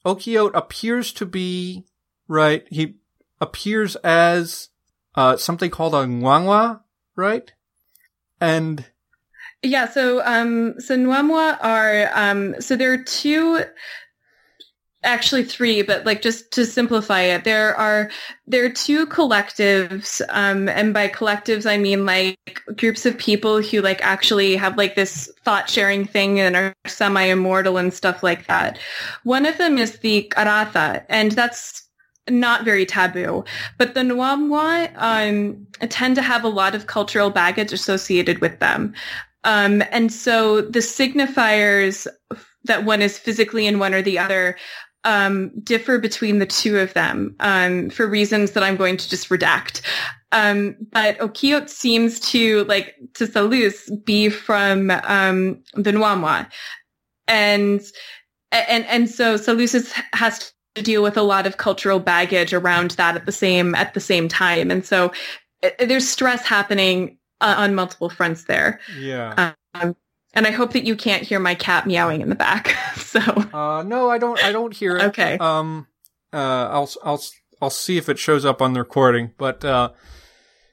Okiote 0.05 0.55
appears 0.55 1.11
to 1.13 1.25
be 1.25 1.83
right. 2.29 2.65
He 2.69 2.95
appears 3.41 3.97
as 3.97 4.69
uh 5.15 5.35
something 5.35 5.69
called 5.69 5.93
a 5.93 6.05
Ngwangwa, 6.05 6.79
right? 7.17 7.51
And 8.39 8.85
yeah, 9.61 9.89
so 9.89 10.25
um 10.25 10.79
so 10.79 10.95
Nwamwa 10.95 11.57
are 11.61 12.09
um 12.13 12.61
so 12.61 12.77
there 12.77 12.93
are 12.93 13.03
two 13.03 13.63
actually 15.03 15.43
three, 15.43 15.81
but 15.81 16.05
like 16.05 16.21
just 16.21 16.51
to 16.51 16.65
simplify 16.65 17.21
it, 17.21 17.43
there 17.43 17.75
are 17.75 18.09
there 18.45 18.65
are 18.65 18.69
two 18.69 19.05
collectives, 19.07 20.21
um, 20.29 20.67
and 20.69 20.93
by 20.93 21.07
collectives 21.07 21.69
I 21.69 21.77
mean 21.77 22.05
like 22.05 22.61
groups 22.75 23.05
of 23.05 23.17
people 23.17 23.61
who 23.61 23.81
like 23.81 24.01
actually 24.01 24.55
have 24.55 24.77
like 24.77 24.95
this 24.95 25.31
thought 25.43 25.69
sharing 25.69 26.05
thing 26.05 26.39
and 26.39 26.55
are 26.55 26.73
semi 26.85 27.23
immortal 27.23 27.77
and 27.77 27.93
stuff 27.93 28.23
like 28.23 28.47
that. 28.47 28.79
One 29.23 29.45
of 29.45 29.57
them 29.57 29.77
is 29.77 29.99
the 29.99 30.31
Karatha, 30.35 31.05
and 31.09 31.31
that's 31.31 31.83
not 32.29 32.65
very 32.65 32.85
taboo. 32.85 33.45
But 33.77 33.93
the 33.93 34.01
Nwamwa 34.01 34.91
um, 34.97 35.67
tend 35.89 36.15
to 36.15 36.21
have 36.21 36.43
a 36.43 36.49
lot 36.49 36.75
of 36.75 36.87
cultural 36.87 37.29
baggage 37.29 37.71
associated 37.71 38.39
with 38.39 38.59
them. 38.59 38.93
Um, 39.43 39.81
and 39.91 40.11
so 40.11 40.61
the 40.61 40.79
signifiers 40.79 42.07
that 42.65 42.83
one 42.83 43.01
is 43.01 43.17
physically 43.17 43.65
in 43.65 43.79
one 43.79 43.93
or 43.93 44.01
the 44.01 44.19
other 44.19 44.57
um, 45.07 45.51
differ 45.63 45.99
between 45.99 46.39
the 46.39 46.45
two 46.45 46.77
of 46.77 46.93
them 46.93 47.33
um, 47.39 47.89
for 47.89 48.05
reasons 48.05 48.51
that 48.51 48.61
I'm 48.61 48.75
going 48.75 48.97
to 48.97 49.09
just 49.09 49.29
redact. 49.29 49.81
Um, 50.33 50.75
but 50.91 51.17
Okiyot 51.19 51.69
seems 51.69 52.19
to 52.31 52.65
like 52.65 52.93
to 53.13 53.25
Salus 53.25 53.89
be 54.03 54.27
from 54.27 54.91
um, 54.91 55.63
the 55.73 55.93
Nwamwa, 55.93 56.51
and 57.29 57.81
and 58.51 58.85
and 58.85 59.09
so 59.09 59.37
Salus 59.37 59.93
has 60.11 60.51
to 60.75 60.81
deal 60.81 61.01
with 61.01 61.15
a 61.15 61.21
lot 61.21 61.47
of 61.47 61.55
cultural 61.55 61.99
baggage 61.99 62.53
around 62.53 62.91
that 62.91 63.15
at 63.15 63.25
the 63.25 63.31
same 63.31 63.73
at 63.75 63.93
the 63.93 64.01
same 64.01 64.27
time, 64.27 64.69
and 64.69 64.85
so 64.85 65.13
it, 65.63 65.73
uh, 65.79 65.85
there's 65.85 66.07
stress 66.07 66.45
happening 66.45 67.17
uh, 67.39 67.55
on 67.57 67.73
multiple 67.73 68.09
fronts 68.09 68.43
there. 68.43 68.81
Yeah. 68.99 69.53
Um, 69.73 69.95
and 70.37 70.47
I 70.47 70.51
hope 70.51 70.73
that 70.73 70.85
you 70.85 70.95
can't 70.95 71.23
hear 71.23 71.39
my 71.39 71.55
cat 71.55 71.85
meowing 71.87 72.21
in 72.21 72.29
the 72.29 72.35
back. 72.35 72.77
so 72.95 73.19
uh, 73.19 73.83
no, 73.83 74.09
I 74.09 74.17
don't. 74.19 74.41
I 74.43 74.51
don't 74.51 74.73
hear 74.73 74.95
it. 74.97 75.03
Okay. 75.05 75.37
Um. 75.39 75.87
Uh. 76.31 76.37
I'll. 76.71 76.89
I'll. 77.03 77.21
I'll 77.61 77.69
see 77.71 77.97
if 77.97 78.07
it 78.07 78.19
shows 78.19 78.45
up 78.45 78.61
on 78.61 78.73
the 78.73 78.79
recording. 78.79 79.31
But 79.37 79.65
uh. 79.65 79.91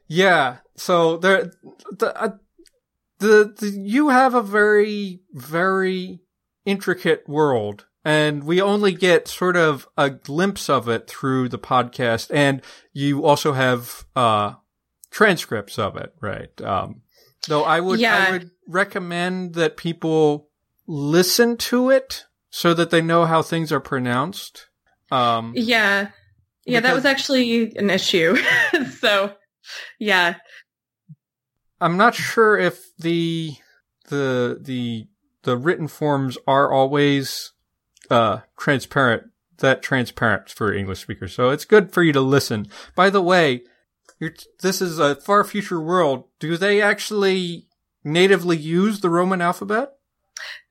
Yeah. 0.06 0.58
So 0.76 1.16
there. 1.16 1.52
The. 1.90 2.14
Uh, 2.20 2.30
the, 3.20 3.54
the 3.58 3.70
you 3.70 4.08
have 4.10 4.34
a 4.34 4.42
very 4.42 5.20
very 5.32 6.20
intricate 6.66 7.26
world 7.28 7.86
and 8.04 8.44
we 8.44 8.60
only 8.60 8.92
get 8.92 9.28
sort 9.28 9.56
of 9.56 9.88
a 9.96 10.10
glimpse 10.10 10.68
of 10.68 10.88
it 10.88 11.06
through 11.08 11.48
the 11.48 11.58
podcast 11.58 12.30
and 12.34 12.60
you 12.92 13.24
also 13.24 13.52
have 13.52 14.04
uh 14.16 14.54
transcripts 15.10 15.78
of 15.78 15.96
it 15.96 16.12
right 16.20 16.60
um 16.60 17.02
though 17.48 17.62
i 17.64 17.78
would 17.80 18.00
Yeah. 18.00 18.26
i 18.28 18.32
would 18.32 18.50
recommend 18.66 19.54
that 19.54 19.76
people 19.76 20.48
listen 20.86 21.56
to 21.56 21.90
it 21.90 22.26
so 22.50 22.74
that 22.74 22.90
they 22.90 23.02
know 23.02 23.24
how 23.24 23.42
things 23.42 23.72
are 23.72 23.80
pronounced 23.80 24.68
um 25.10 25.52
Yeah. 25.56 26.08
Yeah, 26.66 26.80
that 26.80 26.94
was 26.94 27.04
actually 27.04 27.76
an 27.76 27.90
issue. 27.90 28.36
so, 28.98 29.34
yeah. 29.98 30.36
i'm 31.80 31.96
not 31.96 32.14
sure 32.14 32.56
if 32.56 32.94
the 32.98 33.54
the 34.08 34.58
the 34.60 35.06
the 35.42 35.56
written 35.56 35.88
forms 35.88 36.38
are 36.46 36.70
always 36.72 37.52
uh 38.10 38.40
transparent 38.58 39.24
that 39.58 39.82
transparent 39.82 40.50
for 40.50 40.72
english 40.72 41.00
speakers 41.00 41.34
so 41.34 41.50
it's 41.50 41.64
good 41.64 41.92
for 41.92 42.02
you 42.02 42.12
to 42.12 42.20
listen 42.20 42.66
by 42.94 43.10
the 43.10 43.22
way 43.22 43.62
you're, 44.20 44.34
this 44.60 44.80
is 44.80 44.98
a 44.98 45.16
far 45.16 45.44
future 45.44 45.80
world 45.80 46.24
do 46.38 46.56
they 46.56 46.80
actually 46.82 47.66
natively 48.04 48.56
use 48.56 49.00
the 49.00 49.10
roman 49.10 49.40
alphabet 49.40 49.92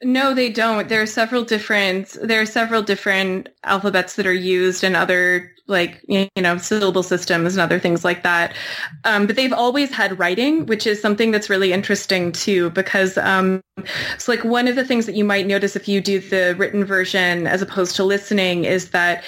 No, 0.03 0.33
they 0.33 0.49
don't. 0.49 0.89
There 0.89 1.01
are 1.01 1.05
several 1.07 1.43
different 1.43 2.15
there 2.21 2.41
are 2.41 2.45
several 2.45 2.81
different 2.81 3.49
alphabets 3.63 4.15
that 4.15 4.27
are 4.27 4.33
used 4.33 4.83
in 4.83 4.95
other 4.95 5.51
like 5.67 6.01
you 6.07 6.27
know 6.37 6.57
syllable 6.57 7.03
systems 7.03 7.53
and 7.53 7.61
other 7.61 7.79
things 7.79 8.03
like 8.03 8.23
that. 8.23 8.53
Um, 9.05 9.25
but 9.27 9.35
they've 9.37 9.53
always 9.53 9.91
had 9.91 10.19
writing, 10.19 10.65
which 10.65 10.85
is 10.85 11.01
something 11.01 11.31
that's 11.31 11.49
really 11.49 11.71
interesting 11.73 12.31
too, 12.33 12.69
because 12.71 13.17
um, 13.17 13.61
it's 14.13 14.27
like 14.27 14.43
one 14.43 14.67
of 14.67 14.75
the 14.75 14.85
things 14.85 15.05
that 15.05 15.15
you 15.15 15.23
might 15.23 15.47
notice 15.47 15.75
if 15.75 15.87
you 15.87 16.01
do 16.01 16.19
the 16.19 16.55
written 16.57 16.83
version 16.85 17.47
as 17.47 17.61
opposed 17.61 17.95
to 17.95 18.03
listening 18.03 18.65
is 18.65 18.91
that 18.91 19.23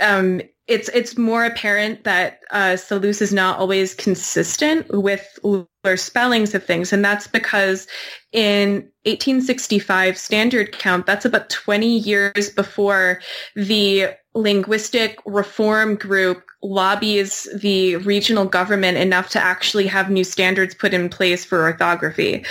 um, 0.00 0.42
it's 0.68 0.88
it's 0.88 1.16
more 1.16 1.44
apparent 1.44 2.04
that 2.04 2.40
uh, 2.50 2.76
Salus 2.76 3.22
is 3.22 3.32
not 3.32 3.58
always 3.58 3.94
consistent 3.94 4.86
with 4.90 5.38
their 5.84 5.96
spellings 5.96 6.54
of 6.54 6.64
things, 6.64 6.92
and 6.92 7.04
that's 7.04 7.28
because 7.28 7.86
in 8.32 8.90
1865 9.04 10.18
standard 10.18 10.72
count, 10.72 11.06
that's 11.06 11.24
about 11.24 11.50
20 11.50 11.98
years 11.98 12.50
before 12.50 13.20
the 13.54 14.08
linguistic 14.34 15.18
reform 15.24 15.94
group 15.94 16.42
lobbies 16.62 17.48
the 17.54 17.96
regional 17.96 18.44
government 18.44 18.98
enough 18.98 19.30
to 19.30 19.42
actually 19.42 19.86
have 19.86 20.10
new 20.10 20.24
standards 20.24 20.74
put 20.74 20.92
in 20.92 21.08
place 21.08 21.44
for 21.44 21.62
orthography. 21.62 22.44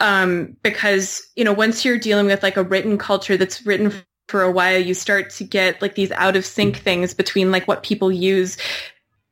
Um, 0.00 0.56
because, 0.62 1.22
you 1.36 1.44
know, 1.44 1.52
once 1.52 1.84
you're 1.84 1.98
dealing 1.98 2.26
with 2.26 2.42
like 2.42 2.56
a 2.56 2.64
written 2.64 2.98
culture 2.98 3.36
that's 3.36 3.64
written 3.64 3.92
for 4.28 4.42
a 4.42 4.50
while, 4.50 4.78
you 4.78 4.94
start 4.94 5.30
to 5.30 5.44
get 5.44 5.80
like 5.82 5.94
these 5.94 6.10
out 6.12 6.36
of 6.36 6.46
sync 6.46 6.76
things 6.78 7.14
between 7.14 7.50
like 7.50 7.68
what 7.68 7.82
people 7.82 8.10
use 8.10 8.56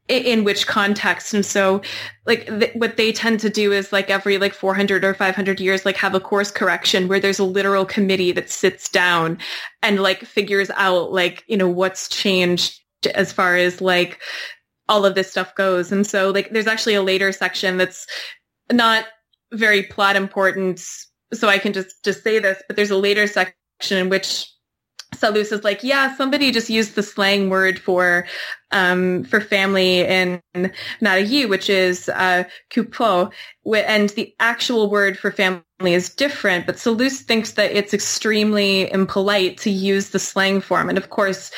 in 0.09 0.45
which 0.45 0.67
context. 0.67 1.33
And 1.33 1.47
so 1.47 1.81
like 2.27 2.47
th- 2.47 2.75
what 2.75 2.97
they 2.97 3.13
tend 3.13 3.41
to 3.41 3.51
do 3.51 3.73
is 3.73 3.93
like 3.93 4.11
every 4.11 4.37
like 4.37 4.53
400 4.53 5.05
or 5.05 5.15
500 5.15 5.61
years, 5.61 5.87
like 5.87 5.97
have 5.97 6.15
a 6.15 6.21
course 6.21 6.51
correction 6.51 7.09
where 7.09 7.21
there's 7.21 7.39
a 7.39 7.45
literal 7.45 7.87
committee 7.87 8.33
that 8.33 8.51
sits 8.51 8.89
down 8.89 9.39
and 9.81 10.03
like 10.03 10.25
figures 10.25 10.71
out 10.71 11.13
like, 11.13 11.45
you 11.47 11.57
know, 11.57 11.69
what's 11.69 12.09
changed 12.09 12.81
as 13.15 13.33
far 13.33 13.57
as 13.57 13.81
like 13.81 14.21
all 14.89 15.07
of 15.07 15.15
this 15.15 15.31
stuff 15.31 15.55
goes. 15.55 15.93
And 15.93 16.07
so 16.07 16.31
like 16.31 16.51
there's 16.51 16.67
actually 16.67 16.95
a 16.95 17.03
later 17.03 17.33
section 17.33 17.79
that's 17.79 18.07
not 18.71 19.07
very 19.53 19.85
plot 19.85 20.17
important. 20.17 20.85
So 21.33 21.49
I 21.49 21.59
can 21.59 21.73
just, 21.73 22.05
just 22.05 22.23
say 22.23 22.39
this, 22.39 22.63
but 22.67 22.77
there's 22.77 22.91
a 22.91 22.99
later 22.99 23.27
section 23.27 23.99
in 23.99 24.09
which 24.11 24.52
Salus 25.23 25.53
is 25.53 25.63
like, 25.63 25.85
yeah, 25.85 26.17
somebody 26.17 26.51
just 26.51 26.69
used 26.69 26.97
the 26.97 27.03
slang 27.03 27.49
word 27.49 27.79
for 27.79 28.27
um, 28.73 29.23
for 29.23 29.41
family 29.41 30.01
in 30.01 30.43
Narayi, 31.01 31.49
which 31.49 31.71
is 31.71 32.09
uh, 32.09 32.43
kupo, 32.71 33.33
and 33.73 34.09
the 34.11 34.35
actual 34.41 34.91
word 34.91 35.17
for 35.17 35.31
family 35.31 35.63
is 35.85 36.13
different. 36.13 36.67
But 36.67 36.81
Salus 36.81 37.21
thinks 37.21 37.53
that 37.53 37.71
it's 37.71 37.95
extremely 37.95 38.91
impolite 38.91 39.59
to 39.59 39.71
use 39.71 40.11
the 40.11 40.19
slang 40.19 40.61
form, 40.61 40.89
and 40.89 40.99
of 40.99 41.11
course, 41.11 41.53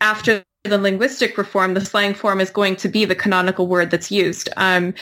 after 0.00 0.42
the 0.64 0.78
linguistic 0.78 1.38
reform, 1.38 1.74
the 1.74 1.84
slang 1.84 2.12
form 2.12 2.40
is 2.40 2.50
going 2.50 2.74
to 2.74 2.88
be 2.88 3.04
the 3.04 3.14
canonical 3.14 3.68
word 3.68 3.92
that's 3.92 4.10
used. 4.10 4.48
Um, 4.56 4.94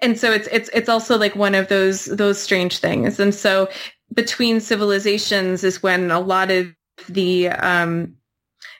and 0.00 0.16
so 0.16 0.30
it's 0.30 0.46
it's 0.52 0.70
it's 0.72 0.88
also 0.88 1.18
like 1.18 1.34
one 1.34 1.56
of 1.56 1.66
those 1.66 2.04
those 2.04 2.38
strange 2.40 2.78
things, 2.78 3.18
and 3.18 3.34
so 3.34 3.68
between 4.14 4.60
civilizations 4.60 5.64
is 5.64 5.82
when 5.82 6.12
a 6.12 6.20
lot 6.20 6.52
of 6.52 6.72
the 7.08 7.48
um, 7.48 8.16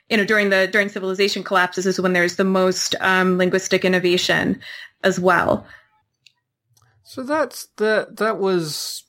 you 0.09 0.17
know 0.17 0.25
during 0.25 0.49
the 0.49 0.67
during 0.67 0.89
civilization 0.89 1.43
collapses 1.43 1.85
is 1.85 1.99
when 1.99 2.13
there's 2.13 2.35
the 2.35 2.43
most 2.43 2.95
um, 2.99 3.37
linguistic 3.37 3.85
innovation 3.85 4.59
as 5.03 5.19
well. 5.19 5.65
So 7.03 7.23
that's 7.23 7.67
that. 7.77 8.17
That 8.17 8.39
was, 8.39 9.03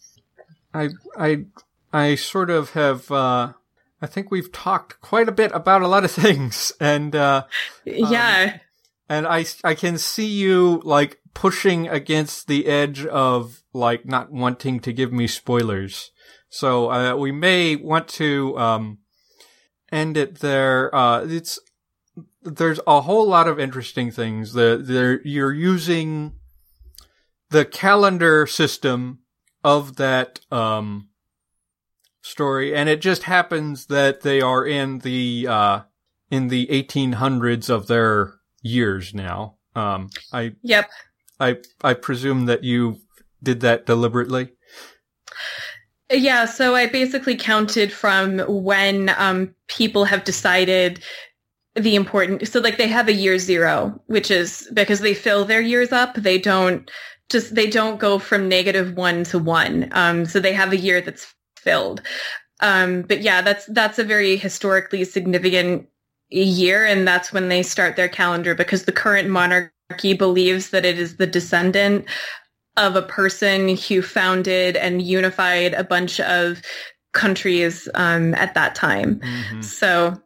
I 0.72 0.90
I 1.18 1.44
I 1.92 2.14
sort 2.14 2.50
of 2.50 2.70
have. 2.70 3.10
uh 3.10 3.52
I 4.02 4.06
think 4.06 4.30
we've 4.30 4.52
talked 4.52 5.00
quite 5.00 5.26
a 5.26 5.32
bit 5.32 5.50
about 5.54 5.80
a 5.80 5.88
lot 5.88 6.04
of 6.04 6.10
things, 6.22 6.72
and 6.78 7.16
uh 7.16 7.44
yeah, 7.84 8.58
and 9.08 9.26
I 9.26 9.46
I 9.64 9.74
can 9.74 9.98
see 9.98 10.26
you 10.26 10.82
like 10.84 11.18
pushing 11.34 11.88
against 11.88 12.46
the 12.46 12.66
edge 12.66 13.04
of 13.06 13.62
like 13.72 14.06
not 14.06 14.30
wanting 14.30 14.80
to 14.80 14.92
give 14.92 15.12
me 15.12 15.26
spoilers. 15.26 16.10
So 16.48 16.90
uh, 16.90 17.16
we 17.16 17.32
may 17.32 17.76
want 17.76 18.08
to 18.08 18.56
um 18.58 18.98
end 19.96 20.16
it 20.16 20.40
there. 20.40 20.94
Uh, 20.94 21.24
it's 21.24 21.58
there's 22.42 22.80
a 22.86 23.02
whole 23.02 23.26
lot 23.26 23.48
of 23.48 23.58
interesting 23.58 24.10
things. 24.10 24.52
The 24.52 24.80
there 24.80 25.20
you're 25.22 25.52
using 25.52 26.34
the 27.50 27.64
calendar 27.64 28.46
system 28.46 29.20
of 29.64 29.96
that 29.96 30.40
um 30.52 31.08
story, 32.22 32.74
and 32.74 32.88
it 32.88 33.00
just 33.00 33.24
happens 33.24 33.86
that 33.86 34.20
they 34.20 34.40
are 34.40 34.64
in 34.64 35.00
the 35.00 35.46
uh 35.48 35.80
in 36.30 36.48
the 36.48 36.66
1800s 36.66 37.70
of 37.70 37.86
their 37.86 38.34
years 38.62 39.14
now. 39.14 39.56
Um, 39.74 40.10
I 40.32 40.52
yep. 40.62 40.90
I 41.38 41.58
I 41.82 41.94
presume 41.94 42.46
that 42.46 42.64
you 42.64 43.00
did 43.42 43.60
that 43.60 43.86
deliberately. 43.86 44.55
Yeah, 46.10 46.44
so 46.44 46.74
I 46.74 46.86
basically 46.86 47.36
counted 47.36 47.92
from 47.92 48.38
when 48.40 49.12
um, 49.16 49.54
people 49.68 50.04
have 50.04 50.24
decided 50.24 51.02
the 51.74 51.96
important. 51.96 52.46
So, 52.48 52.60
like, 52.60 52.78
they 52.78 52.88
have 52.88 53.08
a 53.08 53.12
year 53.12 53.38
zero, 53.38 54.00
which 54.06 54.30
is 54.30 54.70
because 54.72 55.00
they 55.00 55.14
fill 55.14 55.44
their 55.44 55.60
years 55.60 55.92
up. 55.92 56.14
They 56.14 56.38
don't 56.38 56.88
just 57.28 57.54
they 57.56 57.68
don't 57.68 57.98
go 57.98 58.18
from 58.20 58.48
negative 58.48 58.94
one 58.94 59.24
to 59.24 59.38
one. 59.38 59.88
Um, 59.92 60.26
so 60.26 60.38
they 60.38 60.52
have 60.52 60.72
a 60.72 60.76
year 60.76 61.00
that's 61.00 61.34
filled. 61.58 62.02
Um, 62.60 63.02
but 63.02 63.20
yeah, 63.20 63.42
that's 63.42 63.66
that's 63.66 63.98
a 63.98 64.04
very 64.04 64.36
historically 64.36 65.04
significant 65.04 65.88
year, 66.30 66.86
and 66.86 67.06
that's 67.06 67.32
when 67.32 67.48
they 67.48 67.62
start 67.64 67.96
their 67.96 68.08
calendar 68.08 68.54
because 68.54 68.84
the 68.84 68.92
current 68.92 69.28
monarchy 69.28 70.14
believes 70.16 70.70
that 70.70 70.86
it 70.86 70.98
is 70.98 71.16
the 71.16 71.26
descendant 71.26 72.06
of 72.76 72.96
a 72.96 73.02
person 73.02 73.76
who 73.76 74.02
founded 74.02 74.76
and 74.76 75.02
unified 75.02 75.74
a 75.74 75.84
bunch 75.84 76.20
of 76.20 76.62
countries 77.12 77.88
um, 77.94 78.34
at 78.34 78.54
that 78.54 78.74
time. 78.74 79.20
Mm-hmm. 79.20 79.62
So, 79.62 80.20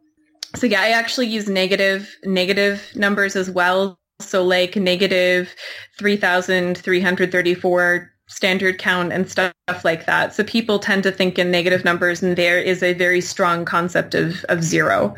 so 0.57 0.67
yeah, 0.67 0.81
I 0.81 0.89
actually 0.91 1.29
use 1.29 1.49
negative 1.49 2.17
negative 2.25 2.91
numbers 2.95 3.37
as 3.37 3.51
well. 3.51 3.97
So 4.21 4.45
like 4.45 4.77
negative 4.77 5.55
three 5.99 6.17
thousand 6.17 6.77
three 6.77 7.01
hundred 7.01 7.33
thirty 7.33 7.55
four 7.55 8.11
standard 8.27 8.79
count 8.79 9.13
and 9.13 9.31
stuff 9.31 9.53
like 9.85 10.07
that. 10.07 10.35
So 10.35 10.45
people 10.45 10.79
tend 10.79 11.03
to 11.05 11.13
think 11.13 11.39
in 11.39 11.51
negative 11.51 11.85
numbers, 11.85 12.23
and 12.23 12.37
there 12.37 12.61
is 12.61 12.83
a 12.83 12.93
very 12.95 13.21
strong 13.21 13.65
concept 13.65 14.15
of 14.15 14.45
of 14.49 14.63
zero. 14.63 15.15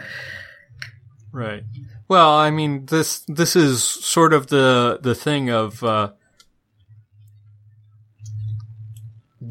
Right. 1.33 1.64
Well, 2.09 2.30
I 2.35 2.51
mean 2.51 2.87
this 2.87 3.24
this 3.26 3.57
is 3.57 3.83
sort 3.83 4.35
of 4.35 4.49
the 4.49 5.01
the 5.03 5.14
thing 5.14 5.51
of 5.51 5.83
uh, 5.83 6.12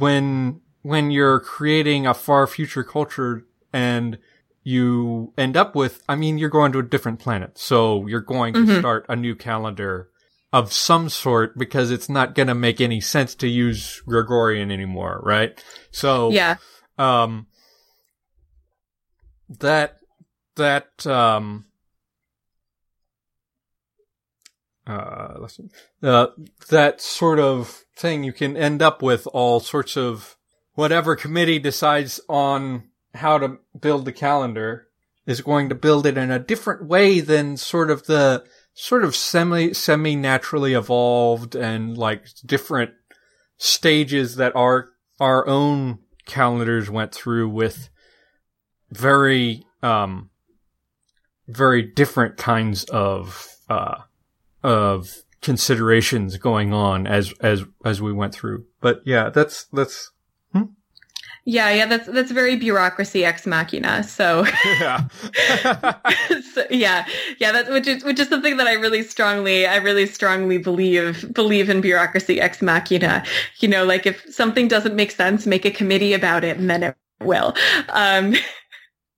when 0.01 0.61
when 0.81 1.11
you're 1.11 1.39
creating 1.39 2.07
a 2.07 2.13
far 2.13 2.47
future 2.47 2.83
culture 2.83 3.45
and 3.71 4.17
you 4.63 5.33
end 5.37 5.55
up 5.55 5.75
with 5.75 6.03
I 6.09 6.15
mean 6.15 6.37
you're 6.37 6.49
going 6.49 6.71
to 6.73 6.79
a 6.79 6.83
different 6.83 7.19
planet. 7.19 7.57
So 7.57 8.07
you're 8.07 8.19
going 8.21 8.53
to 8.53 8.59
Mhm. 8.61 8.79
start 8.79 9.05
a 9.07 9.15
new 9.15 9.35
calendar 9.35 10.09
of 10.53 10.73
some 10.73 11.07
sort 11.07 11.57
because 11.57 11.91
it's 11.91 12.09
not 12.09 12.35
going 12.35 12.47
to 12.47 12.55
make 12.55 12.81
any 12.81 12.99
sense 12.99 13.35
to 13.35 13.47
use 13.47 14.01
Gregorian 14.05 14.71
anymore, 14.71 15.21
right? 15.23 15.63
So 15.91 16.31
Yeah. 16.31 16.57
um 16.97 17.47
that 19.59 19.99
that 20.55 21.05
um 21.07 21.65
uh 24.87 25.35
listen 25.39 25.69
uh 26.01 26.27
that 26.69 26.99
sort 27.01 27.39
of 27.39 27.83
thing 27.95 28.23
you 28.23 28.33
can 28.33 28.57
end 28.57 28.81
up 28.81 29.01
with 29.01 29.27
all 29.27 29.59
sorts 29.59 29.95
of 29.95 30.35
whatever 30.73 31.15
committee 31.15 31.59
decides 31.59 32.19
on 32.27 32.83
how 33.13 33.37
to 33.37 33.57
build 33.79 34.05
the 34.05 34.11
calendar 34.11 34.87
is 35.25 35.41
going 35.41 35.69
to 35.69 35.75
build 35.75 36.05
it 36.05 36.17
in 36.17 36.31
a 36.31 36.39
different 36.39 36.85
way 36.85 37.19
than 37.19 37.57
sort 37.57 37.91
of 37.91 38.05
the 38.05 38.43
sort 38.73 39.03
of 39.03 39.15
semi 39.15 39.73
semi 39.73 40.15
naturally 40.15 40.73
evolved 40.73 41.55
and 41.55 41.97
like 41.97 42.25
different 42.45 42.91
stages 43.57 44.37
that 44.37 44.55
our 44.55 44.89
our 45.19 45.47
own 45.47 45.99
calendars 46.25 46.89
went 46.89 47.13
through 47.13 47.49
with 47.49 47.89
very 48.89 49.63
um 49.83 50.29
very 51.47 51.81
different 51.81 52.37
kinds 52.37 52.83
of 52.85 53.47
uh 53.69 53.99
of 54.63 55.23
considerations 55.41 56.37
going 56.37 56.73
on 56.73 57.07
as 57.07 57.33
as 57.41 57.63
as 57.83 58.01
we 58.01 58.13
went 58.13 58.33
through 58.33 58.65
but 58.79 59.01
yeah 59.05 59.29
that's 59.29 59.65
that's 59.73 60.11
yeah, 61.43 61.71
yeah, 61.71 61.87
that's 61.87 62.07
that's 62.07 62.31
very 62.31 62.55
bureaucracy 62.55 63.25
ex 63.25 63.47
machina. 63.47 64.03
So 64.03 64.45
yeah, 64.65 65.07
so, 66.53 66.65
yeah, 66.69 67.07
yeah. 67.39 67.51
That's 67.51 67.69
which 67.69 67.87
is 67.87 68.03
which 68.03 68.19
is 68.19 68.27
something 68.27 68.57
that 68.57 68.67
I 68.67 68.73
really 68.73 69.01
strongly, 69.01 69.65
I 69.65 69.77
really 69.77 70.05
strongly 70.05 70.59
believe 70.59 71.33
believe 71.33 71.67
in 71.67 71.81
bureaucracy 71.81 72.39
ex 72.39 72.61
machina. 72.61 73.23
You 73.59 73.69
know, 73.69 73.85
like 73.85 74.05
if 74.05 74.23
something 74.29 74.67
doesn't 74.67 74.95
make 74.95 75.09
sense, 75.09 75.47
make 75.47 75.65
a 75.65 75.71
committee 75.71 76.13
about 76.13 76.43
it, 76.43 76.57
and 76.57 76.69
then 76.69 76.83
it 76.83 76.95
will. 77.21 77.55
Um, 77.89 78.35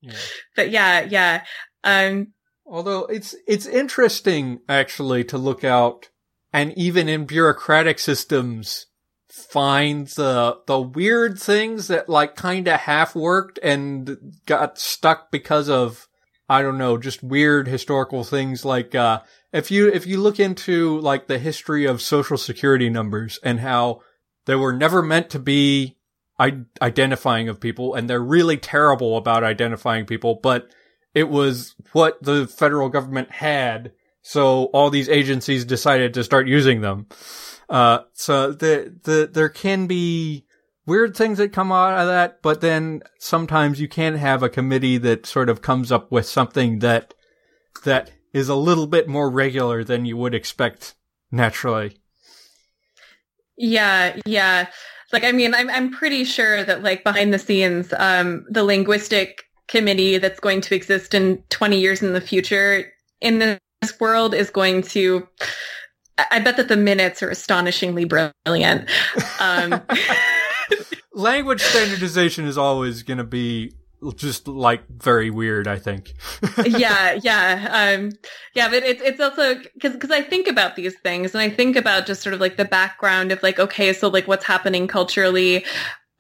yeah. 0.02 0.14
But 0.56 0.70
yeah, 0.70 1.02
yeah. 1.02 1.44
Um, 1.86 2.33
Although 2.74 3.06
it's 3.06 3.36
it's 3.46 3.68
interesting 3.68 4.62
actually 4.68 5.24
to 5.26 5.38
look 5.38 5.64
out, 5.64 6.10
and 6.52 6.76
even 6.76 7.08
in 7.08 7.26
bureaucratic 7.26 8.00
systems 8.00 8.88
find 9.30 10.08
the 10.08 10.58
the 10.66 10.82
weird 10.82 11.38
things 11.38 11.88
that 11.88 12.10
like 12.10 12.36
kind 12.36 12.68
of 12.68 12.80
half 12.80 13.14
worked 13.14 13.60
and 13.62 14.18
got 14.48 14.80
stuck 14.80 15.30
because 15.30 15.70
of 15.70 16.08
I 16.50 16.64
don't 16.64 16.80
know, 16.80 16.98
just 16.98 17.22
weird 17.22 17.68
historical 17.68 18.24
things 18.24 18.66
like 18.66 18.96
uh 18.96 19.22
if 19.52 19.70
you 19.70 19.88
if 19.90 20.08
you 20.08 20.20
look 20.20 20.40
into 20.40 21.00
like 21.00 21.28
the 21.28 21.38
history 21.38 21.86
of 21.86 22.02
social 22.02 22.38
security 22.38 22.90
numbers 22.90 23.40
and 23.44 23.60
how 23.60 24.02
they 24.46 24.56
were 24.56 24.74
never 24.74 25.04
meant 25.04 25.30
to 25.30 25.40
be 25.40 25.98
I- 26.40 26.66
identifying 26.82 27.50
of 27.50 27.62
people 27.62 27.94
and 27.94 28.10
they're 28.10 28.20
really 28.20 28.58
terrible 28.58 29.16
about 29.16 29.44
identifying 29.44 30.08
people, 30.08 30.40
but 30.42 30.72
it 31.14 31.30
was 31.30 31.76
what 31.92 32.22
the 32.22 32.48
federal 32.48 32.90
government 32.90 33.32
had. 33.32 33.94
So 34.22 34.66
all 34.66 34.90
these 34.90 35.10
agencies 35.10 35.66
decided 35.66 36.14
to 36.14 36.24
start 36.24 36.48
using 36.48 36.82
them. 36.82 37.08
Uh, 37.70 38.00
so 38.14 38.52
the, 38.52 38.96
the, 39.04 39.30
there 39.32 39.50
can 39.50 39.88
be 39.88 40.46
weird 40.86 41.16
things 41.16 41.38
that 41.38 41.54
come 41.54 41.72
out 41.72 42.00
of 42.00 42.08
that, 42.08 42.42
but 42.42 42.62
then 42.62 43.02
sometimes 43.20 43.80
you 43.80 43.88
can 43.88 44.16
have 44.16 44.44
a 44.44 44.50
committee 44.50 44.98
that 44.98 45.26
sort 45.26 45.50
of 45.50 45.62
comes 45.62 45.92
up 45.92 46.12
with 46.12 46.26
something 46.26 46.80
that, 46.80 47.14
that 47.84 48.12
is 48.34 48.50
a 48.50 48.56
little 48.56 48.88
bit 48.88 49.08
more 49.08 49.30
regular 49.30 49.84
than 49.84 50.06
you 50.06 50.18
would 50.18 50.34
expect 50.34 50.96
naturally. 51.32 51.98
Yeah, 53.58 54.18
yeah. 54.26 54.68
Like, 55.12 55.24
I 55.24 55.32
mean, 55.32 55.54
I'm, 55.54 55.70
I'm 55.70 55.92
pretty 55.92 56.24
sure 56.24 56.64
that 56.64 56.82
like 56.82 57.04
behind 57.04 57.34
the 57.34 57.40
scenes, 57.40 57.94
um, 57.98 58.46
the 58.50 58.64
linguistic 58.64 59.44
committee 59.68 60.18
that's 60.18 60.40
going 60.40 60.62
to 60.62 60.76
exist 60.76 61.14
in 61.14 61.44
20 61.50 61.80
years 61.80 62.02
in 62.02 62.14
the 62.14 62.22
future 62.22 62.92
in 63.22 63.40
this 63.40 64.00
world 64.00 64.34
is 64.34 64.50
going 64.50 64.82
to 64.82 65.28
I 66.32 66.40
bet 66.40 66.58
that 66.58 66.68
the 66.68 66.78
minutes 66.78 67.24
are 67.24 67.30
astonishingly 67.30 68.06
brilliant. 68.06 68.90
Um, 69.40 69.82
Language 71.14 71.62
standardization 71.62 72.46
is 72.46 72.58
always 72.58 73.04
going 73.04 73.18
to 73.18 73.24
be 73.24 73.74
just 74.16 74.48
like 74.48 74.88
very 74.90 75.30
weird. 75.30 75.68
I 75.68 75.78
think. 75.80 76.14
yeah, 76.66 77.20
yeah, 77.24 77.96
um, 77.98 78.12
yeah. 78.54 78.70
But 78.70 78.84
it's 78.84 79.02
it's 79.02 79.20
also 79.20 79.56
because 79.74 79.94
because 79.94 80.12
I 80.12 80.22
think 80.22 80.48
about 80.48 80.76
these 80.76 80.96
things 81.04 81.34
and 81.34 81.42
I 81.42 81.50
think 81.50 81.76
about 81.76 82.06
just 82.06 82.22
sort 82.22 82.34
of 82.34 82.42
like 82.42 82.58
the 82.58 82.66
background 82.66 83.32
of 83.32 83.42
like 83.42 83.60
okay, 83.60 83.94
so 83.94 84.08
like 84.08 84.28
what's 84.28 84.46
happening 84.46 84.88
culturally, 84.88 85.66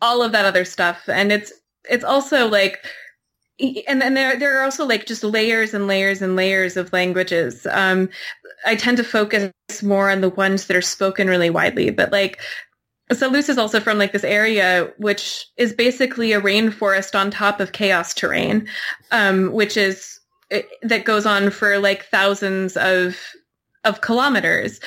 all 0.02 0.24
of 0.24 0.32
that 0.32 0.46
other 0.46 0.66
stuff, 0.66 1.08
and 1.08 1.32
it's 1.32 1.52
it's 1.90 2.04
also 2.04 2.48
like 2.48 2.86
and 3.60 4.02
then 4.02 4.14
there 4.14 4.38
there 4.38 4.60
are 4.60 4.64
also 4.64 4.86
like 4.86 5.06
just 5.06 5.24
layers 5.24 5.74
and 5.74 5.88
layers 5.88 6.22
and 6.22 6.36
layers 6.36 6.78
of 6.78 6.92
languages. 6.92 7.68
Um, 7.70 8.10
I 8.66 8.76
tend 8.76 8.98
to 8.98 9.04
focus 9.04 9.52
more 9.82 10.10
on 10.10 10.22
the 10.22 10.30
ones 10.30 10.68
that 10.68 10.78
are 10.78 10.82
spoken 10.82 11.28
really 11.28 11.50
widely, 11.50 11.90
but 11.92 12.12
like 12.12 12.40
Salus 13.12 13.50
is 13.50 13.58
also 13.58 13.80
from 13.80 13.98
like 13.98 14.12
this 14.12 14.24
area 14.24 14.92
which 14.98 15.46
is 15.58 15.74
basically 15.74 16.32
a 16.32 16.42
rainforest 16.42 17.18
on 17.20 17.30
top 17.30 17.60
of 17.60 17.74
chaos 17.74 18.14
terrain, 18.14 18.68
um, 19.12 19.52
which 19.52 19.78
is 19.78 20.20
that 20.82 21.06
goes 21.06 21.26
on 21.26 21.50
for 21.50 21.80
like 21.80 22.06
thousands 22.06 22.78
of 22.78 23.18
of 23.84 24.02
kilometers. 24.02 24.80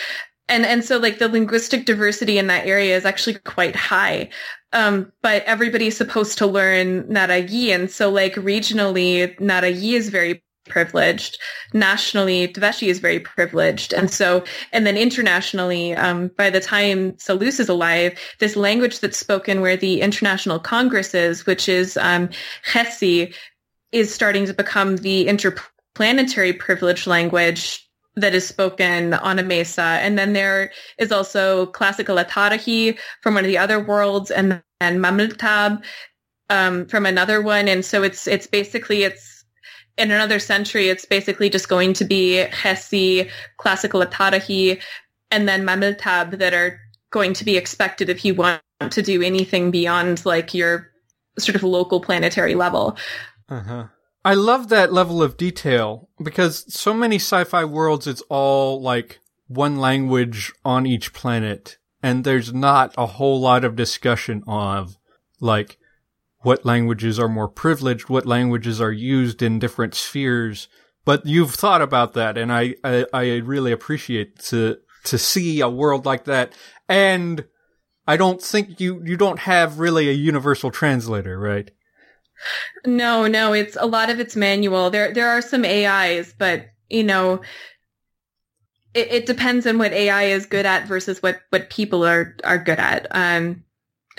And 0.49 0.64
and 0.64 0.85
so 0.85 0.99
like 0.99 1.19
the 1.19 1.29
linguistic 1.29 1.85
diversity 1.85 2.39
in 2.39 2.47
that 2.49 2.67
area 2.67 2.97
is 2.97 3.05
actually 3.05 3.35
quite 3.35 3.77
high. 3.77 4.31
Um, 4.77 5.11
but 5.22 5.43
everybody's 5.45 5.97
supposed 5.97 6.37
to 6.39 6.47
learn 6.47 7.09
Nara-Yi. 7.09 7.72
And 7.72 7.91
so 7.91 8.11
like 8.11 8.35
regionally, 8.35 9.39
Nara-Yi 9.41 9.95
is 9.95 10.11
very 10.11 10.43
privileged. 10.68 11.39
Nationally, 11.72 12.49
Tveshi 12.49 12.89
is 12.89 12.99
very 12.99 13.20
privileged. 13.20 13.95
And 13.95 14.11
so, 14.11 14.45
and 14.72 14.87
then 14.87 14.99
internationally, 14.99 15.95
um, 15.95 16.29
by 16.37 16.51
the 16.51 16.61
time 16.61 17.16
Salus 17.18 17.59
is 17.59 17.70
alive, 17.70 18.18
this 18.39 18.55
language 18.55 19.01
that's 19.01 19.16
spoken 19.16 19.62
where 19.62 19.79
the 19.79 20.03
International 20.03 20.59
Congress 20.59 21.14
is, 21.14 21.47
which 21.47 21.68
is 21.68 21.97
um, 21.97 22.29
Hesi, 22.70 23.35
is 23.93 24.12
starting 24.12 24.45
to 24.45 24.53
become 24.53 24.99
the 24.99 25.27
interplanetary 25.27 26.53
privileged 26.53 27.07
language 27.07 27.83
that 28.16 28.35
is 28.35 28.47
spoken 28.47 29.14
on 29.14 29.39
Amesa. 29.39 29.99
And 30.05 30.18
then 30.18 30.33
there 30.33 30.70
is 30.99 31.12
also 31.12 31.66
classical 31.66 32.16
Atarahi 32.16 32.99
from 33.22 33.35
one 33.35 33.45
of 33.45 33.49
the 33.49 33.59
other 33.59 33.79
worlds 33.79 34.31
and 34.31 34.62
then 34.81 34.99
Mamiltab 34.99 35.83
um, 36.51 36.87
from 36.87 37.07
another 37.07 37.43
one. 37.43 37.68
And 37.68 37.85
so 37.85 38.03
it's, 38.03 38.27
it's 38.27 38.47
basically, 38.47 39.05
it's 39.05 39.45
in 39.99 40.11
another 40.11 40.39
century, 40.39 40.89
it's 40.89 41.05
basically 41.05 41.51
just 41.51 41.68
going 41.68 41.93
to 41.95 42.05
be 42.05 42.45
Hesi, 42.51 43.31
classical 43.57 44.05
Atarahi, 44.05 44.81
and 45.31 45.49
then 45.49 45.64
Mamiltab 45.64 46.39
that 46.39 46.55
are 46.55 46.79
going 47.11 47.33
to 47.35 47.45
be 47.45 47.57
expected 47.57 48.09
if 48.09 48.24
you 48.24 48.35
want 48.35 48.61
to 48.91 49.03
do 49.03 49.22
anything 49.22 49.70
beyond 49.70 50.24
like 50.27 50.53
your 50.53 50.91
sort 51.39 51.57
of 51.57 51.62
local 51.62 52.01
planetary 52.01 52.55
level. 52.55 52.97
Uh-huh. 53.49 53.87
I 54.24 54.35
love 54.35 54.68
that 54.68 54.93
level 54.93 55.22
of 55.22 55.37
detail 55.37 56.09
because 56.22 56.72
so 56.72 56.93
many 56.93 57.16
sci-fi 57.16 57.64
worlds, 57.64 58.07
it's 58.07 58.22
all 58.29 58.83
like 58.83 59.20
one 59.47 59.77
language 59.77 60.53
on 60.64 60.85
each 60.85 61.12
planet. 61.12 61.79
And 62.07 62.23
there's 62.23 62.55
not 62.55 62.95
a 62.97 63.05
whole 63.05 63.41
lot 63.41 63.65
of 63.65 63.75
discussion 63.75 64.45
of 64.47 64.97
like 65.41 65.77
what 66.43 66.65
languages 66.65 67.19
are 67.19 67.27
more 67.27 67.49
privileged, 67.49 68.09
what 68.09 68.25
languages 68.25 68.81
are 68.81 68.93
used 68.93 69.43
in 69.43 69.59
different 69.59 69.97
spheres. 69.97 70.69
But 71.05 71.27
you've 71.27 71.57
thought 71.57 71.83
about 71.83 72.13
that 72.13 72.39
and 72.39 72.53
I, 72.53 72.77
I, 72.85 73.07
I 73.13 73.25
really 73.39 73.73
appreciate 73.73 74.39
to, 74.51 74.79
to 75.03 75.19
see 75.19 75.61
a 75.61 75.69
world 75.69 76.07
like 76.07 76.27
that. 76.27 76.53
And 76.89 77.45
I 78.07 78.17
don't 78.17 78.41
think 78.41 78.79
you, 78.79 79.03
you 79.05 79.17
don't 79.17 79.41
have 79.41 79.81
really 79.81 80.09
a 80.09 80.13
universal 80.13 80.71
translator, 80.71 81.37
right? 81.37 81.73
No, 82.87 83.27
no, 83.27 83.53
it's 83.53 83.77
a 83.81 83.87
lot 83.87 84.11
of 84.11 84.21
it's 84.21 84.37
manual. 84.37 84.91
There 84.91 85.13
there 85.13 85.29
are 85.29 85.43
some 85.43 85.65
AIs, 85.65 86.35
but 86.39 86.67
you 86.89 87.03
know, 87.03 87.41
it, 88.97 89.13
it 89.13 89.27
depends 89.27 89.67
on 89.67 89.79
what 89.79 89.93
AI 89.93 90.25
is 90.25 90.47
good 90.47 90.67
at 90.67 90.87
versus 90.87 91.23
what 91.23 91.41
what 91.51 91.71
people 91.71 92.05
are 92.05 92.37
are 92.45 92.59
good 92.59 92.79
at. 92.79 93.07
Um, 93.11 93.63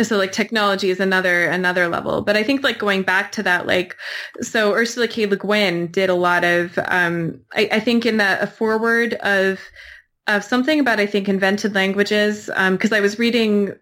so 0.02 0.16
like 0.18 0.32
technology 0.32 0.92
is 0.92 1.00
another 1.00 1.48
another 1.48 1.88
level 1.88 2.22
but 2.22 2.38
i 2.38 2.44
think 2.44 2.62
like 2.62 2.78
going 2.78 3.02
back 3.02 3.32
to 3.32 3.42
that 3.42 3.66
like 3.66 3.96
so 4.42 4.72
ursula 4.74 5.08
k 5.08 5.26
le 5.26 5.36
guin 5.36 5.88
did 5.88 6.08
a 6.08 6.14
lot 6.14 6.44
of 6.44 6.78
um 6.86 7.42
i, 7.56 7.68
I 7.72 7.80
think 7.80 8.06
in 8.06 8.18
the 8.18 8.40
a 8.40 8.46
foreword 8.46 9.16
of 9.16 9.60
of 10.28 10.44
something 10.44 10.80
about 10.80 11.00
i 11.00 11.08
think 11.08 11.28
invented 11.28 11.74
languages 11.74 12.46
because 12.46 12.92
um, 12.92 12.96
i 12.96 13.02
was 13.02 13.18
reading 13.18 13.74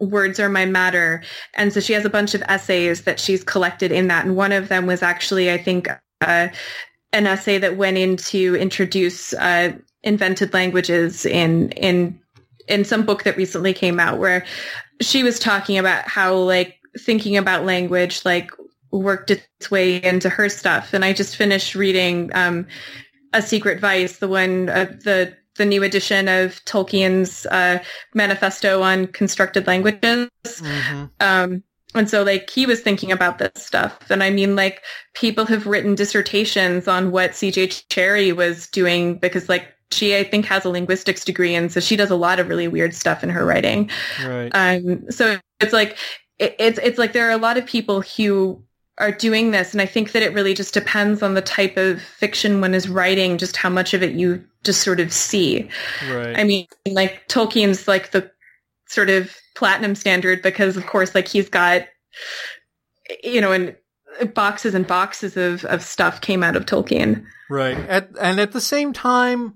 words 0.00 0.38
are 0.38 0.48
my 0.48 0.64
matter. 0.64 1.22
And 1.54 1.72
so 1.72 1.80
she 1.80 1.92
has 1.92 2.04
a 2.04 2.10
bunch 2.10 2.34
of 2.34 2.42
essays 2.42 3.02
that 3.02 3.20
she's 3.20 3.44
collected 3.44 3.92
in 3.92 4.08
that. 4.08 4.24
And 4.24 4.36
one 4.36 4.52
of 4.52 4.68
them 4.68 4.86
was 4.86 5.02
actually, 5.02 5.50
I 5.50 5.58
think, 5.58 5.88
uh, 6.20 6.48
an 7.12 7.26
essay 7.26 7.58
that 7.58 7.76
went 7.76 7.96
in 7.96 8.16
to 8.16 8.54
introduce 8.56 9.32
uh, 9.34 9.72
invented 10.02 10.52
languages 10.52 11.26
in 11.26 11.70
in 11.72 12.18
in 12.68 12.84
some 12.84 13.04
book 13.04 13.24
that 13.24 13.36
recently 13.36 13.72
came 13.72 13.98
out 13.98 14.18
where 14.18 14.44
she 15.00 15.22
was 15.22 15.38
talking 15.38 15.78
about 15.78 16.06
how 16.06 16.34
like 16.34 16.76
thinking 16.98 17.36
about 17.36 17.64
language 17.64 18.24
like 18.24 18.50
worked 18.90 19.30
its 19.30 19.70
way 19.70 20.02
into 20.02 20.28
her 20.28 20.48
stuff 20.48 20.94
and 20.94 21.04
i 21.04 21.12
just 21.12 21.36
finished 21.36 21.74
reading 21.74 22.30
um, 22.34 22.66
a 23.32 23.42
secret 23.42 23.80
vice 23.80 24.18
the 24.18 24.28
one 24.28 24.68
uh, 24.68 24.86
the 25.04 25.34
the 25.58 25.66
new 25.66 25.82
edition 25.82 26.28
of 26.28 26.64
Tolkien's 26.64 27.44
uh, 27.46 27.80
manifesto 28.14 28.80
on 28.80 29.08
constructed 29.08 29.66
languages. 29.66 30.30
Mm-hmm. 30.46 31.04
Um, 31.20 31.62
and 31.94 32.08
so 32.08 32.22
like 32.22 32.48
he 32.48 32.64
was 32.64 32.80
thinking 32.80 33.12
about 33.12 33.38
this 33.38 33.50
stuff. 33.56 34.10
And 34.10 34.22
I 34.22 34.30
mean 34.30 34.56
like 34.56 34.82
people 35.14 35.44
have 35.46 35.66
written 35.66 35.94
dissertations 35.94 36.88
on 36.88 37.10
what 37.10 37.32
CJ 37.32 37.88
Cherryh 37.88 38.34
was 38.34 38.68
doing 38.68 39.18
because 39.18 39.48
like 39.48 39.74
she 39.90 40.16
I 40.16 40.24
think 40.24 40.46
has 40.46 40.64
a 40.64 40.68
linguistics 40.68 41.24
degree 41.24 41.54
and 41.54 41.72
so 41.72 41.80
she 41.80 41.96
does 41.96 42.10
a 42.10 42.16
lot 42.16 42.40
of 42.40 42.48
really 42.48 42.68
weird 42.68 42.94
stuff 42.94 43.22
in 43.22 43.30
her 43.30 43.44
writing. 43.44 43.90
Right. 44.24 44.50
Um 44.52 45.10
so 45.10 45.38
it's 45.60 45.72
like 45.72 45.96
it, 46.38 46.56
it's 46.58 46.78
it's 46.82 46.98
like 46.98 47.12
there 47.12 47.28
are 47.28 47.32
a 47.32 47.38
lot 47.38 47.56
of 47.56 47.66
people 47.66 48.02
who 48.02 48.62
are 48.98 49.12
doing 49.12 49.50
this 49.50 49.72
and 49.72 49.80
I 49.80 49.86
think 49.86 50.12
that 50.12 50.22
it 50.22 50.34
really 50.34 50.54
just 50.54 50.74
depends 50.74 51.22
on 51.22 51.34
the 51.34 51.42
type 51.42 51.76
of 51.76 52.02
fiction 52.02 52.60
one 52.60 52.74
is 52.74 52.88
writing 52.88 53.38
just 53.38 53.56
how 53.56 53.68
much 53.68 53.94
of 53.94 54.02
it 54.02 54.14
you 54.14 54.44
just 54.64 54.82
sort 54.82 55.00
of 55.00 55.12
see. 55.12 55.68
Right. 56.10 56.38
I 56.38 56.44
mean 56.44 56.66
like 56.86 57.26
Tolkien's 57.28 57.88
like 57.88 58.10
the 58.10 58.30
sort 58.88 59.10
of 59.10 59.34
platinum 59.54 59.94
standard 59.94 60.42
because 60.42 60.76
of 60.76 60.86
course 60.86 61.14
like 61.14 61.28
he's 61.28 61.48
got 61.48 61.82
you 63.22 63.40
know 63.40 63.52
and 63.52 63.76
boxes 64.34 64.74
and 64.74 64.86
boxes 64.86 65.36
of, 65.36 65.64
of 65.66 65.82
stuff 65.82 66.20
came 66.20 66.42
out 66.42 66.56
of 66.56 66.66
Tolkien. 66.66 67.24
Right. 67.48 67.76
At, 67.76 68.10
and 68.20 68.40
at 68.40 68.52
the 68.52 68.60
same 68.60 68.92
time, 68.92 69.54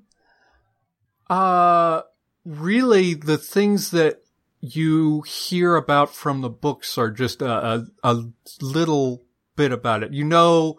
uh, 1.31 2.03
really 2.45 3.15
the 3.15 3.39
things 3.39 3.91
that 3.93 4.23
you 4.61 5.23
hear 5.23 5.77
about 5.77 6.15
from 6.15 6.41
the 6.41 6.51
books 6.51 6.97
are 6.97 7.11
just 7.11 7.43
a, 7.43 7.51
a, 7.53 7.87
a 8.05 8.23
little 8.61 9.23
bit 9.57 9.73
about 9.73 10.03
it. 10.03 10.13
You 10.13 10.25
know, 10.25 10.79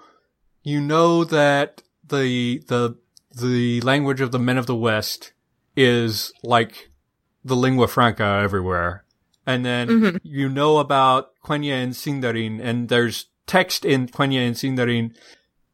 you 0.63 0.79
know 0.79 1.23
that 1.25 1.83
the, 2.07 2.59
the, 2.67 2.97
the 3.35 3.81
language 3.81 4.21
of 4.21 4.31
the 4.31 4.39
men 4.39 4.57
of 4.57 4.67
the 4.67 4.75
West 4.75 5.33
is 5.75 6.31
like 6.43 6.89
the 7.43 7.55
lingua 7.55 7.87
franca 7.87 8.39
everywhere. 8.43 9.03
And 9.45 9.65
then 9.65 9.87
Mhm. 9.89 10.19
you 10.23 10.47
know 10.47 10.77
about 10.77 11.31
Quenya 11.43 11.73
and 11.83 11.91
Sindarin 11.93 12.61
and 12.63 12.87
there's 12.87 13.25
text 13.47 13.83
in 13.83 14.07
Quenya 14.07 14.39
and 14.47 14.55
Sindarin. 14.55 15.13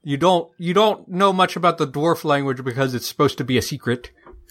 You 0.01 0.17
don't, 0.17 0.49
you 0.57 0.74
don't 0.74 1.07
know 1.07 1.32
much 1.32 1.55
about 1.55 1.78
the 1.78 1.86
dwarf 1.88 2.24
language 2.24 2.63
because 2.63 2.95
it's 2.95 3.05
supposed 3.05 3.38
to 3.38 3.43
be 3.43 3.57
a 3.59 3.61
secret, 3.61 4.09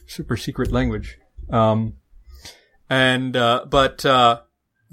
super 0.09 0.37
secret 0.37 0.73
language. 0.73 1.19
Um, 1.51 1.95
and, 2.91 3.37
uh, 3.37 3.67
but, 3.69 4.05
uh, 4.05 4.41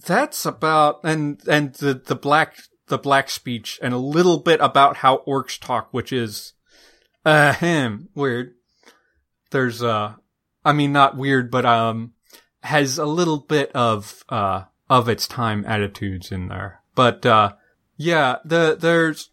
that's 0.06 0.46
about, 0.46 1.00
and, 1.04 1.42
and 1.48 1.74
the, 1.76 1.94
the 1.96 2.16
black, 2.16 2.58
the 2.88 2.98
black 2.98 3.30
speech 3.30 3.80
and 3.82 3.94
a 3.94 3.98
little 3.98 4.40
bit 4.40 4.60
about 4.62 4.98
how 4.98 5.24
orcs 5.26 5.60
talk, 5.60 5.88
which 5.92 6.12
is, 6.14 6.54
ahem, 7.26 8.10
weird. 8.14 8.54
There's, 9.52 9.82
uh, 9.82 10.16
I 10.64 10.74
mean, 10.74 10.92
not 10.92 11.18
weird, 11.18 11.50
but, 11.50 11.66
um, 11.66 12.14
has 12.62 12.98
a 12.98 13.06
little 13.06 13.40
bit 13.40 13.72
of, 13.74 14.24
uh, 14.30 14.64
of 14.90 15.08
its 15.08 15.28
time 15.28 15.64
attitudes 15.66 16.32
in 16.32 16.50
there. 16.50 16.82
But, 16.94 17.26
uh, 17.26 17.54
yeah, 17.96 18.38
the, 18.44 18.78
there's, 18.80 19.30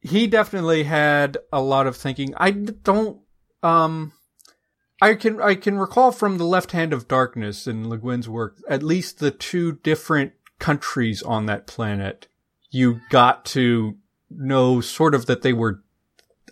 he 0.00 0.26
definitely 0.26 0.82
had 0.82 1.38
a 1.52 1.60
lot 1.60 1.86
of 1.86 1.96
thinking. 1.96 2.34
I 2.36 2.50
don't, 2.50 3.20
um, 3.62 4.12
I 5.02 5.16
can, 5.16 5.42
I 5.42 5.56
can 5.56 5.78
recall 5.78 6.12
from 6.12 6.38
the 6.38 6.44
left 6.44 6.70
hand 6.70 6.92
of 6.92 7.08
darkness 7.08 7.66
in 7.66 7.88
Le 7.88 7.98
Guin's 7.98 8.28
work, 8.28 8.58
at 8.68 8.84
least 8.84 9.18
the 9.18 9.32
two 9.32 9.80
different 9.82 10.32
countries 10.60 11.24
on 11.24 11.46
that 11.46 11.66
planet. 11.66 12.28
You 12.70 13.00
got 13.10 13.44
to 13.46 13.96
know 14.30 14.80
sort 14.80 15.16
of 15.16 15.26
that 15.26 15.42
they 15.42 15.52
were, 15.52 15.82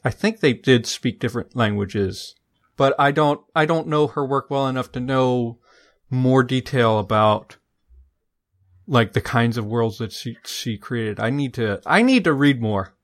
I 0.05 0.11
think 0.11 0.40
they 0.40 0.53
did 0.53 0.84
speak 0.84 1.20
different 1.20 1.55
languages, 1.55 2.34
but 2.76 2.92
I 2.98 3.12
don't, 3.12 3.40
I 3.55 3.66
don't 3.66 3.86
know 3.86 4.09
her 4.09 4.26
work 4.26 4.51
well 4.51 4.66
enough 4.66 4.90
to 4.92 5.01
know 5.01 5.59
more 6.11 6.42
detail 6.42 6.98
about 6.98 7.57
like 8.88 9.12
the 9.12 9.20
kinds 9.20 9.59
of 9.59 9.64
worlds 9.64 9.98
that 9.98 10.11
she, 10.11 10.38
she 10.44 10.76
created. 10.76 11.20
I 11.20 11.30
need 11.30 11.55
to, 11.55 11.80
I 11.86 12.03
need 12.03 12.24
to 12.24 12.32
read 12.32 12.61
more. 12.61 12.94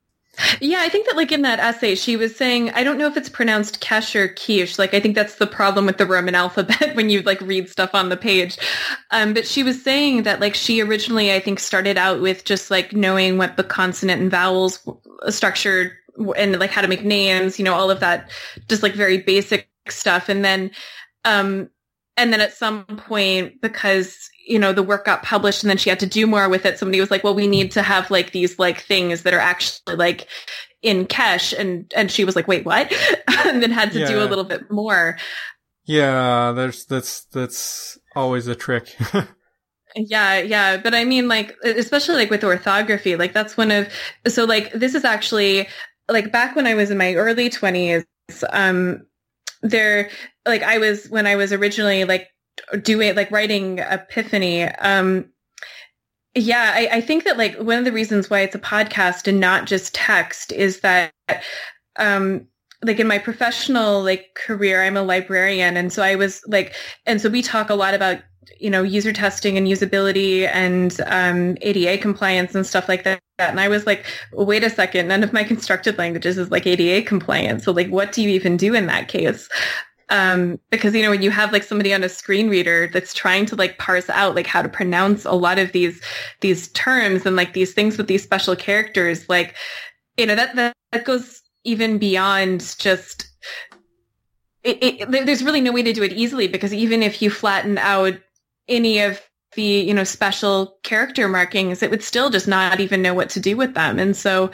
Yeah, 0.61 0.79
I 0.81 0.89
think 0.89 1.07
that 1.07 1.15
like 1.15 1.31
in 1.31 1.41
that 1.43 1.59
essay, 1.59 1.95
she 1.95 2.15
was 2.15 2.35
saying, 2.35 2.71
I 2.71 2.83
don't 2.83 2.97
know 2.97 3.07
if 3.07 3.17
it's 3.17 3.29
pronounced 3.29 3.81
Kesh 3.81 4.15
or 4.15 4.27
Quiche. 4.27 4.77
Like, 4.77 4.93
I 4.93 4.99
think 4.99 5.15
that's 5.15 5.35
the 5.35 5.47
problem 5.47 5.85
with 5.85 5.97
the 5.97 6.05
Roman 6.05 6.35
alphabet 6.35 6.91
when 6.95 7.09
you 7.09 7.21
like 7.23 7.41
read 7.41 7.69
stuff 7.69 7.95
on 7.95 8.09
the 8.09 8.17
page. 8.17 8.57
Um, 9.11 9.33
but 9.33 9.47
she 9.47 9.63
was 9.63 9.81
saying 9.81 10.23
that 10.23 10.39
like 10.39 10.55
she 10.55 10.81
originally, 10.81 11.33
I 11.33 11.39
think, 11.39 11.59
started 11.59 11.97
out 11.97 12.21
with 12.21 12.45
just 12.45 12.69
like 12.69 12.93
knowing 12.93 13.37
what 13.37 13.57
the 13.57 13.63
consonant 13.63 14.21
and 14.21 14.31
vowels 14.31 14.87
structured 15.29 15.93
and 16.35 16.59
like 16.59 16.71
how 16.71 16.81
to 16.81 16.87
make 16.87 17.03
names, 17.03 17.57
you 17.57 17.65
know, 17.65 17.73
all 17.73 17.89
of 17.91 17.99
that, 18.01 18.29
just 18.67 18.83
like 18.83 18.93
very 18.93 19.17
basic 19.19 19.69
stuff. 19.89 20.29
And 20.29 20.45
then, 20.45 20.71
um, 21.25 21.69
and 22.17 22.33
then 22.33 22.41
at 22.41 22.53
some 22.53 22.83
point, 22.85 23.61
because 23.61 24.29
you 24.45 24.59
know 24.59 24.73
the 24.73 24.83
work 24.83 25.05
got 25.05 25.23
published 25.23 25.63
and 25.63 25.69
then 25.69 25.77
she 25.77 25.89
had 25.89 25.99
to 25.99 26.05
do 26.05 26.25
more 26.25 26.47
with 26.47 26.65
it 26.65 26.79
somebody 26.79 27.01
was 27.01 27.11
like 27.11 27.21
well 27.21 27.35
we 27.35 27.47
need 27.47 27.69
to 27.69 27.81
have 27.81 28.09
like 28.09 28.31
these 28.31 28.57
like 28.57 28.79
things 28.79 29.23
that 29.23 29.33
are 29.33 29.41
actually 29.41 29.97
like 29.97 30.25
in 30.81 31.05
Kesh 31.05 31.57
and 31.57 31.91
and 31.95 32.09
she 32.11 32.23
was 32.23 32.35
like 32.35 32.47
wait 32.47 32.65
what? 32.65 32.93
And 33.45 33.63
then 33.63 33.71
had 33.71 33.91
to 33.93 34.05
do 34.05 34.21
a 34.21 34.25
little 34.25 34.43
bit 34.43 34.69
more. 34.69 35.17
Yeah, 35.85 36.51
there's, 36.51 36.85
that's, 36.85 37.23
that's 37.25 37.97
always 38.13 38.47
a 38.47 38.55
trick. 38.55 38.93
yeah 39.95 40.39
yeah. 40.39 40.77
But 40.77 40.93
i 40.93 41.05
mean 41.05 41.27
like 41.27 41.55
especially 41.63 42.15
like 42.15 42.29
with 42.29 42.43
orthography 42.43 43.15
like 43.15 43.33
that's 43.33 43.55
one 43.55 43.71
of 43.71 43.87
so 44.27 44.43
like 44.43 44.71
this 44.73 44.95
is 44.95 45.05
actually 45.05 45.67
like 46.09 46.31
back 46.31 46.55
when 46.55 46.67
i 46.67 46.73
was 46.73 46.91
in 46.91 46.97
my 46.97 47.15
early 47.15 47.49
20s 47.49 48.05
um 48.51 49.01
there 49.61 50.09
like 50.45 50.63
i 50.63 50.77
was 50.77 51.07
when 51.09 51.27
i 51.27 51.35
was 51.35 51.51
originally 51.51 52.05
like 52.05 52.29
doing 52.81 53.15
like 53.15 53.31
writing 53.31 53.79
epiphany 53.79 54.63
um 54.63 55.25
yeah 56.35 56.71
I, 56.75 56.97
I 56.97 57.01
think 57.01 57.23
that 57.23 57.37
like 57.37 57.57
one 57.57 57.79
of 57.79 57.85
the 57.85 57.91
reasons 57.91 58.29
why 58.29 58.41
it's 58.41 58.55
a 58.55 58.59
podcast 58.59 59.27
and 59.27 59.39
not 59.39 59.65
just 59.65 59.95
text 59.95 60.51
is 60.51 60.81
that 60.81 61.11
um 61.97 62.47
like 62.83 62.99
in 62.99 63.07
my 63.07 63.17
professional 63.17 64.03
like 64.03 64.27
career 64.35 64.83
i'm 64.83 64.97
a 64.97 65.01
librarian. 65.01 65.77
And 65.77 65.91
so 65.91 66.03
i 66.03 66.15
was 66.15 66.41
like 66.47 66.75
and 67.05 67.19
so 67.19 67.29
we 67.29 67.41
talk 67.41 67.69
a 67.69 67.75
lot 67.75 67.93
about 67.93 68.19
you 68.59 68.69
know 68.69 68.83
user 68.83 69.13
testing 69.13 69.57
and 69.57 69.67
usability 69.67 70.47
and 70.47 70.99
um, 71.07 71.57
ada 71.61 71.97
compliance 71.97 72.55
and 72.55 72.65
stuff 72.65 72.87
like 72.87 73.03
that. 73.03 73.21
And 73.39 73.59
i 73.59 73.67
was 73.67 73.85
like 73.85 74.05
wait 74.33 74.63
a 74.63 74.69
second 74.69 75.07
none 75.07 75.23
of 75.23 75.31
my 75.31 75.43
constructed 75.43 75.97
languages 75.97 76.37
is 76.37 76.51
like 76.51 76.65
ada 76.65 77.01
compliant. 77.03 77.63
So 77.63 77.71
like 77.71 77.89
what 77.89 78.11
do 78.11 78.21
you 78.21 78.29
even 78.29 78.57
do 78.57 78.73
in 78.73 78.87
that 78.87 79.07
case? 79.07 79.47
Um, 80.09 80.59
because 80.71 80.95
you 80.95 81.01
know 81.03 81.09
when 81.09 81.21
you 81.21 81.31
have 81.31 81.51
like 81.51 81.63
somebody 81.63 81.93
on 81.93 82.03
a 82.03 82.09
screen 82.09 82.49
reader 82.49 82.89
that's 82.93 83.13
trying 83.13 83.45
to 83.47 83.57
like 83.57 83.77
parse 83.77 84.09
out 84.09 84.35
like 84.35 84.47
how 84.47 84.61
to 84.61 84.69
pronounce 84.69 85.25
a 85.25 85.33
lot 85.33 85.59
of 85.59 85.73
these 85.73 86.01
these 86.39 86.69
terms 86.69 87.25
and 87.25 87.35
like 87.35 87.53
these 87.53 87.73
things 87.73 87.97
with 87.97 88.07
these 88.07 88.23
special 88.23 88.55
characters 88.55 89.27
like 89.27 89.55
you 90.15 90.25
know 90.25 90.35
that 90.35 90.55
that, 90.55 90.73
that 90.93 91.03
goes 91.03 91.41
even 91.65 91.97
beyond 91.97 92.75
just 92.79 93.27
it, 94.63 94.77
it, 94.81 95.11
there's 95.25 95.43
really 95.43 95.61
no 95.61 95.71
way 95.71 95.83
to 95.83 95.93
do 95.93 96.03
it 96.03 96.13
easily 96.13 96.47
because 96.47 96.73
even 96.73 97.03
if 97.03 97.21
you 97.21 97.29
flatten 97.29 97.77
out 97.77 98.17
any 98.67 98.99
of 98.99 99.21
the 99.53 99.63
you 99.63 99.93
know 99.93 100.03
special 100.03 100.77
character 100.83 101.27
markings 101.27 101.81
it 101.81 101.89
would 101.89 102.03
still 102.03 102.29
just 102.29 102.47
not 102.47 102.79
even 102.79 103.01
know 103.01 103.13
what 103.13 103.29
to 103.29 103.39
do 103.39 103.55
with 103.57 103.73
them 103.73 103.97
and 103.97 104.15
so 104.15 104.51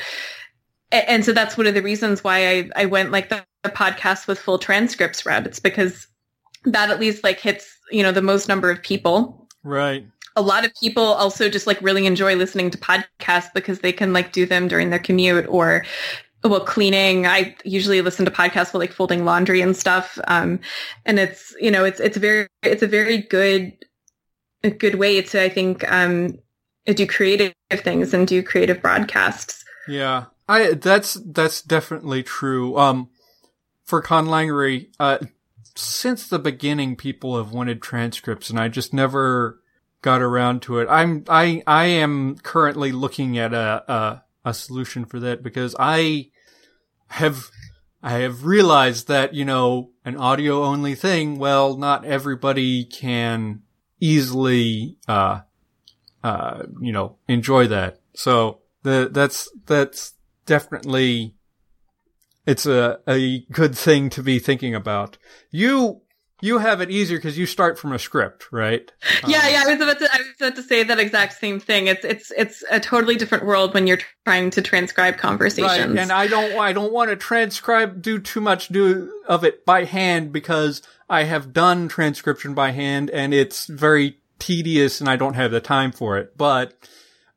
and 0.93 1.25
so 1.25 1.33
that's 1.33 1.57
one 1.57 1.67
of 1.67 1.73
the 1.73 1.81
reasons 1.81 2.23
why 2.23 2.47
I, 2.47 2.69
I 2.75 2.85
went 2.85 3.11
like 3.11 3.29
the, 3.29 3.43
the 3.63 3.69
podcast 3.69 4.27
with 4.27 4.39
full 4.39 4.59
transcripts 4.59 5.25
route. 5.25 5.47
It's 5.47 5.59
because 5.59 6.07
that 6.65 6.91
at 6.91 6.99
least 6.99 7.23
like 7.23 7.39
hits, 7.39 7.77
you 7.91 8.03
know, 8.03 8.11
the 8.11 8.21
most 8.21 8.47
number 8.47 8.69
of 8.69 8.81
people. 8.81 9.47
right. 9.63 10.05
A 10.35 10.41
lot 10.41 10.65
of 10.65 10.73
people 10.79 11.03
also 11.03 11.47
just 11.47 11.67
like 11.67 11.79
really 11.79 12.07
enjoy 12.07 12.35
listening 12.35 12.71
to 12.71 12.77
podcasts 12.79 13.53
because 13.53 13.79
they 13.79 13.91
can 13.93 14.13
like 14.13 14.31
do 14.31 14.47
them 14.47 14.67
during 14.67 14.89
their 14.89 14.97
commute 14.97 15.45
or 15.47 15.85
well 16.43 16.59
cleaning. 16.59 17.27
I 17.27 17.55
usually 17.63 18.01
listen 18.01 18.25
to 18.25 18.31
podcasts 18.31 18.73
while 18.73 18.79
like 18.79 18.93
folding 18.93 19.25
laundry 19.25 19.61
and 19.61 19.77
stuff. 19.77 20.17
Um, 20.27 20.59
and 21.05 21.19
it's, 21.19 21.55
you 21.61 21.69
know, 21.69 21.85
it's, 21.85 21.99
it's 21.99 22.17
very, 22.17 22.47
it's 22.63 22.81
a 22.81 22.87
very 22.87 23.19
good, 23.19 23.73
a 24.63 24.71
good 24.71 24.95
way 24.95 25.21
to, 25.21 25.41
I 25.41 25.49
think, 25.49 25.89
um, 25.91 26.39
do 26.85 27.07
creative 27.07 27.53
things 27.71 28.13
and 28.13 28.27
do 28.27 28.41
creative 28.43 28.81
broadcasts. 28.81 29.63
Yeah. 29.87 30.25
I, 30.47 30.73
that's, 30.73 31.15
that's 31.25 31.61
definitely 31.61 32.23
true. 32.23 32.77
Um, 32.77 33.09
for 33.83 34.01
conlangery, 34.01 34.87
uh, 34.99 35.19
since 35.75 36.27
the 36.27 36.39
beginning, 36.39 36.95
people 36.95 37.37
have 37.37 37.51
wanted 37.51 37.81
transcripts 37.81 38.49
and 38.49 38.59
I 38.59 38.67
just 38.67 38.93
never 38.93 39.61
got 40.01 40.21
around 40.21 40.61
to 40.63 40.79
it. 40.79 40.87
I'm, 40.89 41.23
I, 41.27 41.63
I 41.65 41.85
am 41.85 42.37
currently 42.37 42.91
looking 42.91 43.37
at 43.37 43.53
a, 43.53 43.91
a, 43.91 44.23
a 44.45 44.53
solution 44.53 45.05
for 45.05 45.19
that 45.21 45.41
because 45.41 45.75
I 45.79 46.29
have, 47.07 47.49
I 48.01 48.19
have 48.19 48.45
realized 48.45 49.07
that, 49.07 49.33
you 49.33 49.45
know, 49.45 49.91
an 50.03 50.17
audio 50.17 50.63
only 50.63 50.95
thing, 50.95 51.39
well, 51.39 51.77
not 51.77 52.03
everybody 52.03 52.83
can 52.83 53.61
easily, 54.03 54.97
uh, 55.07 55.39
uh, 56.23 56.63
you 56.81 56.91
know, 56.91 57.15
enjoy 57.29 57.67
that. 57.67 58.01
So 58.13 58.59
the, 58.83 59.09
that's, 59.09 59.49
that's 59.65 60.13
definitely, 60.45 61.35
it's 62.45 62.65
a, 62.65 62.99
a 63.07 63.45
good 63.51 63.77
thing 63.77 64.09
to 64.11 64.21
be 64.21 64.39
thinking 64.39 64.75
about. 64.75 65.17
You, 65.51 66.01
you 66.41 66.57
have 66.57 66.81
it 66.81 66.91
easier 66.91 67.17
because 67.17 67.37
you 67.37 67.45
start 67.45 67.79
from 67.79 67.93
a 67.93 67.99
script, 67.99 68.51
right? 68.51 68.91
Yeah, 69.25 69.37
um, 69.37 69.51
yeah. 69.51 69.63
I 69.65 69.73
was 69.73 69.81
about 69.81 69.99
to 69.99 70.09
I 70.13 70.17
was 70.17 70.27
about 70.37 70.55
to 70.57 70.63
say 70.63 70.83
that 70.83 70.99
exact 70.99 71.33
same 71.39 71.61
thing. 71.61 71.87
It's 71.87 72.03
it's 72.03 72.31
it's 72.31 72.63
a 72.69 72.81
totally 72.81 73.15
different 73.15 73.45
world 73.45 73.73
when 73.73 73.87
you're 73.87 73.99
trying 74.25 74.49
to 74.49 74.61
transcribe 74.61 75.17
conversations. 75.17 75.95
Right. 75.95 75.99
And 75.99 76.11
I 76.11 76.27
don't 76.27 76.59
I 76.59 76.73
don't 76.73 76.91
want 76.91 77.09
to 77.09 77.15
transcribe 77.15 78.01
do 78.01 78.19
too 78.19 78.41
much 78.41 78.67
do 78.67 79.09
of 79.25 79.45
it 79.45 79.65
by 79.65 79.85
hand 79.85 80.33
because 80.33 80.81
I 81.13 81.23
have 81.23 81.53
done 81.53 81.87
transcription 81.87 82.53
by 82.53 82.71
hand 82.71 83.09
and 83.09 83.33
it's 83.33 83.67
very 83.67 84.17
tedious 84.39 84.99
and 84.99 85.09
I 85.09 85.15
don't 85.15 85.35
have 85.35 85.51
the 85.51 85.61
time 85.61 85.91
for 85.91 86.17
it. 86.17 86.37
But 86.37 86.73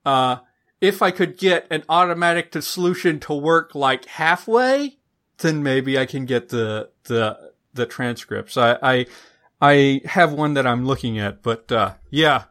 uh 0.05 0.39
if 0.81 1.03
I 1.03 1.11
could 1.11 1.39
get 1.39 1.67
an 1.71 1.85
automatic 1.89 2.53
solution 2.63 3.21
to 3.21 3.35
work 3.35 3.75
like 3.75 4.05
halfway, 4.07 4.99
then 5.39 5.63
maybe 5.63 5.99
I 5.99 6.07
can 6.07 6.25
get 6.27 6.49
the 6.49 6.91
the 7.05 7.53
the 7.75 7.87
transcripts. 7.87 8.57
I 8.57 8.79
I, 8.83 9.07
I 9.61 10.01
have 10.05 10.33
one 10.33 10.55
that 10.55 10.67
I'm 10.67 10.87
looking 10.87 11.19
at, 11.19 11.43
but 11.43 11.71
uh, 11.73 11.95
yeah, 12.11 12.45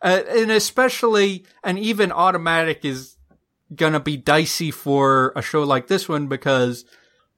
uh, 0.00 0.22
and 0.28 0.50
especially 0.50 1.44
and 1.62 1.78
even 1.78 2.12
automatic 2.12 2.84
is 2.84 3.16
gonna 3.74 4.00
be 4.00 4.16
dicey 4.16 4.70
for 4.70 5.32
a 5.36 5.42
show 5.42 5.62
like 5.62 5.88
this 5.88 6.08
one 6.08 6.26
because 6.26 6.84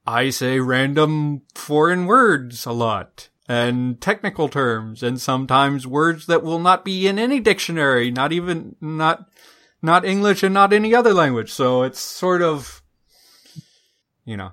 I 0.06 0.30
say 0.30 0.60
random 0.60 1.42
foreign 1.54 2.06
words 2.06 2.66
a 2.66 2.72
lot 2.72 3.28
and 3.48 4.00
technical 4.00 4.48
terms 4.48 5.02
and 5.02 5.20
sometimes 5.20 5.86
words 5.86 6.26
that 6.26 6.42
will 6.42 6.58
not 6.58 6.84
be 6.84 7.06
in 7.06 7.18
any 7.18 7.40
dictionary, 7.40 8.10
not 8.10 8.32
even 8.32 8.76
not 8.80 9.28
not 9.82 10.04
English 10.04 10.42
and 10.42 10.54
not 10.54 10.72
any 10.72 10.94
other 10.94 11.12
language. 11.12 11.52
So 11.52 11.82
it's 11.82 12.00
sort 12.00 12.42
of 12.42 12.82
you 14.24 14.36
know 14.36 14.52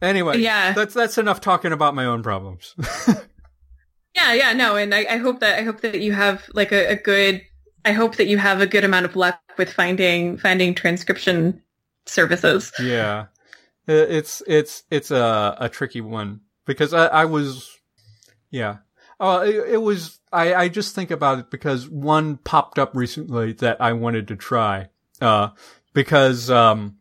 Anyway, 0.00 0.38
yeah, 0.38 0.72
that's 0.72 0.94
that's 0.94 1.18
enough 1.18 1.40
talking 1.40 1.72
about 1.72 1.94
my 1.94 2.04
own 2.04 2.22
problems. 2.22 2.74
yeah, 4.14 4.32
yeah, 4.32 4.52
no, 4.52 4.76
and 4.76 4.94
I, 4.94 5.06
I, 5.10 5.16
hope 5.16 5.40
that 5.40 5.58
I 5.58 5.62
hope 5.62 5.80
that 5.80 6.00
you 6.00 6.12
have 6.12 6.48
like 6.52 6.70
a, 6.70 6.92
a, 6.92 6.96
good. 6.96 7.42
I 7.84 7.92
hope 7.92 8.16
that 8.16 8.28
you 8.28 8.38
have 8.38 8.60
a 8.60 8.66
good 8.66 8.84
amount 8.84 9.06
of 9.06 9.16
luck 9.16 9.40
with 9.56 9.72
finding 9.72 10.38
finding 10.38 10.72
transcription 10.74 11.62
services. 12.06 12.70
Yeah, 12.78 13.26
it's 13.92 14.42
it's 14.46 14.82
it's 14.90 15.10
a 15.10 15.56
a 15.58 15.68
tricky 15.68 16.00
one 16.00 16.40
because 16.66 16.92
I, 16.92 17.06
I 17.06 17.24
was, 17.24 17.76
yeah, 18.50 18.78
oh, 19.18 19.40
it, 19.40 19.74
it 19.74 19.82
was. 19.82 20.18
I 20.32 20.54
I 20.54 20.68
just 20.68 20.94
think 20.94 21.10
about 21.10 21.38
it 21.38 21.50
because 21.50 21.88
one 21.88 22.36
popped 22.36 22.78
up 22.78 22.94
recently 22.94 23.52
that 23.54 23.80
I 23.80 23.92
wanted 23.94 24.28
to 24.28 24.36
try. 24.36 24.88
Uh, 25.20 25.48
because 25.94 26.50
um, 26.50 26.98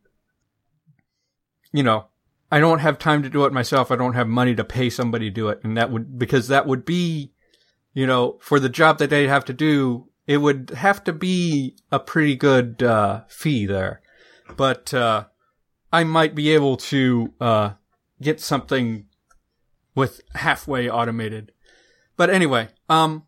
you 1.72 1.84
know 1.84 2.08
I 2.52 2.60
don't 2.60 2.80
have 2.80 2.98
time 2.98 3.24
to 3.24 3.30
do 3.30 3.46
it 3.46 3.54
myself. 3.54 3.92
I 3.92 3.96
don't 3.96 4.14
have 4.14 4.28
money 4.28 4.56
to 4.56 4.64
pay 4.64 4.90
somebody 4.90 5.30
to 5.30 5.34
do 5.34 5.50
it. 5.50 5.60
And 5.64 5.76
that 5.78 5.92
would, 5.92 6.18
because 6.18 6.48
that 6.48 6.66
would 6.66 6.86
be, 6.86 7.34
you 7.94 8.08
know, 8.08 8.38
for 8.42 8.60
the 8.60 8.70
job 8.70 9.00
that 9.00 9.10
they'd 9.10 9.28
have 9.28 9.46
to 9.46 9.54
do, 9.54 10.08
it 10.26 10.38
would 10.38 10.72
have 10.72 11.04
to 11.06 11.14
be 11.14 11.76
a 11.92 12.00
pretty 12.00 12.36
good, 12.36 12.82
uh, 12.82 13.24
fee 13.28 13.66
there. 13.66 14.02
But, 14.56 14.94
uh, 14.94 15.26
I 15.92 16.04
might 16.04 16.36
be 16.36 16.52
able 16.52 16.78
to, 16.78 17.34
uh, 17.40 17.72
get 18.22 18.40
something 18.42 19.06
with 19.96 20.22
halfway 20.36 20.90
automated. 20.90 21.52
But 22.16 22.30
anyway, 22.30 22.70
um, 22.90 23.24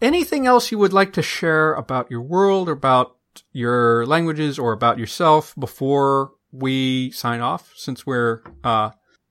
anything 0.00 0.46
else 0.46 0.70
you 0.70 0.78
would 0.78 0.92
like 0.92 1.12
to 1.14 1.22
share 1.22 1.74
about 1.74 2.10
your 2.10 2.22
world 2.22 2.68
or 2.68 2.72
about 2.72 3.16
your 3.52 4.06
languages 4.06 4.58
or 4.58 4.72
about 4.72 4.98
yourself 4.98 5.54
before 5.58 6.32
we 6.50 7.10
sign 7.12 7.40
off 7.40 7.72
since 7.76 8.06
we're, 8.06 8.42
uh, 8.62 8.90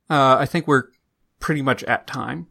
uh, 0.10 0.38
I 0.40 0.46
think 0.46 0.68
we're 0.68 0.86
pretty 1.40 1.62
much 1.62 1.84
at 1.84 2.08
time. 2.08 2.48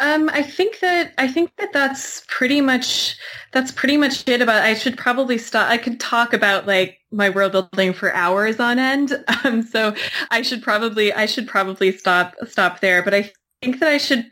Um, 0.00 0.28
I 0.32 0.42
think 0.42 0.80
that 0.80 1.14
I 1.16 1.28
think 1.28 1.54
that 1.58 1.72
that's 1.72 2.24
pretty 2.26 2.60
much 2.60 3.16
that's 3.52 3.70
pretty 3.70 3.96
much 3.96 4.28
it. 4.28 4.42
About 4.42 4.62
I 4.62 4.74
should 4.74 4.98
probably 4.98 5.38
stop. 5.38 5.70
I 5.70 5.78
could 5.78 6.00
talk 6.00 6.32
about 6.32 6.66
like 6.66 6.98
my 7.12 7.30
world 7.30 7.52
building 7.52 7.92
for 7.92 8.14
hours 8.14 8.60
on 8.60 8.78
end. 8.78 9.12
Um, 9.44 9.62
so 9.62 9.92
I 10.30 10.42
should 10.42 10.62
probably 10.62 11.12
I 11.12 11.26
should 11.26 11.48
probably 11.48 11.90
stop 11.90 12.36
stop 12.46 12.78
there. 12.78 13.02
But 13.02 13.12
I 13.12 13.32
think 13.60 13.80
that 13.80 13.88
I 13.88 13.98
should 13.98 14.24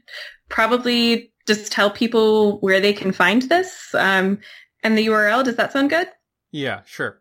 probably 0.48 1.32
just 1.48 1.72
tell 1.72 1.90
people 1.90 2.60
where 2.60 2.78
they 2.78 2.92
can 2.92 3.10
find 3.10 3.42
this 3.42 3.92
um, 3.94 4.38
and 4.84 4.96
the 4.96 5.06
URL. 5.08 5.42
Does 5.42 5.56
that 5.56 5.72
sound 5.72 5.90
good? 5.90 6.06
Yeah, 6.52 6.82
sure. 6.86 7.20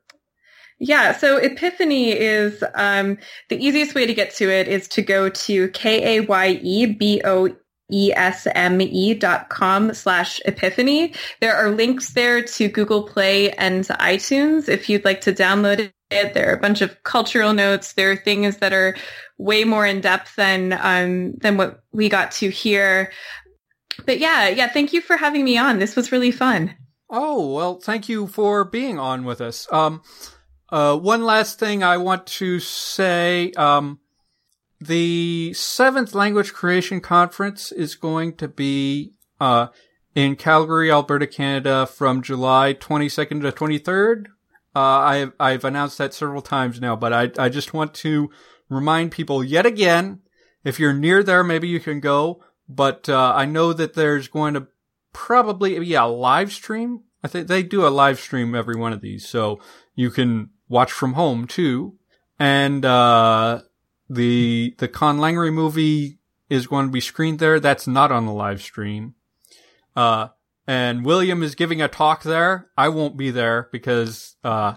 Yeah, 0.80 1.14
so 1.14 1.38
Epiphany 1.38 2.12
is 2.12 2.64
um, 2.76 3.18
the 3.50 3.58
easiest 3.58 3.96
way 3.96 4.06
to 4.06 4.14
get 4.14 4.34
to 4.36 4.50
it 4.50 4.68
is 4.68 4.88
to 4.90 5.02
go 5.02 5.30
to 5.30 5.68
k 5.70 6.18
a 6.18 6.22
y 6.22 6.60
e 6.62 6.86
b 6.86 7.22
o 7.26 7.50
e 7.92 8.14
s 8.14 8.48
m 8.56 8.82
e 8.82 9.14
dot 9.14 9.50
com 9.50 9.94
slash 9.94 10.40
epiphany. 10.46 11.14
There 11.42 11.56
are 11.56 11.72
links 11.72 12.12
there 12.14 12.42
to 12.44 12.68
Google 12.68 13.04
Play 13.04 13.52
and 13.52 13.84
to 13.86 13.94
iTunes 13.94 14.70
if 14.70 14.90
you'd 14.90 15.06
like 15.06 15.22
to 15.22 15.34
download 15.34 15.92
it. 16.12 16.34
There 16.34 16.50
are 16.50 16.56
a 16.56 16.60
bunch 16.60 16.82
of 16.82 17.04
cultural 17.04 17.54
notes. 17.54 17.94
There 17.94 18.12
are 18.12 18.16
things 18.16 18.58
that 18.58 18.74
are 18.74 18.96
way 19.38 19.64
more 19.64 19.86
in 19.86 20.02
depth 20.02 20.36
than 20.36 20.74
um, 20.82 21.34
than 21.36 21.58
what 21.58 21.84
we 21.92 22.10
got 22.10 22.32
to 22.32 22.50
here. 22.50 23.12
But 24.06 24.20
yeah, 24.20 24.48
yeah, 24.50 24.70
thank 24.70 24.94
you 24.94 25.02
for 25.02 25.18
having 25.18 25.44
me 25.44 25.58
on. 25.58 25.80
This 25.80 25.96
was 25.96 26.12
really 26.12 26.32
fun. 26.32 26.76
Oh, 27.10 27.54
well, 27.54 27.80
thank 27.80 28.08
you 28.08 28.28
for 28.28 28.64
being 28.64 29.00
on 29.00 29.26
with 29.26 29.42
us. 29.42 29.68
Um, 29.72 30.02
uh, 30.70 30.96
one 30.98 31.24
last 31.26 31.60
thing 31.60 31.84
I 31.84 31.98
want 31.98 32.28
to 32.28 32.60
say. 32.60 33.52
Um, 33.54 34.00
the 34.80 35.54
seventh 35.54 36.16
language 36.16 36.54
creation 36.54 37.02
conference 37.02 37.72
is 37.72 37.96
going 37.96 38.36
to 38.38 38.48
be, 38.48 39.14
uh, 39.40 39.68
in 40.16 40.36
Calgary, 40.36 40.92
Alberta, 40.92 41.28
Canada 41.28 41.86
from 41.86 42.22
July 42.22 42.74
22nd 42.74 43.42
to 43.42 43.52
23rd. 43.52 44.28
Uh, 44.76 44.80
I've, 44.80 45.34
I've 45.40 45.66
announced 45.66 45.98
that 45.98 46.14
several 46.14 46.42
times 46.42 46.80
now, 46.80 46.96
but 46.96 47.12
I, 47.12 47.32
I 47.38 47.50
just 47.50 47.74
want 47.74 47.94
to 47.96 48.30
remind 48.70 49.12
people 49.12 49.44
yet 49.44 49.66
again, 49.66 50.22
if 50.64 50.80
you're 50.80 50.94
near 50.94 51.24
there, 51.24 51.44
maybe 51.44 51.68
you 51.68 51.80
can 51.80 52.00
go, 52.00 52.44
but, 52.68 53.10
uh, 53.10 53.34
I 53.36 53.46
know 53.46 53.74
that 53.74 53.96
there's 53.96 54.28
going 54.28 54.54
to 54.54 54.68
probably 55.12 55.78
be 55.80 55.94
a 55.96 56.06
live 56.06 56.54
stream. 56.54 57.02
I 57.24 57.28
think 57.28 57.48
they 57.48 57.64
do 57.64 57.86
a 57.86 57.90
live 57.90 58.20
stream 58.20 58.56
every 58.56 58.76
one 58.76 58.94
of 58.94 59.02
these, 59.02 59.28
so 59.28 59.60
you 59.96 60.10
can 60.10 60.52
watch 60.70 60.92
from 60.92 61.14
home 61.14 61.48
too. 61.48 61.98
And, 62.38 62.86
uh, 62.86 63.62
the, 64.10 64.76
the 64.78 64.88
Conlangery 64.88 65.54
movie 65.54 66.20
is 66.50 66.68
going 66.68 66.88
to 66.88 66.92
be 66.92 67.02
screened 67.02 67.40
there. 67.40 67.60
That's 67.60 67.88
not 67.88 68.12
on 68.12 68.26
the 68.26 68.32
live 68.32 68.62
stream. 68.62 69.16
Uh, 69.96 70.30
and 70.68 71.06
William 71.06 71.44
is 71.44 71.56
giving 71.56 71.82
a 71.82 71.88
talk 71.88 72.24
there. 72.24 72.70
I 72.78 72.90
won't 72.90 73.18
be 73.18 73.32
there 73.32 73.70
because, 73.72 74.36
uh, 74.44 74.76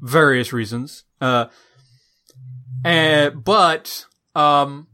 various 0.00 0.52
reasons. 0.52 1.04
Uh, 1.20 1.46
and, 2.84 3.42
but, 3.42 4.06
um, 4.34 4.86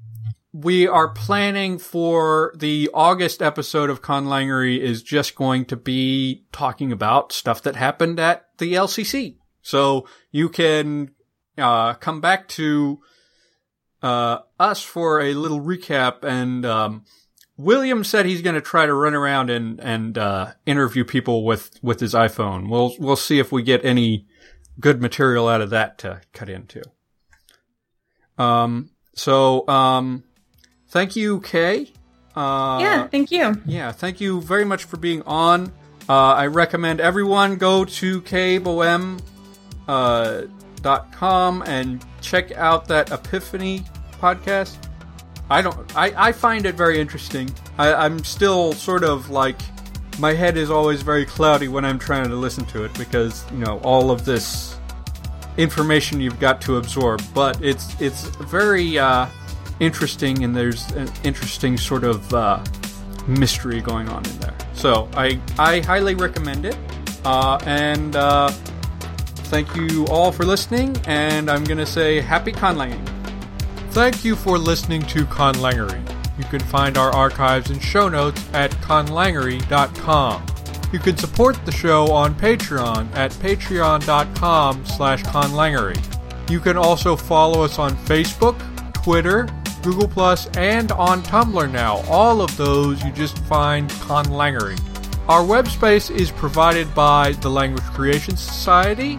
we 0.53 0.89
are 0.89 1.09
planning 1.09 1.79
for 1.79 2.53
the 2.57 2.91
August 2.93 3.41
episode 3.41 3.89
of 3.89 4.03
Conlangery 4.03 4.79
is 4.81 5.03
just 5.03 5.37
going 5.37 5.65
to 5.67 5.77
be 5.77 6.45
talking 6.53 6.91
about 6.91 7.33
stuff 7.33 7.63
that 7.63 7.77
happened 7.77 8.19
at 8.19 8.47
the 8.59 8.75
LCC. 8.75 9.37
So 9.63 10.09
you 10.33 10.49
can 10.49 11.13
uh, 11.61 11.95
come 11.95 12.21
back 12.21 12.49
to 12.49 13.01
uh, 14.03 14.39
us 14.59 14.83
for 14.83 15.21
a 15.21 15.35
little 15.35 15.61
recap. 15.61 16.25
And 16.25 16.65
um, 16.65 17.05
William 17.57 18.05
said 18.05 18.27
he's 18.27 18.43
going 18.43 18.55
to 18.55 18.61
try 18.61 18.87
to 18.87 18.95
run 18.95 19.15
around 19.15 19.51
and 19.51 19.81
and 19.81 20.17
uh, 20.17 20.53
interview 20.67 21.05
people 21.05 21.45
with 21.45 21.71
with 21.83 22.01
his 22.01 22.15
iPhone. 22.15 22.69
We'll 22.69 22.95
we'll 22.99 23.17
see 23.17 23.39
if 23.39 23.53
we 23.53 23.63
get 23.63 23.85
any 23.85 24.27
good 24.79 25.01
material 25.01 25.49
out 25.49 25.61
of 25.61 25.71
that 25.71 25.99
to 25.99 26.21
cut 26.33 26.49
into. 26.49 26.83
Um. 28.39 28.91
So 29.15 29.69
um, 29.69 30.25
thank 30.89 31.17
you, 31.17 31.41
Kaye. 31.41 31.93
Uh, 32.35 32.79
yeah, 32.81 33.07
thank 33.09 33.31
you. 33.31 33.61
Yeah, 33.67 33.93
thank 33.93 34.21
you 34.21 34.41
very 34.41 34.65
much 34.65 34.85
for 34.85 34.97
being 34.97 35.23
on. 35.23 35.73
Uh, 36.09 36.35
I 36.35 36.47
recommend 36.47 37.01
everyone 37.01 37.57
go 37.57 37.85
to 37.85 38.23
kboem 38.23 39.21
uh, 39.87 40.43
com 41.13 41.63
and 41.67 42.05
check 42.21 42.53
out 42.53 42.87
that 42.89 43.11
Epiphany 43.11 43.85
podcast. 44.21 44.77
I 45.51 45.63
don't. 45.63 45.97
I, 45.97 46.29
I 46.29 46.33
find 46.33 46.65
it 46.67 46.75
very 46.75 47.01
interesting. 47.01 47.51
I, 47.79 47.93
I'm 47.95 48.23
still 48.23 48.73
sort 48.73 49.03
of 49.03 49.31
like 49.31 49.61
my 50.19 50.33
head 50.33 50.57
is 50.57 50.71
always 50.71 51.03
very 51.03 51.25
cloudy 51.25 51.69
when 51.69 51.85
I'm 51.85 51.99
trying 51.99 52.29
to 52.29 52.37
listen 52.37 52.65
to 52.67 52.85
it 52.85 52.95
because 52.95 53.51
you 53.51 53.59
know 53.59 53.81
all 53.83 54.11
of 54.11 54.25
this 54.25 54.77
information 55.57 56.21
you've 56.21 56.41
got 56.41 56.61
to 56.63 56.77
absorb. 56.77 57.23
But 57.35 57.63
it's 57.63 58.01
it's 58.01 58.25
very 58.37 58.99
uh, 58.99 59.27
interesting, 59.81 60.45
and 60.45 60.55
there's 60.55 60.91
an 60.93 61.11
interesting 61.25 61.77
sort 61.77 62.05
of 62.05 62.33
uh, 62.33 62.63
mystery 63.27 63.81
going 63.81 64.09
on 64.09 64.25
in 64.27 64.39
there. 64.39 64.55
So 64.75 65.09
I 65.15 65.41
I 65.59 65.81
highly 65.81 66.15
recommend 66.15 66.65
it. 66.65 66.77
Uh, 67.25 67.59
and 67.67 68.17
uh, 68.17 68.51
Thank 69.51 69.75
you 69.75 70.07
all 70.07 70.31
for 70.31 70.45
listening, 70.45 70.97
and 71.07 71.51
I'm 71.51 71.65
going 71.65 71.79
to 71.79 71.85
say 71.85 72.21
happy 72.21 72.53
conlanging. 72.53 73.05
Thank 73.91 74.25
you 74.25 74.37
for 74.37 74.57
listening 74.59 75.03
to 75.03 75.25
Conlangery. 75.25 76.01
You 76.39 76.45
can 76.45 76.61
find 76.61 76.97
our 76.97 77.11
archives 77.13 77.69
and 77.69 77.83
show 77.83 78.09
notes 78.09 78.49
at 78.53 78.71
conlangery.com. 78.71 80.47
You 80.93 81.01
can 81.01 81.17
support 81.17 81.67
the 81.67 81.73
show 81.73 82.13
on 82.13 82.37
Patreon 82.37 83.13
at 83.17 83.33
patreon.com 83.33 84.87
slash 84.87 85.25
conlangery. 85.25 85.99
You 86.49 86.61
can 86.61 86.77
also 86.77 87.17
follow 87.17 87.65
us 87.65 87.81
on 87.81 87.97
Facebook, 88.07 88.57
Twitter, 88.95 89.49
Google 89.83 90.07
Plus, 90.07 90.47
and 90.57 90.93
on 90.93 91.25
Tumblr 91.25 91.73
now. 91.73 91.97
All 92.09 92.41
of 92.41 92.57
those 92.57 93.03
you 93.03 93.11
just 93.11 93.37
find 93.47 93.91
Conlangery. 93.91 94.79
Our 95.29 95.45
web 95.45 95.67
space 95.67 96.09
is 96.09 96.31
provided 96.31 96.95
by 96.95 97.33
the 97.41 97.51
Language 97.51 97.83
Creation 97.85 98.37
Society. 98.37 99.17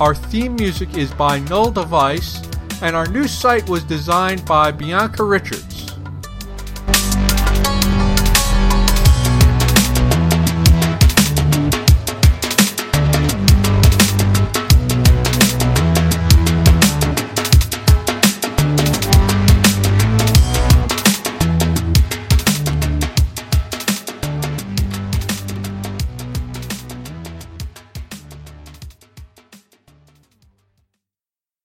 Our 0.00 0.12
theme 0.12 0.56
music 0.56 0.96
is 0.96 1.12
by 1.12 1.38
Null 1.38 1.70
Device, 1.70 2.42
and 2.82 2.96
our 2.96 3.06
new 3.06 3.28
site 3.28 3.68
was 3.68 3.84
designed 3.84 4.44
by 4.44 4.72
Bianca 4.72 5.22
Richards. 5.22 5.93